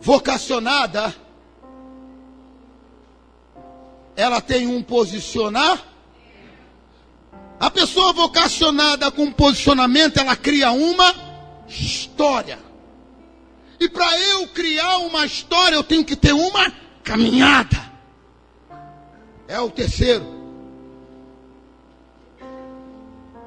vocacionada, 0.00 1.14
ela 4.16 4.40
tem 4.40 4.66
um 4.66 4.82
posicionar. 4.82 5.84
A 7.60 7.70
pessoa 7.70 8.14
vocacionada 8.14 9.10
com 9.10 9.30
posicionamento, 9.30 10.16
ela 10.16 10.34
cria 10.34 10.70
uma 10.72 11.14
história. 11.68 12.58
E 13.78 13.86
para 13.86 14.18
eu 14.18 14.48
criar 14.48 14.96
uma 14.98 15.26
história, 15.26 15.74
eu 15.74 15.84
tenho 15.84 16.06
que 16.06 16.16
ter 16.16 16.32
uma 16.32 16.72
caminhada. 17.04 17.87
É 19.48 19.58
o 19.58 19.70
terceiro. 19.70 20.24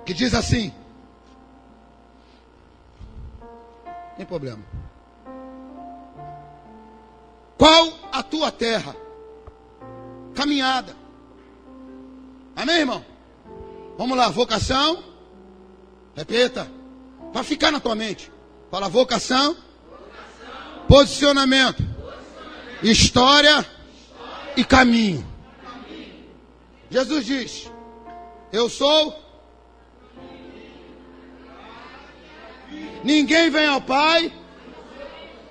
Que 0.04 0.14
diz 0.14 0.34
assim: 0.34 0.74
Tem 4.18 4.26
problema. 4.26 4.64
Qual 7.58 7.93
a 8.12 8.24
tua 8.24 8.52
terra? 8.52 8.95
Caminhada. 10.34 10.95
Amém, 12.56 12.80
irmão? 12.80 13.06
Vamos 13.97 14.18
lá, 14.18 14.30
vocação. 14.30 15.04
Repita. 16.16 16.68
Para 17.32 17.43
ficar 17.43 17.72
na 17.72 17.80
tua 17.80 17.95
mente. 17.95 18.32
Fala 18.72 18.89
vocação. 18.89 19.54
vocação. 19.54 20.86
Posicionamento. 20.88 21.84
Posicionamento. 21.84 22.84
História, 22.84 23.60
História. 23.60 24.54
e 24.58 24.64
caminho. 24.66 25.30
Jesus 26.92 27.26
diz: 27.26 27.72
Eu 28.52 28.70
sou. 28.70 29.16
Ninguém 33.04 33.50
vem 33.50 33.66
ao 33.66 33.82
Pai. 33.82 34.32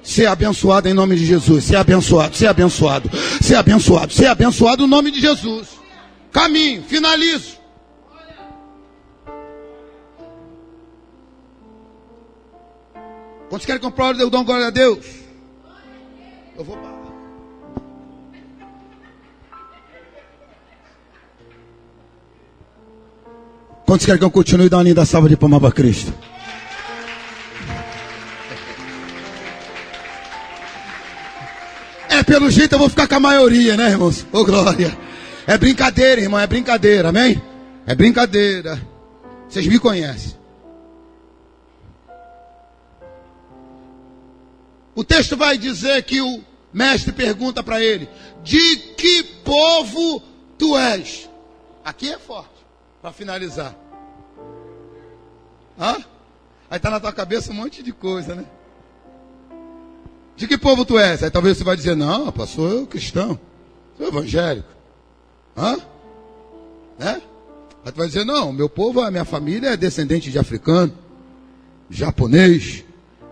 Ser 0.03 0.26
abençoado 0.26 0.88
em 0.88 0.95
nome 0.95 1.16
de 1.16 1.24
Jesus. 1.24 1.64
Ser 1.64 1.76
abençoado, 1.76 2.36
ser 2.36 2.47
abençoado, 2.47 3.11
ser 3.43 3.55
abençoado, 3.57 4.12
ser 4.12 4.26
abençoado 4.26 4.84
em 4.84 4.88
nome 4.88 5.11
de 5.11 5.20
Jesus. 5.20 5.68
Caminho, 6.30 6.82
finalizo. 6.82 7.59
Quantos 13.49 13.66
querem 13.66 13.80
comprar 13.80 14.16
eu 14.16 14.30
dou 14.30 14.45
glória 14.45 14.68
a 14.68 14.70
Deus? 14.70 15.05
Eu 16.57 16.64
vou 16.64 16.76
parar. 16.76 16.99
Quantos 23.91 24.07
querem 24.07 24.20
que 24.20 24.24
eu 24.24 24.30
continue 24.30 24.68
dando 24.68 24.84
linda 24.84 25.05
salva 25.05 25.28
de 25.28 25.36
palmas 25.36 25.61
para 25.61 25.72
Cristo? 25.72 26.14
É, 32.09 32.22
pelo 32.22 32.49
jeito 32.53 32.72
eu 32.72 32.78
vou 32.78 32.88
ficar 32.88 33.09
com 33.09 33.16
a 33.16 33.18
maioria, 33.20 33.76
né, 33.76 33.91
irmãos? 33.91 34.24
Ô, 34.32 34.38
oh, 34.38 34.45
glória. 34.45 34.97
É 35.45 35.59
brincadeira, 35.59 36.20
irmão, 36.20 36.38
é 36.38 36.47
brincadeira, 36.47 37.09
amém? 37.09 37.43
É 37.84 37.93
brincadeira. 37.93 38.80
Vocês 39.49 39.66
me 39.66 39.76
conhecem. 39.76 40.36
O 44.95 45.03
texto 45.03 45.36
vai 45.36 45.59
dizer 45.59 46.01
que 46.05 46.20
o 46.20 46.45
mestre 46.72 47.11
pergunta 47.11 47.61
para 47.61 47.82
ele: 47.82 48.09
De 48.45 48.76
que 48.97 49.24
povo 49.45 50.22
tu 50.57 50.78
és? 50.78 51.28
Aqui 51.84 52.09
é 52.12 52.18
forte 52.20 52.59
para 53.01 53.12
finalizar. 53.12 53.74
Hã? 55.78 55.96
Aí 56.70 56.76
está 56.76 56.90
na 56.90 57.01
tua 57.01 57.12
cabeça 57.12 57.51
um 57.51 57.55
monte 57.55 57.82
de 57.82 57.92
coisa, 57.92 58.34
né? 58.34 58.44
De 60.36 60.46
que 60.46 60.57
povo 60.57 60.84
tu 60.84 60.98
és? 60.98 61.22
Aí 61.22 61.30
talvez 61.30 61.59
você 61.59 61.64
vai 61.64 61.76
dizer, 61.76 61.96
não, 61.96 62.32
sou 62.46 62.68
eu 62.68 62.86
cristão, 62.86 63.38
sou 63.96 64.07
evangélico. 64.07 64.68
Hã? 65.57 65.76
Né? 66.98 67.22
Aí 67.84 67.92
tu 67.92 67.96
vai 67.96 68.07
dizer, 68.07 68.24
não, 68.24 68.53
meu 68.53 68.68
povo, 68.68 69.01
a 69.01 69.11
minha 69.11 69.24
família 69.24 69.70
é 69.70 69.76
descendente 69.76 70.30
de 70.30 70.38
africano, 70.38 70.92
de 71.88 71.98
japonês, 71.98 72.84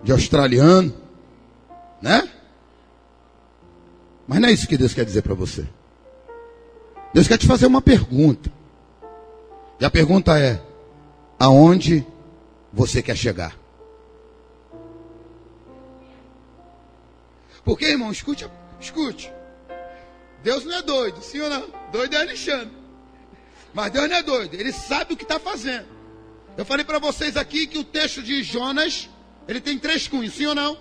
de 0.03 0.13
australiano, 0.13 0.95
né? 2.01 2.29
Mas 4.27 4.41
não 4.41 4.49
é 4.49 4.53
isso 4.53 4.69
que 4.69 4.77
Deus 4.77 4.95
quer 4.95 5.05
dizer 5.05 5.23
para 5.23 5.35
você. 5.35 5.67
Deus 7.15 7.27
quer 7.27 7.39
te 7.39 7.47
fazer 7.47 7.67
uma 7.67 7.81
pergunta. 7.81 8.58
E 9.81 9.85
a 9.85 9.91
pergunta 9.91 10.39
é: 10.39 10.61
aonde 11.39 12.07
você 12.73 13.03
quer 13.03 13.17
chegar? 13.17 13.57
Porque, 17.65 17.85
irmão, 17.85 18.11
escute, 18.11 18.49
escute. 18.81 19.33
Deus 20.43 20.65
não 20.65 20.75
é 20.75 20.83
doido, 20.83 21.21
sim 21.21 21.41
ou 21.41 21.51
não? 21.51 21.69
Doido 21.93 22.15
é 22.15 22.21
Alexandre. 22.21 22.73
Mas 23.75 23.93
Deus 23.93 24.09
não 24.09 24.17
é 24.17 24.23
doido, 24.23 24.55
ele 24.55 24.73
sabe 24.73 25.13
o 25.13 25.17
que 25.17 25.25
está 25.25 25.39
fazendo. 25.39 25.87
Eu 26.57 26.65
falei 26.65 26.85
para 26.85 26.99
vocês 26.99 27.37
aqui 27.37 27.67
que 27.67 27.79
o 27.79 27.85
texto 27.85 28.23
de 28.23 28.43
Jonas, 28.43 29.09
ele 29.47 29.61
tem 29.61 29.79
três 29.79 30.09
cunhos, 30.09 30.35
sim 30.35 30.47
ou 30.47 30.55
não? 30.55 30.79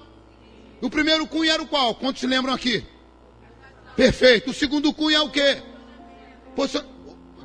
O 0.82 0.90
primeiro 0.90 1.28
cunho 1.28 1.52
era 1.52 1.62
o 1.62 1.68
qual? 1.68 1.94
Quantos 1.96 2.22
se 2.22 2.28
lembram 2.28 2.54
aqui? 2.54 2.86
Perfeito. 3.96 4.52
O 4.52 4.54
segundo 4.54 4.94
cunho 4.94 5.18
é 5.18 5.22
o 5.22 5.30
quê? 5.30 5.62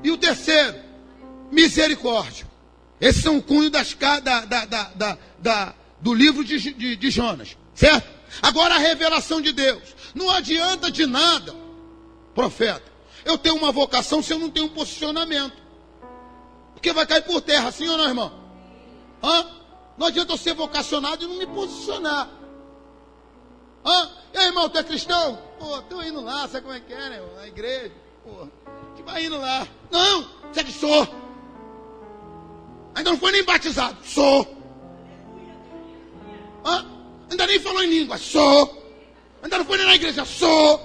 E 0.03 0.11
o 0.11 0.17
terceiro? 0.17 0.92
Misericórdia. 1.53 2.51
Esses 3.01 3.23
são 3.23 3.37
o 3.37 3.43
cunho 3.43 3.69
das, 3.71 3.95
da, 3.95 4.21
da, 4.21 4.65
da, 4.65 5.19
da, 5.39 5.75
do 6.01 6.15
livro 6.15 6.43
de, 6.43 6.59
de, 6.59 6.97
de 6.97 7.11
Jonas, 7.11 7.57
certo? 7.75 8.09
Agora 8.41 8.75
a 8.75 8.79
revelação 8.79 9.41
de 9.41 9.53
Deus. 9.53 9.95
Não 10.15 10.31
adianta 10.31 10.91
de 10.91 11.05
nada, 11.05 11.55
profeta. 12.35 12.91
Eu 13.25 13.37
tenho 13.37 13.57
uma 13.57 13.71
vocação 13.71 14.23
se 14.23 14.33
eu 14.33 14.39
não 14.39 14.51
tenho 14.51 14.67
um 14.67 14.71
posicionamento. 14.71 15.61
Porque 16.73 16.93
vai 16.93 17.07
cair 17.07 17.23
por 17.23 17.41
terra, 17.41 17.71
sim 17.71 17.89
ou 17.89 17.97
não, 17.97 18.09
irmão? 18.09 18.33
Hã? 19.23 19.47
Não 19.97 20.07
adianta 20.07 20.33
eu 20.33 20.39
ser 20.39 20.55
vocacionado 20.55 21.25
e 21.25 21.29
não 21.29 21.37
me 21.37 21.47
posicionar. 21.47 22.29
Hã? 23.85 24.11
E 24.33 24.39
aí, 24.39 24.47
irmão, 24.47 24.69
tu 24.69 24.79
é 24.79 24.83
cristão? 24.83 25.39
Pô, 25.59 25.83
tô 25.83 26.03
indo 26.03 26.21
lá, 26.21 26.49
sabe 26.49 26.63
como 26.63 26.75
é 26.75 26.81
que 26.81 26.93
é, 26.93 27.11
né? 27.11 27.23
Na 27.37 27.47
igreja. 27.47 27.93
Pô, 28.25 28.49
que 28.97 29.03
vai 29.03 29.27
indo 29.27 29.39
lá. 29.39 29.67
Não, 29.91 30.29
você 30.53 30.61
é 30.61 30.65
que 30.65 30.73
sou. 30.73 31.23
Ainda 32.95 33.11
não 33.11 33.19
foi 33.19 33.33
nem 33.33 33.45
batizado. 33.45 33.97
Sou. 34.05 34.63
Hã? 36.65 36.87
Ainda 37.31 37.47
nem 37.47 37.59
falou 37.61 37.83
em 37.83 37.91
língua. 37.91 38.19
Sou. 38.19 38.83
Ainda 39.43 39.59
não 39.59 39.65
foi 39.65 39.79
nem 39.79 39.87
na 39.87 39.95
igreja. 39.95 40.25
Sou. 40.25 40.81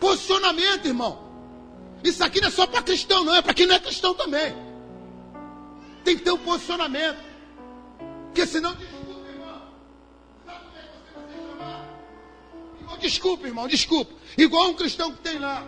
Posicionamento, 0.00 0.86
irmão. 0.86 1.26
Isso 2.02 2.22
aqui 2.22 2.40
não 2.40 2.48
é 2.48 2.50
só 2.50 2.66
para 2.66 2.82
cristão, 2.82 3.24
não. 3.24 3.34
É 3.34 3.42
para 3.42 3.54
quem 3.54 3.66
não 3.66 3.74
é 3.74 3.80
cristão 3.80 4.14
também. 4.14 4.54
Tem 6.04 6.16
que 6.16 6.22
ter 6.22 6.30
um 6.30 6.38
posicionamento. 6.38 7.18
Porque 8.26 8.46
senão, 8.46 8.74
desculpa, 8.74 9.28
irmão. 9.28 9.62
Sabe 10.46 10.58
como 10.64 10.76
é 10.76 10.80
que 10.80 10.88
você 10.88 11.14
vai 11.14 11.28
ser 11.28 11.48
chamado? 11.48 13.00
Desculpa, 13.00 13.46
irmão, 13.46 13.68
desculpa. 13.68 14.12
Igual 14.36 14.70
um 14.70 14.74
cristão 14.74 15.12
que 15.12 15.20
tem 15.22 15.38
lá. 15.38 15.66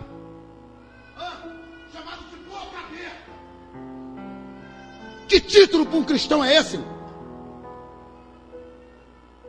Que 5.31 5.41
título 5.41 5.87
para 5.87 5.97
um 5.97 6.03
cristão 6.03 6.45
é 6.45 6.57
esse? 6.57 6.77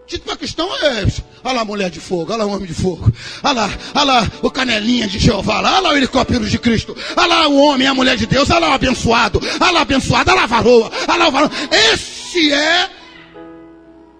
Título 0.06 0.28
para 0.28 0.38
cristão 0.38 0.70
é 0.76 1.08
Olha 1.44 1.56
lá 1.56 1.66
mulher 1.66 1.90
de 1.90 2.00
fogo, 2.00 2.32
olha 2.32 2.44
lá 2.44 2.54
homem 2.54 2.68
de 2.68 2.74
fogo. 2.76 3.12
Olha 3.42 3.54
lá, 3.54 3.70
olha 3.96 4.04
lá 4.04 4.32
o 4.44 4.52
canelinha 4.52 5.08
de 5.08 5.18
Jeová, 5.18 5.58
olha 5.58 5.80
lá 5.80 5.90
o 5.90 5.98
helicóptero 5.98 6.48
de 6.48 6.60
Cristo. 6.60 6.96
Olha 7.18 7.26
lá 7.26 7.48
o 7.48 7.58
homem, 7.58 7.88
a 7.88 7.96
mulher 7.96 8.16
de 8.16 8.28
Deus, 8.28 8.48
olha 8.52 8.60
lá 8.60 8.70
o 8.70 8.74
abençoado, 8.74 9.42
olha 9.60 9.72
lá 9.72 9.80
o 9.80 9.82
abençoado, 9.82 10.30
olha 10.30 10.38
lá 10.38 10.44
a 10.44 10.48
varoa, 10.48 10.92
olha 11.08 11.18
lá 11.18 11.28
o 11.28 11.32
varão. 11.32 11.52
Esse 11.92 12.54
é 12.54 12.88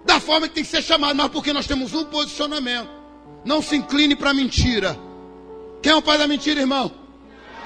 da 0.04 0.20
forma 0.20 0.48
que 0.48 0.56
tem 0.56 0.64
que 0.64 0.70
ser 0.72 0.82
chamado, 0.82 1.16
mas 1.16 1.28
porque 1.28 1.54
nós 1.54 1.68
temos 1.68 1.94
um 1.94 2.06
posicionamento. 2.06 2.90
Não 3.46 3.62
se 3.62 3.76
incline 3.76 4.16
para 4.16 4.34
mentira. 4.34 4.98
Quem 5.84 5.92
é 5.92 5.96
o 5.96 6.02
pai 6.02 6.18
da 6.18 6.28
mentira, 6.28 6.60
irmão? 6.60 6.92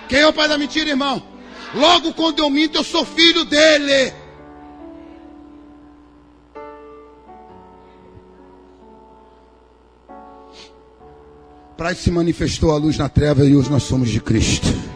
Quem 0.09 0.19
é 0.19 0.27
o 0.27 0.33
pai 0.33 0.49
da 0.49 0.57
mentira, 0.57 0.89
irmão? 0.89 1.34
Logo 1.75 2.13
quando 2.13 2.39
eu 2.39 2.49
minto, 2.49 2.77
eu 2.77 2.83
sou 2.83 3.05
filho 3.05 3.43
dele. 3.43 4.13
Para 11.75 11.93
se 11.93 12.09
manifestou 12.09 12.71
a 12.71 12.77
luz 12.77 12.97
na 12.97 13.09
treva 13.09 13.43
e 13.43 13.53
hoje 13.53 13.69
nós 13.69 13.83
somos 13.83 14.09
de 14.09 14.21
Cristo. 14.21 14.94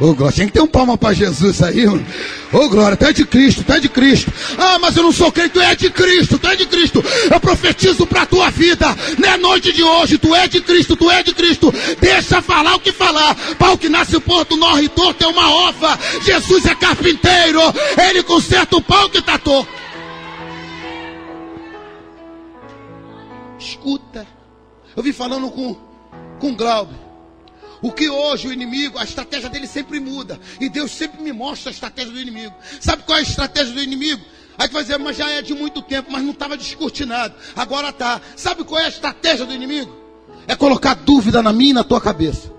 Ô, 0.00 0.14
glória. 0.14 0.36
Tem 0.36 0.46
que 0.46 0.52
ter 0.52 0.60
um 0.60 0.66
palma 0.66 0.96
para 0.96 1.12
Jesus 1.12 1.60
aí. 1.60 1.84
Ô, 1.86 2.68
glória. 2.68 2.96
Tu 2.96 3.04
é 3.04 3.12
de 3.12 3.24
Cristo, 3.26 3.64
tu 3.64 3.72
é 3.72 3.80
de 3.80 3.88
Cristo. 3.88 4.32
Ah, 4.56 4.78
mas 4.78 4.96
eu 4.96 5.02
não 5.02 5.12
sou 5.12 5.32
crente, 5.32 5.54
tu 5.54 5.60
é 5.60 5.74
de 5.74 5.90
Cristo, 5.90 6.38
tu 6.38 6.46
é 6.46 6.54
de 6.54 6.66
Cristo. 6.66 7.04
Eu 7.30 7.40
profetizo 7.40 8.06
para 8.06 8.24
tua 8.24 8.48
vida. 8.50 8.86
Não 9.18 9.28
é 9.28 9.36
noite 9.36 9.72
de 9.72 9.82
hoje, 9.82 10.16
tu 10.16 10.34
é 10.34 10.46
de 10.46 10.60
Cristo, 10.60 10.94
tu 10.94 11.10
é 11.10 11.22
de 11.22 11.34
Cristo. 11.34 11.74
Deixa 12.00 12.40
falar 12.40 12.76
o 12.76 12.80
que 12.80 12.92
falar. 12.92 13.34
Pau 13.58 13.76
que 13.76 13.88
nasce 13.88 14.20
porto, 14.20 14.56
norre 14.56 14.88
torto, 14.88 15.24
é 15.24 15.26
uma 15.26 15.50
ova. 15.68 15.98
Jesus 16.24 16.64
é 16.66 16.74
carpinteiro. 16.76 17.60
Ele 18.08 18.22
conserta 18.22 18.76
o 18.76 18.82
pau 18.82 19.10
que 19.10 19.18
está 19.18 19.36
torto. 19.36 19.68
Escuta. 23.58 24.24
Eu 24.96 25.02
vi 25.02 25.12
falando 25.12 25.50
com, 25.50 25.76
com 26.38 26.54
Glauber. 26.54 27.07
O 27.80 27.92
que 27.92 28.08
hoje 28.08 28.48
o 28.48 28.52
inimigo, 28.52 28.98
a 28.98 29.04
estratégia 29.04 29.48
dele 29.48 29.66
sempre 29.66 30.00
muda. 30.00 30.38
E 30.60 30.68
Deus 30.68 30.90
sempre 30.90 31.22
me 31.22 31.32
mostra 31.32 31.70
a 31.70 31.72
estratégia 31.72 32.12
do 32.12 32.20
inimigo. 32.20 32.54
Sabe 32.80 33.02
qual 33.04 33.18
é 33.18 33.20
a 33.20 33.24
estratégia 33.24 33.72
do 33.72 33.82
inimigo? 33.82 34.24
Aí 34.58 34.66
tu 34.68 34.72
vai 34.72 34.82
dizer, 34.82 34.98
mas 34.98 35.16
já 35.16 35.30
é 35.30 35.40
de 35.40 35.54
muito 35.54 35.80
tempo, 35.80 36.10
mas 36.10 36.22
não 36.22 36.32
estava 36.32 36.56
descortinado. 36.56 37.34
Agora 37.54 37.92
tá. 37.92 38.20
Sabe 38.34 38.64
qual 38.64 38.80
é 38.80 38.86
a 38.86 38.88
estratégia 38.88 39.46
do 39.46 39.54
inimigo? 39.54 39.96
É 40.48 40.56
colocar 40.56 40.94
dúvida 40.94 41.42
na 41.42 41.52
minha 41.52 41.70
e 41.70 41.74
na 41.74 41.84
tua 41.84 42.00
cabeça. 42.00 42.52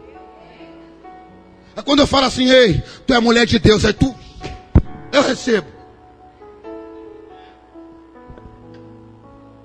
É 1.76 1.82
quando 1.82 1.99
eu 1.99 2.07
falo 2.07 2.26
assim, 2.26 2.49
ei, 2.49 2.82
tu 3.05 3.13
é 3.13 3.20
mulher 3.20 3.45
de 3.45 3.59
Deus, 3.59 3.84
aí 3.84 3.93
tu, 3.93 4.15
eu 5.11 5.22
recebo. 5.22 5.67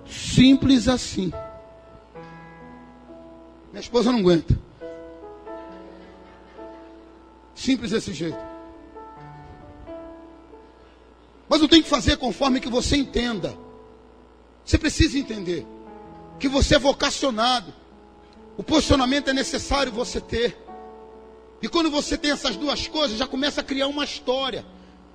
Simples 0.07 0.88
assim. 0.88 1.32
Minha 3.70 3.80
esposa 3.80 4.11
não 4.11 4.18
aguenta. 4.20 4.59
Simples 7.55 7.90
desse 7.90 8.12
jeito. 8.12 8.38
Mas 11.48 11.61
eu 11.61 11.68
tenho 11.68 11.82
que 11.82 11.88
fazer 11.88 12.16
conforme 12.16 12.61
que 12.61 12.68
você 12.68 12.96
entenda. 12.96 13.57
Você 14.64 14.78
precisa 14.78 15.18
entender 15.18 15.66
que 16.38 16.48
você 16.48 16.76
é 16.76 16.78
vocacionado. 16.78 17.72
O 18.57 18.62
posicionamento 18.62 19.28
é 19.28 19.32
necessário 19.32 19.92
você 19.92 20.20
ter. 20.20 20.57
E 21.62 21.68
quando 21.68 21.90
você 21.90 22.16
tem 22.16 22.30
essas 22.30 22.57
duas 22.57 22.86
coisas, 22.88 23.18
já 23.18 23.26
começa 23.26 23.61
a 23.61 23.64
criar 23.64 23.88
uma 23.88 24.05
história, 24.05 24.64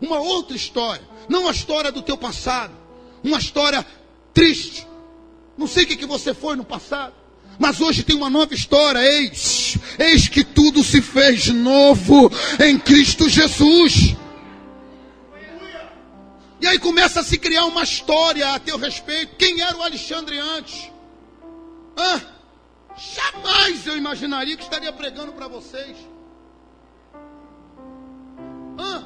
uma 0.02 0.20
outra 0.20 0.56
história, 0.56 1.08
não 1.28 1.48
a 1.48 1.52
história 1.52 1.92
do 1.92 2.02
teu 2.02 2.18
passado, 2.18 2.74
uma 3.24 3.38
história 3.38 3.86
triste. 4.34 4.88
Não 5.58 5.68
sei 5.68 5.84
o 5.84 5.88
que, 5.88 5.98
que 5.98 6.06
você 6.06 6.34
foi 6.34 6.56
no 6.56 6.64
passado. 6.64 7.14
Mas 7.60 7.82
hoje 7.82 8.04
tem 8.04 8.16
uma 8.16 8.30
nova 8.30 8.54
história. 8.54 9.00
Eis, 9.00 9.78
eis 10.00 10.30
que 10.30 10.46
tudo 10.46 10.82
se 10.82 11.02
fez 11.02 11.48
novo 11.50 12.32
em 12.58 12.80
Cristo 12.80 13.28
Jesus. 13.28 14.16
E 16.62 16.68
aí 16.68 16.80
começa 16.80 17.20
a 17.20 17.24
se 17.24 17.38
criar 17.38 17.66
uma 17.66 17.84
história 17.84 18.54
a 18.54 18.60
teu 18.60 18.78
respeito. 18.78 19.36
Quem 19.36 19.62
era 19.62 19.78
o 19.78 19.84
Alexandre 19.84 20.40
antes? 20.40 20.90
Ah, 21.98 22.22
jamais 22.98 23.86
eu 23.86 23.98
imaginaria 23.98 24.56
que 24.56 24.64
estaria 24.64 24.92
pregando 24.94 25.34
para 25.34 25.50
vocês. 25.50 25.98
Ah, 28.78 29.04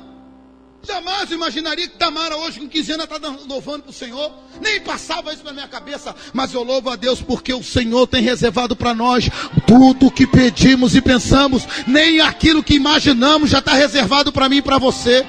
Jamais 0.85 1.31
imaginaria 1.31 1.87
que 1.87 1.97
Tamara 1.97 2.35
hoje 2.35 2.59
com 2.59 2.67
15 2.67 2.91
anos 2.91 3.05
está 3.05 3.29
louvando 3.47 3.83
para 3.83 3.91
o 3.91 3.93
Senhor. 3.93 4.33
Nem 4.59 4.81
passava 4.81 5.33
isso 5.33 5.43
na 5.43 5.53
minha 5.53 5.67
cabeça. 5.67 6.13
Mas 6.33 6.53
eu 6.53 6.61
louvo 6.61 6.89
a 6.89 6.97
Deus 6.97 7.21
porque 7.21 7.53
o 7.53 7.63
Senhor 7.63 8.05
tem 8.05 8.21
reservado 8.21 8.75
para 8.75 8.93
nós 8.93 9.29
tudo 9.65 10.07
o 10.07 10.11
que 10.11 10.27
pedimos 10.27 10.93
e 10.93 11.01
pensamos. 11.01 11.65
Nem 11.87 12.19
aquilo 12.19 12.61
que 12.61 12.75
imaginamos 12.75 13.49
já 13.49 13.59
está 13.59 13.73
reservado 13.73 14.33
para 14.33 14.49
mim 14.49 14.57
e 14.57 14.61
para 14.61 14.77
você. 14.77 15.25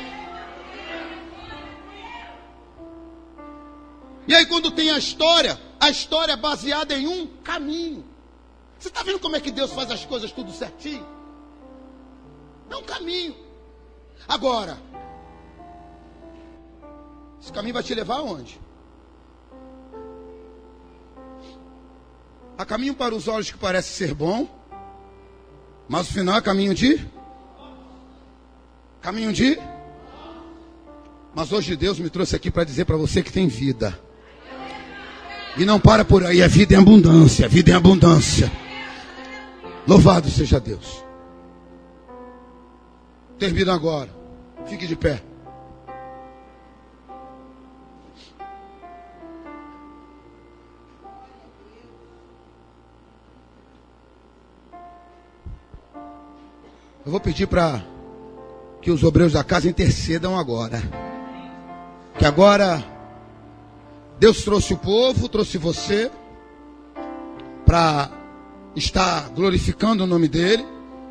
E 4.27 4.35
aí 4.35 4.47
quando 4.47 4.73
tem 4.73 4.91
a 4.91 4.99
história, 4.99 5.61
a 5.79 5.89
história 5.89 6.33
é 6.33 6.37
baseada 6.37 6.95
em 6.95 7.07
um 7.07 7.29
caminho. 7.45 8.05
Você 8.77 8.89
está 8.89 9.05
vendo 9.05 9.21
como 9.21 9.37
é 9.37 9.41
que 9.41 9.53
Deus 9.53 9.73
faz 9.73 9.89
as 9.89 10.05
coisas 10.05 10.33
tudo 10.33 10.51
certinho? 10.51 11.07
É 12.69 12.77
um 12.77 12.83
caminho. 12.83 13.37
Agora, 14.27 14.79
esse 17.45 17.53
caminho 17.53 17.75
vai 17.75 17.83
te 17.83 17.95
levar 17.95 18.17
aonde? 18.17 18.59
Há 22.57 22.65
caminho 22.65 22.95
para 22.95 23.15
os 23.15 23.29
olhos 23.29 23.51
que 23.51 23.59
parece 23.59 23.91
ser 23.91 24.15
bom, 24.15 24.49
mas 25.87 26.09
o 26.09 26.13
final 26.15 26.39
é 26.39 26.41
caminho 26.41 26.73
de? 26.73 27.07
Caminho 29.03 29.31
de? 29.31 29.59
Mas 31.35 31.53
hoje 31.53 31.77
Deus 31.77 31.99
me 31.99 32.09
trouxe 32.09 32.35
aqui 32.35 32.51
para 32.51 32.65
dizer 32.65 32.87
para 32.87 32.97
você 32.97 33.23
que 33.23 33.31
tem 33.31 33.47
vida. 33.47 34.01
E 35.59 35.67
não 35.67 35.79
para 35.79 36.03
por 36.03 36.25
aí, 36.25 36.43
a 36.43 36.49
vida 36.49 36.75
em 36.75 36.79
abundância, 36.79 37.45
a 37.45 37.49
vida 37.49 37.73
em 37.73 37.75
abundância. 37.75 38.51
Louvado 39.87 40.31
seja 40.31 40.59
Deus. 40.59 41.05
Termina 43.39 43.75
agora. 43.75 44.09
Fique 44.67 44.87
de 44.87 44.97
pé. 44.97 45.34
Eu 57.05 57.11
vou 57.11 57.21
pedir 57.21 57.47
para 57.47 57.85
que 58.81 58.91
os 58.91 59.05
obreiros 59.05 59.35
da 59.35 59.45
casa 59.45 59.69
intercedam 59.69 60.39
agora. 60.39 60.83
Que 62.19 62.25
agora 62.25 62.83
Deus 64.19 64.43
trouxe 64.43 64.73
o 64.73 64.79
povo, 64.79 65.29
trouxe 65.29 65.59
você 65.59 66.11
para 67.67 68.11
estar 68.75 69.29
glorificando 69.31 70.05
o 70.05 70.07
nome 70.07 70.29
dele. 70.29 70.65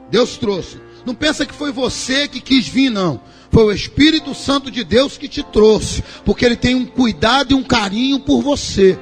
Deus 0.09 0.35
trouxe. 0.35 0.81
Não 1.05 1.13
pensa 1.13 1.45
que 1.45 1.53
foi 1.53 1.71
você 1.71 2.27
que 2.27 2.41
quis 2.41 2.67
vir, 2.67 2.89
não. 2.89 3.21
Foi 3.51 3.65
o 3.65 3.71
Espírito 3.71 4.33
Santo 4.33 4.71
de 4.71 4.83
Deus 4.83 5.15
que 5.15 5.27
te 5.27 5.43
trouxe. 5.43 6.03
Porque 6.25 6.43
ele 6.43 6.55
tem 6.55 6.73
um 6.73 6.87
cuidado 6.87 7.51
e 7.51 7.55
um 7.55 7.63
carinho 7.63 8.19
por 8.19 8.41
você. 8.41 8.97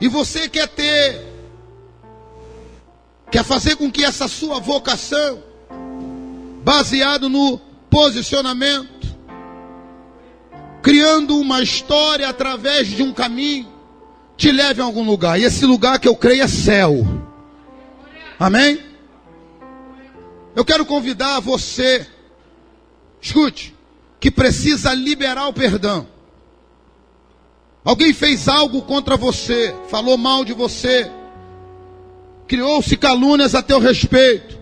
E 0.00 0.06
você 0.06 0.48
quer 0.48 0.68
ter 0.68 1.33
quer 3.34 3.42
fazer 3.42 3.74
com 3.74 3.90
que 3.90 4.04
essa 4.04 4.28
sua 4.28 4.60
vocação, 4.60 5.42
baseado 6.62 7.28
no 7.28 7.58
posicionamento, 7.90 9.08
criando 10.80 11.36
uma 11.40 11.60
história 11.60 12.28
através 12.28 12.86
de 12.86 13.02
um 13.02 13.12
caminho, 13.12 13.66
te 14.36 14.52
leve 14.52 14.80
a 14.80 14.84
algum 14.84 15.02
lugar. 15.02 15.40
E 15.40 15.42
esse 15.42 15.66
lugar 15.66 15.98
que 15.98 16.06
eu 16.06 16.14
creio 16.14 16.44
é 16.44 16.46
céu. 16.46 17.04
Amém? 18.38 18.78
Eu 20.54 20.64
quero 20.64 20.86
convidar 20.86 21.40
você, 21.40 22.06
escute, 23.20 23.74
que 24.20 24.30
precisa 24.30 24.94
liberar 24.94 25.48
o 25.48 25.52
perdão. 25.52 26.06
Alguém 27.84 28.12
fez 28.12 28.46
algo 28.46 28.82
contra 28.82 29.16
você, 29.16 29.74
falou 29.88 30.16
mal 30.16 30.44
de 30.44 30.52
você, 30.52 31.10
criou-se 32.46 32.96
calúnias 32.96 33.54
a 33.54 33.62
teu 33.62 33.78
respeito. 33.78 34.58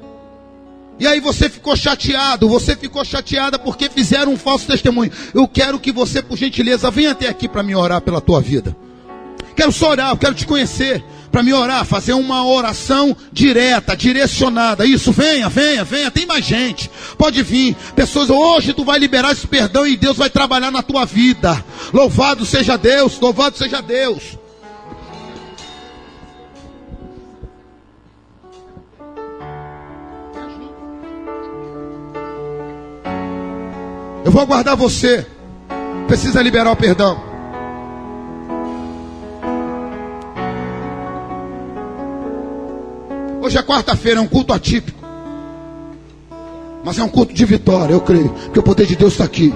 E 0.99 1.07
aí 1.07 1.19
você 1.21 1.49
ficou 1.49 1.75
chateado, 1.75 2.49
você 2.49 2.77
ficou 2.77 3.05
chateada 3.05 3.59
porque 3.59 3.91
fizeram 3.91 4.33
um 4.33 4.37
falso 4.37 4.67
testemunho. 4.67 5.11
Eu 5.35 5.49
quero 5.49 5.81
que 5.81 5.91
você, 5.91 6.23
por 6.23 6.37
gentileza, 6.37 6.91
venha 6.91 7.11
até 7.11 7.29
aqui 7.29 7.49
para 7.49 7.63
me 7.63 7.75
orar 7.75 8.01
pela 8.01 8.21
tua 8.21 8.41
vida. 8.41 8.77
Quero 9.57 9.73
só 9.73 9.91
orar, 9.91 10.11
eu 10.11 10.17
quero 10.17 10.35
te 10.35 10.47
conhecer. 10.47 11.03
para 11.33 11.43
me 11.43 11.53
orar, 11.55 11.87
fazer 11.87 12.13
uma 12.13 12.47
oração 12.47 13.17
direta, 13.33 13.97
direcionada. 13.97 14.85
Isso, 14.85 15.11
venha, 15.11 15.49
venha, 15.49 15.83
venha. 15.83 16.11
Tem 16.11 16.27
mais 16.27 16.45
gente. 16.45 16.91
Pode 17.17 17.43
vir. 17.43 17.75
Pessoas, 17.97 18.29
hoje 18.29 18.75
tu 18.75 18.85
vai 18.85 18.99
liberar 18.99 19.33
esse 19.33 19.47
perdão 19.47 19.87
e 19.87 19.97
Deus 19.97 20.19
vai 20.19 20.29
trabalhar 20.29 20.71
na 20.71 20.83
tua 20.83 21.07
vida. 21.07 21.65
Louvado 21.91 22.45
seja 22.45 22.77
Deus, 22.77 23.19
louvado 23.19 23.57
seja 23.57 23.81
Deus. 23.81 24.42
Eu 34.33 34.35
vou 34.35 34.45
aguardar 34.45 34.75
você. 34.75 35.27
Precisa 36.07 36.41
liberar 36.41 36.73
o 36.73 36.77
perdão. 36.77 37.23
Hoje 43.43 43.59
é 43.59 43.63
quarta-feira, 43.63 44.21
é 44.21 44.23
um 44.23 44.27
culto 44.27 44.55
atípico. 44.55 44.99
Mas 46.83 46.99
é 46.99 47.05
um 47.05 47.11
culto 47.11 47.35
de 47.35 47.45
vitória, 47.45 47.93
eu 47.93 48.01
creio. 48.01 48.31
Porque 48.31 48.59
o 48.59 48.63
poder 48.63 48.87
de 48.87 48.97
Deus 48.97 49.13
está 49.13 49.25
aqui. 49.25 49.53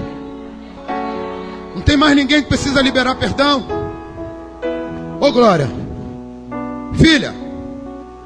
Não 1.73 1.81
tem 1.81 1.97
mais 1.97 2.15
ninguém 2.15 2.43
que 2.43 2.47
precisa 2.47 2.79
liberar 2.79 3.15
perdão. 3.15 3.65
Ô 5.19 5.31
Glória. 5.31 5.67
Filha. 6.93 7.33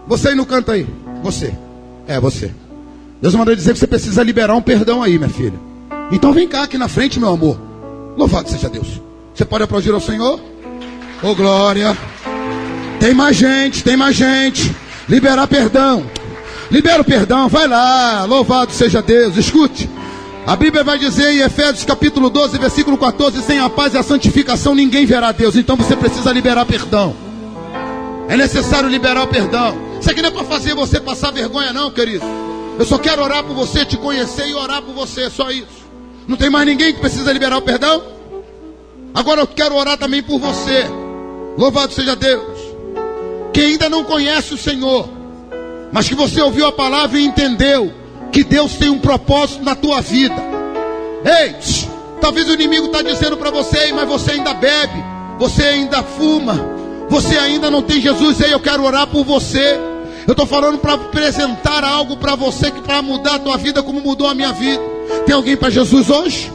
Você 0.06 0.28
aí 0.28 0.36
no 0.36 0.46
canto 0.46 0.70
aí. 0.70 0.86
Você. 1.24 1.54
É, 2.06 2.20
você. 2.20 2.52
Deus 3.22 3.36
mandou 3.36 3.56
dizer 3.56 3.72
que 3.72 3.80
você 3.80 3.88
precisa 3.88 4.22
liberar 4.22 4.54
um 4.54 4.62
perdão 4.62 5.02
aí, 5.02 5.18
minha 5.18 5.30
filha. 5.30 5.71
Então 6.12 6.34
vem 6.34 6.48
cá 6.48 6.64
aqui 6.64 6.78
na 6.78 6.88
frente, 6.88 7.20
meu 7.20 7.30
amor. 7.30 7.58
Louvado 8.18 8.50
seja 8.50 8.70
Deus. 8.70 9.02
Você 9.34 9.46
pode 9.46 9.64
aplaudir 9.64 9.94
ao 9.94 10.02
Senhor? 10.02 10.40
Ô 11.24 11.28
oh, 11.28 11.36
glória. 11.36 11.98
Tem 13.00 13.14
mais 13.14 13.38
gente, 13.38 13.84
tem 13.84 13.96
mais 13.96 14.16
gente. 14.16 14.76
Liberar 15.08 15.48
perdão. 15.48 16.06
Libera 16.70 17.02
o 17.02 17.06
perdão, 17.06 17.48
vai 17.48 17.68
lá. 17.68 18.26
Louvado 18.26 18.72
seja 18.72 19.02
Deus. 19.02 19.38
Escute. 19.38 19.90
A 20.46 20.56
Bíblia 20.56 20.84
vai 20.84 20.98
dizer 20.98 21.34
em 21.34 21.42
Efésios 21.42 21.86
capítulo 21.86 22.30
12, 22.30 22.58
versículo 22.58 22.98
14: 22.98 23.42
sem 23.42 23.60
a 23.60 23.70
paz 23.70 23.94
e 23.94 23.98
a 23.98 24.04
santificação 24.04 24.76
ninguém 24.76 25.06
verá 25.06 25.32
Deus. 25.32 25.56
Então 25.56 25.76
você 25.76 25.96
precisa 25.96 26.32
liberar 26.32 26.66
perdão. 26.66 27.16
É 28.28 28.36
necessário 28.36 28.90
liberar 28.90 29.24
o 29.24 29.28
perdão. 29.28 29.78
Isso 30.00 30.10
aqui 30.10 30.22
não 30.22 30.30
é 30.30 30.32
para 30.32 30.44
fazer 30.44 30.74
você 30.74 31.00
passar 31.00 31.32
vergonha, 31.32 31.72
não, 31.72 31.92
querido. 31.92 32.26
Eu 32.80 32.86
só 32.86 32.98
quero 32.98 33.22
orar 33.22 33.44
por 33.44 33.54
você, 33.54 33.86
te 33.86 33.98
conhecer 33.98 34.48
e 34.48 34.54
orar 34.54 34.82
por 34.82 34.94
você, 34.94 35.30
só 35.30 35.52
isso. 35.52 35.81
Não 36.28 36.38
tem 36.38 36.50
mais 36.50 36.66
ninguém 36.66 36.94
que 36.94 37.00
precisa 37.00 37.32
liberar 37.32 37.58
o 37.58 37.62
perdão? 37.62 38.04
Agora 39.14 39.42
eu 39.42 39.48
quero 39.48 39.76
orar 39.76 39.98
também 39.98 40.24
por 40.24 40.40
você. 40.40 40.86
Louvado 41.58 41.94
seja 41.94 42.16
Deus. 42.16 42.60
Que 43.54 43.62
ainda 43.62 43.90
não 43.90 44.04
conhece 44.04 44.54
o 44.54 44.58
Senhor, 44.58 45.10
mas 45.92 46.08
que 46.08 46.16
você 46.16 46.42
ouviu 46.42 46.66
a 46.66 46.72
palavra 46.72 47.20
e 47.20 47.26
entendeu 47.26 47.92
que 48.32 48.44
Deus 48.44 48.76
tem 48.76 48.90
um 48.90 49.00
propósito 49.00 49.64
na 49.64 49.76
tua 49.76 50.00
vida. 50.00 50.36
Ei, 51.26 51.56
talvez 52.22 52.48
o 52.48 52.54
inimigo 52.54 52.86
está 52.86 53.02
dizendo 53.02 53.36
para 53.36 53.52
você, 53.52 53.92
mas 53.92 54.08
você 54.08 54.32
ainda 54.32 54.54
bebe, 54.54 55.04
você 55.38 55.64
ainda 55.64 56.02
fuma, 56.02 56.66
você 57.10 57.38
ainda 57.38 57.70
não 57.70 57.82
tem 57.82 58.00
Jesus. 58.00 58.40
Ei, 58.40 58.54
eu 58.54 58.60
quero 58.60 58.84
orar 58.84 59.08
por 59.08 59.26
você. 59.26 59.78
Eu 60.26 60.32
estou 60.32 60.46
falando 60.46 60.78
para 60.78 60.94
apresentar 60.94 61.84
algo 61.84 62.16
para 62.16 62.36
você 62.36 62.72
que 62.72 62.82
para 62.82 63.02
mudar 63.02 63.36
a 63.36 63.40
tua 63.40 63.58
vida 63.58 63.84
como 63.84 64.00
mudou 64.00 64.28
a 64.28 64.34
minha 64.34 64.54
vida. 64.54 64.82
Tem 65.26 65.36
alguém 65.36 65.56
para 65.56 65.70
Jesus 65.70 66.10
hoje? 66.10 66.52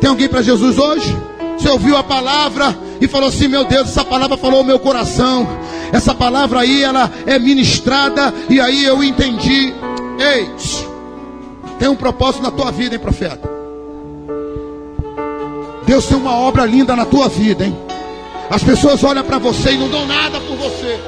Tem 0.00 0.08
alguém 0.08 0.28
para 0.28 0.42
Jesus 0.42 0.78
hoje? 0.78 1.16
Você 1.56 1.68
ouviu 1.68 1.96
a 1.96 2.02
palavra 2.02 2.76
e 3.00 3.08
falou 3.08 3.28
assim: 3.28 3.48
Meu 3.48 3.64
Deus, 3.64 3.88
essa 3.88 4.04
palavra 4.04 4.36
falou 4.36 4.60
o 4.60 4.64
meu 4.64 4.78
coração. 4.78 5.46
Essa 5.92 6.14
palavra 6.14 6.60
aí, 6.60 6.82
ela 6.82 7.10
é 7.26 7.38
ministrada. 7.38 8.32
E 8.48 8.60
aí 8.60 8.84
eu 8.84 9.02
entendi. 9.02 9.72
Ei, 10.18 10.48
tem 11.78 11.88
um 11.88 11.96
propósito 11.96 12.42
na 12.42 12.50
tua 12.50 12.70
vida, 12.70 12.94
hein, 12.94 13.00
profeta? 13.00 13.48
Deus 15.86 16.06
tem 16.06 16.16
uma 16.16 16.34
obra 16.34 16.66
linda 16.66 16.94
na 16.94 17.06
tua 17.06 17.28
vida, 17.28 17.64
hein? 17.64 17.76
As 18.50 18.62
pessoas 18.62 19.02
olham 19.04 19.24
para 19.24 19.38
você 19.38 19.72
e 19.72 19.78
não 19.78 19.88
dão 19.88 20.06
nada 20.06 20.40
por 20.40 20.56
você. 20.56 20.98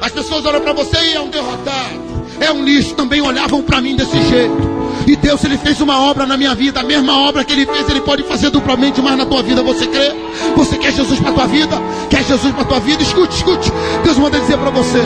As 0.00 0.10
pessoas 0.10 0.44
olham 0.44 0.60
para 0.60 0.72
você 0.72 0.98
e 0.98 1.14
é 1.14 1.20
um 1.20 1.28
derrotado. 1.28 2.00
É 2.40 2.50
um 2.50 2.64
lixo. 2.64 2.94
Também 2.94 3.20
olhavam 3.20 3.62
para 3.62 3.80
mim 3.80 3.94
desse 3.94 4.20
jeito. 4.22 4.81
E 5.06 5.16
Deus, 5.16 5.42
Ele 5.44 5.58
fez 5.58 5.80
uma 5.80 6.00
obra 6.00 6.26
na 6.26 6.36
minha 6.36 6.54
vida. 6.54 6.80
A 6.80 6.82
mesma 6.82 7.28
obra 7.28 7.44
que 7.44 7.52
Ele 7.52 7.66
fez, 7.66 7.88
Ele 7.88 8.00
pode 8.00 8.22
fazer 8.24 8.50
duplamente 8.50 9.00
mais 9.00 9.16
na 9.16 9.26
tua 9.26 9.42
vida. 9.42 9.62
Você 9.62 9.86
crê? 9.86 10.12
Você 10.56 10.78
quer 10.78 10.92
Jesus 10.92 11.18
para 11.18 11.32
tua 11.32 11.46
vida? 11.46 11.76
Quer 12.08 12.24
Jesus 12.24 12.54
para 12.54 12.64
tua 12.64 12.80
vida? 12.80 13.02
Escute, 13.02 13.34
escute. 13.34 13.72
Deus 14.04 14.18
manda 14.18 14.38
dizer 14.38 14.58
para 14.58 14.70
você. 14.70 15.00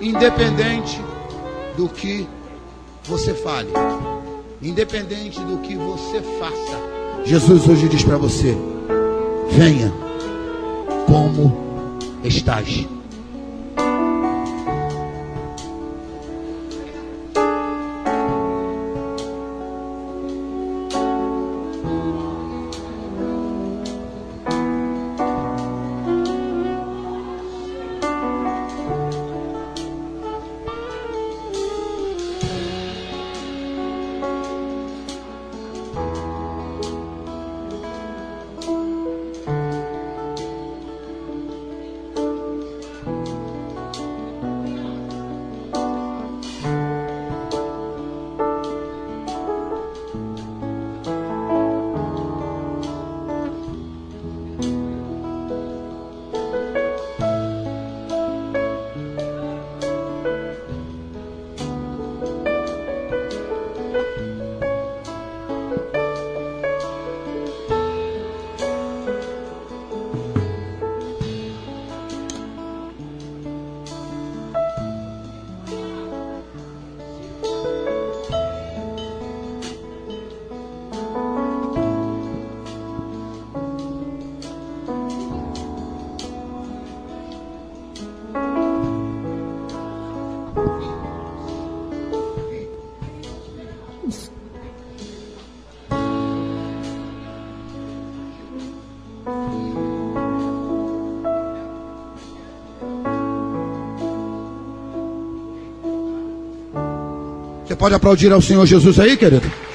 Independente 0.00 1.00
do 1.76 1.88
que 1.88 2.26
você 3.04 3.34
fale, 3.34 3.70
independente 4.62 5.40
do 5.40 5.58
que 5.58 5.76
você 5.76 6.20
faça, 6.38 6.78
Jesus 7.24 7.68
hoje 7.68 7.88
diz 7.88 8.02
para 8.02 8.16
você: 8.16 8.56
venha 9.50 9.92
como 11.06 11.56
estás. 12.24 12.86
Pode 107.78 107.94
aplaudir 107.94 108.32
ao 108.32 108.42
Senhor 108.42 108.66
Jesus 108.66 108.98
aí, 108.98 109.16
querido? 109.16 109.67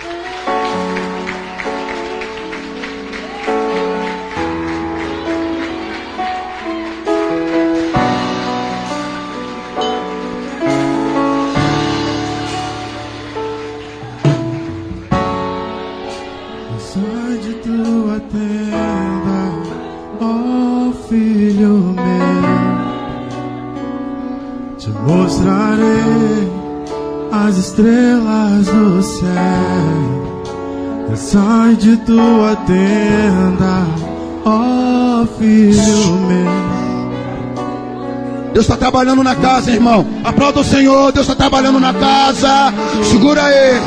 Deus 38.54 38.66
está 38.66 38.78
trabalhando 38.78 39.24
na 39.24 39.36
casa, 39.36 39.72
irmão. 39.72 40.06
Aplauda 40.24 40.60
o 40.60 40.64
Senhor. 40.64 41.12
Deus 41.12 41.28
está 41.28 41.36
trabalhando 41.36 41.80
na 41.80 41.92
casa. 41.92 42.72
Segura 43.04 43.44
aí. 43.44 43.82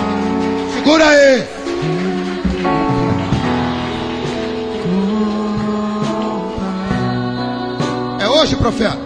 Segura 0.75 1.09
aí. 1.09 1.45
É 8.19 8.29
hoje, 8.29 8.57
profeta. 8.57 9.06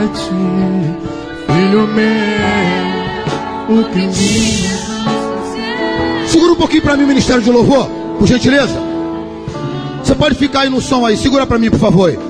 Para 0.00 0.08
ti, 0.08 0.30
filho 1.46 1.86
meu, 1.88 2.06
o 3.68 3.74
me 3.94 4.08
Segura 6.26 6.52
um 6.52 6.56
pouquinho 6.56 6.82
para 6.82 6.96
mim, 6.96 7.04
Ministério 7.04 7.42
de 7.42 7.50
Louvor, 7.50 7.86
por 8.18 8.26
gentileza. 8.26 8.80
Você 10.02 10.14
pode 10.14 10.36
ficar 10.36 10.60
aí 10.60 10.70
no 10.70 10.80
som 10.80 11.04
aí. 11.04 11.16
Segura 11.16 11.46
para 11.46 11.58
mim, 11.58 11.70
por 11.70 11.78
favor. 11.78 12.29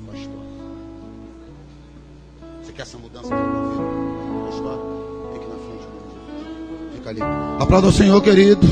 Mudar 0.00 0.12
a 0.12 0.12
tua 0.12 0.20
história. 0.20 0.40
Você 2.62 2.72
quer 2.72 2.82
essa 2.82 2.98
mudança 2.98 3.28
para 3.28 3.38
a 3.38 3.40
tua 3.40 3.68
vida, 3.70 3.82
a 3.82 4.40
tua 4.40 4.50
história? 4.50 4.84
Na 5.48 5.56
frente. 5.56 5.86
meu. 5.88 6.92
Fica 6.94 7.10
ali. 7.10 7.20
Aplauda 7.60 7.86
o 7.88 7.92
Senhor, 7.92 8.20
querido. 8.22 8.66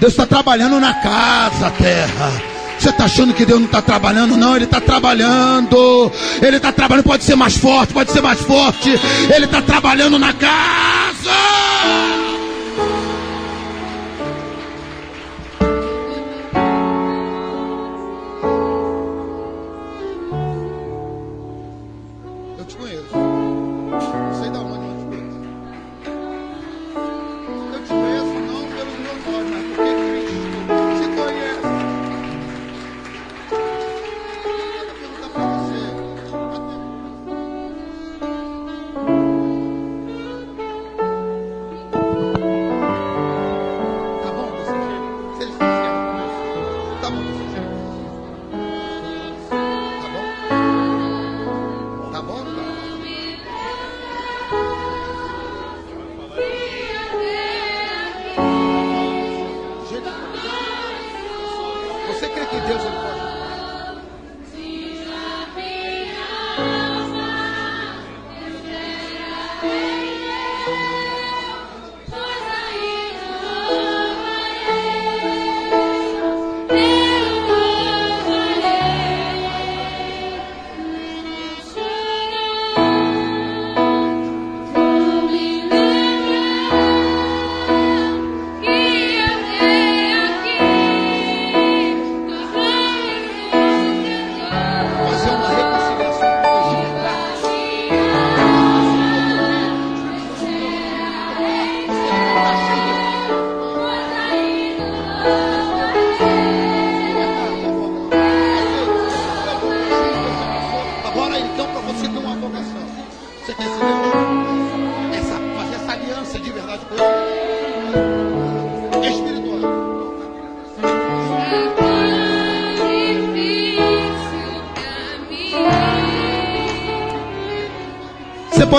Deus 0.00 0.12
está 0.12 0.26
trabalhando 0.26 0.78
na 0.78 0.94
casa, 0.94 1.70
terra. 1.70 2.56
Você 2.78 2.90
está 2.90 3.04
achando 3.06 3.32
que 3.32 3.46
Deus 3.46 3.58
não 3.58 3.66
está 3.66 3.80
trabalhando? 3.80 4.36
Não, 4.36 4.54
Ele 4.54 4.66
está 4.66 4.80
trabalhando. 4.80 6.12
Ele 6.42 6.56
está 6.56 6.70
trabalhando. 6.70 7.04
Pode 7.04 7.24
ser 7.24 7.34
mais 7.34 7.56
forte, 7.56 7.94
pode 7.94 8.12
ser 8.12 8.20
mais 8.20 8.40
forte. 8.40 8.90
Ele 9.34 9.46
está 9.46 9.62
trabalhando 9.62 10.18
na 10.18 10.32
casa. 10.34 11.30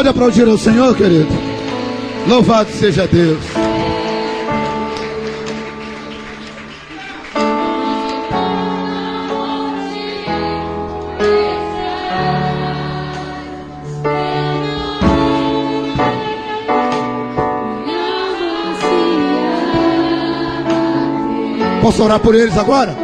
Pode 0.08 0.10
aplaudir 0.10 0.48
ao 0.48 0.58
Senhor, 0.58 0.96
querido? 0.96 1.28
Louvado 2.28 2.72
seja 2.72 3.08
Deus. 3.08 3.44
Posso 21.82 22.04
orar 22.04 22.20
por 22.20 22.36
eles 22.36 22.58
agora? 22.58 22.96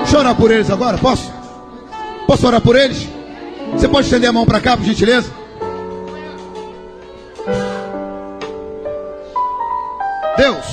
Deixa 0.00 0.16
eu 0.16 0.20
orar 0.20 0.34
por 0.34 0.50
eles 0.50 0.70
agora, 0.70 0.98
posso? 0.98 1.31
Posso 2.26 2.46
orar 2.46 2.60
por 2.60 2.76
eles? 2.76 3.08
Você 3.72 3.88
pode 3.88 4.06
estender 4.06 4.28
a 4.28 4.32
mão 4.32 4.44
para 4.44 4.60
cá, 4.60 4.76
por 4.76 4.84
gentileza? 4.84 5.32
Deus, 10.36 10.66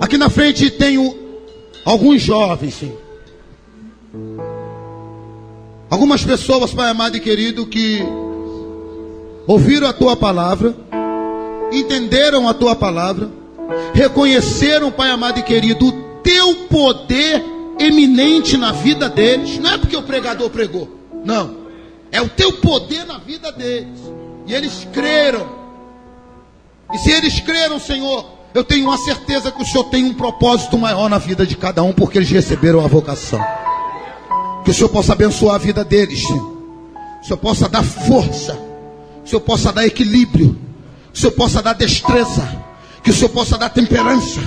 aqui 0.00 0.16
na 0.18 0.28
frente 0.30 0.70
tenho 0.70 1.16
alguns 1.84 2.22
jovens, 2.22 2.74
sim. 2.74 2.92
Algumas 5.90 6.24
pessoas, 6.24 6.72
Pai 6.74 6.90
amado 6.90 7.16
e 7.16 7.20
querido, 7.20 7.66
que 7.66 8.02
ouviram 9.46 9.86
a 9.86 9.92
tua 9.92 10.16
palavra, 10.16 10.74
entenderam 11.70 12.48
a 12.48 12.54
tua 12.54 12.74
palavra, 12.74 13.30
reconheceram, 13.92 14.90
Pai 14.90 15.10
amado 15.10 15.38
e 15.38 15.42
querido, 15.42 15.86
o 15.86 15.92
teu 16.22 16.54
poder 16.68 17.53
eminente 17.78 18.56
na 18.56 18.72
vida 18.72 19.08
deles. 19.08 19.58
Não 19.58 19.72
é 19.72 19.78
porque 19.78 19.96
o 19.96 20.02
pregador 20.02 20.50
pregou, 20.50 20.88
não. 21.24 21.64
É 22.10 22.20
o 22.20 22.28
teu 22.28 22.52
poder 22.54 23.04
na 23.04 23.18
vida 23.18 23.50
deles. 23.50 23.98
E 24.46 24.54
eles 24.54 24.86
creram. 24.92 25.46
E 26.92 26.98
se 26.98 27.10
eles 27.10 27.40
creram, 27.40 27.80
Senhor, 27.80 28.24
eu 28.54 28.62
tenho 28.62 28.86
uma 28.86 28.96
certeza 28.98 29.50
que 29.50 29.62
o 29.62 29.66
Senhor 29.66 29.84
tem 29.84 30.04
um 30.04 30.14
propósito 30.14 30.78
maior 30.78 31.08
na 31.08 31.18
vida 31.18 31.44
de 31.44 31.56
cada 31.56 31.82
um, 31.82 31.92
porque 31.92 32.18
eles 32.18 32.30
receberam 32.30 32.84
a 32.84 32.86
vocação. 32.86 33.40
Que 34.64 34.70
o 34.70 34.74
Senhor 34.74 34.88
possa 34.88 35.12
abençoar 35.12 35.56
a 35.56 35.58
vida 35.58 35.84
deles, 35.84 36.22
Senhor. 36.24 36.54
Que 37.20 37.24
o 37.24 37.26
Senhor 37.26 37.38
possa 37.38 37.68
dar 37.68 37.82
força. 37.82 38.52
Que 38.54 39.26
o 39.26 39.28
Senhor 39.30 39.40
possa 39.40 39.72
dar 39.72 39.86
equilíbrio 39.86 40.58
Que 41.10 41.18
o 41.18 41.20
Senhor 41.20 41.32
possa 41.32 41.62
dar 41.62 41.72
destreza. 41.72 42.64
Que 43.02 43.10
o 43.10 43.14
Senhor 43.14 43.30
possa 43.30 43.58
dar 43.58 43.70
temperança. 43.70 44.40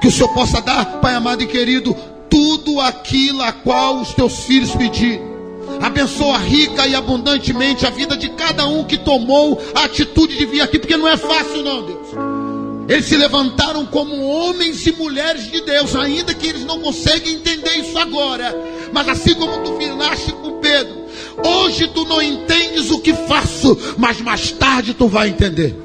Que 0.00 0.08
o 0.08 0.12
Senhor 0.12 0.28
possa 0.34 0.60
dar, 0.60 1.00
Pai 1.00 1.14
amado 1.14 1.42
e 1.42 1.46
querido, 1.46 1.96
tudo 2.30 2.80
aquilo 2.80 3.42
a 3.42 3.52
qual 3.52 4.00
os 4.00 4.12
teus 4.14 4.40
filhos 4.44 4.70
pedirem. 4.70 5.36
Abençoa 5.80 6.38
rica 6.38 6.86
e 6.86 6.94
abundantemente 6.94 7.86
a 7.86 7.90
vida 7.90 8.16
de 8.16 8.30
cada 8.30 8.66
um 8.66 8.84
que 8.84 8.96
tomou 8.96 9.60
a 9.74 9.84
atitude 9.84 10.36
de 10.36 10.46
vir 10.46 10.60
aqui, 10.60 10.78
porque 10.78 10.96
não 10.96 11.08
é 11.08 11.16
fácil, 11.16 11.62
não, 11.62 11.82
Deus. 11.82 12.08
Eles 12.88 13.06
se 13.06 13.16
levantaram 13.16 13.84
como 13.84 14.22
homens 14.22 14.86
e 14.86 14.92
mulheres 14.92 15.50
de 15.50 15.60
Deus, 15.60 15.96
ainda 15.96 16.32
que 16.32 16.46
eles 16.46 16.64
não 16.64 16.80
conseguem 16.80 17.34
entender 17.34 17.78
isso 17.78 17.98
agora. 17.98 18.54
Mas 18.92 19.08
assim 19.08 19.34
como 19.34 19.58
tu 19.64 19.76
viraste 19.76 20.32
com 20.32 20.60
Pedro, 20.60 20.94
hoje 21.44 21.88
tu 21.88 22.04
não 22.04 22.22
entendes 22.22 22.90
o 22.90 23.00
que 23.00 23.12
faço, 23.12 23.76
mas 23.98 24.20
mais 24.20 24.52
tarde 24.52 24.94
tu 24.94 25.08
vai 25.08 25.28
entender. 25.28 25.76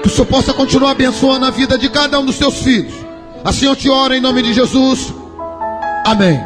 Que 0.00 0.08
o 0.08 0.10
Senhor 0.10 0.26
possa 0.26 0.54
continuar 0.54 0.92
abençoando 0.92 1.44
a 1.44 1.50
vida 1.50 1.76
de 1.76 1.88
cada 1.90 2.18
um 2.18 2.24
dos 2.24 2.38
teus 2.38 2.56
filhos. 2.56 2.94
Assim 3.44 3.66
eu 3.66 3.76
te 3.76 3.90
oro 3.90 4.14
em 4.14 4.20
nome 4.20 4.42
de 4.42 4.54
Jesus. 4.54 5.12
Amém. 6.04 6.40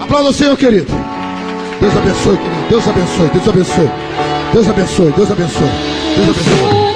Aplauda 0.00 0.30
o 0.30 0.32
Senhor, 0.32 0.56
querido. 0.56 0.92
Deus 1.80 1.96
abençoe, 1.96 2.36
querido. 2.36 2.68
Deus 2.68 2.88
abençoe, 2.88 3.28
Deus 3.30 3.48
abençoe. 3.48 3.90
Deus 4.52 4.68
abençoe, 4.68 5.12
Deus 5.12 5.30
abençoe. 5.30 5.68
Deus 6.16 6.28
abençoe. 6.28 6.88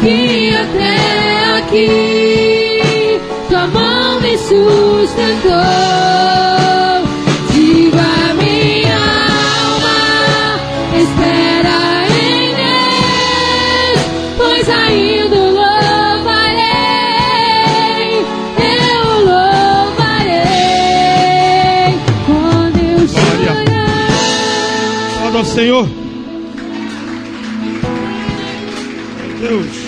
Que 0.00 0.54
até 0.54 1.58
aqui 1.58 3.20
tua 3.48 3.66
mão 3.68 4.20
me 4.20 4.36
sustentou. 4.36 5.54
Senhor. 25.54 25.86
Deus. 29.40 29.83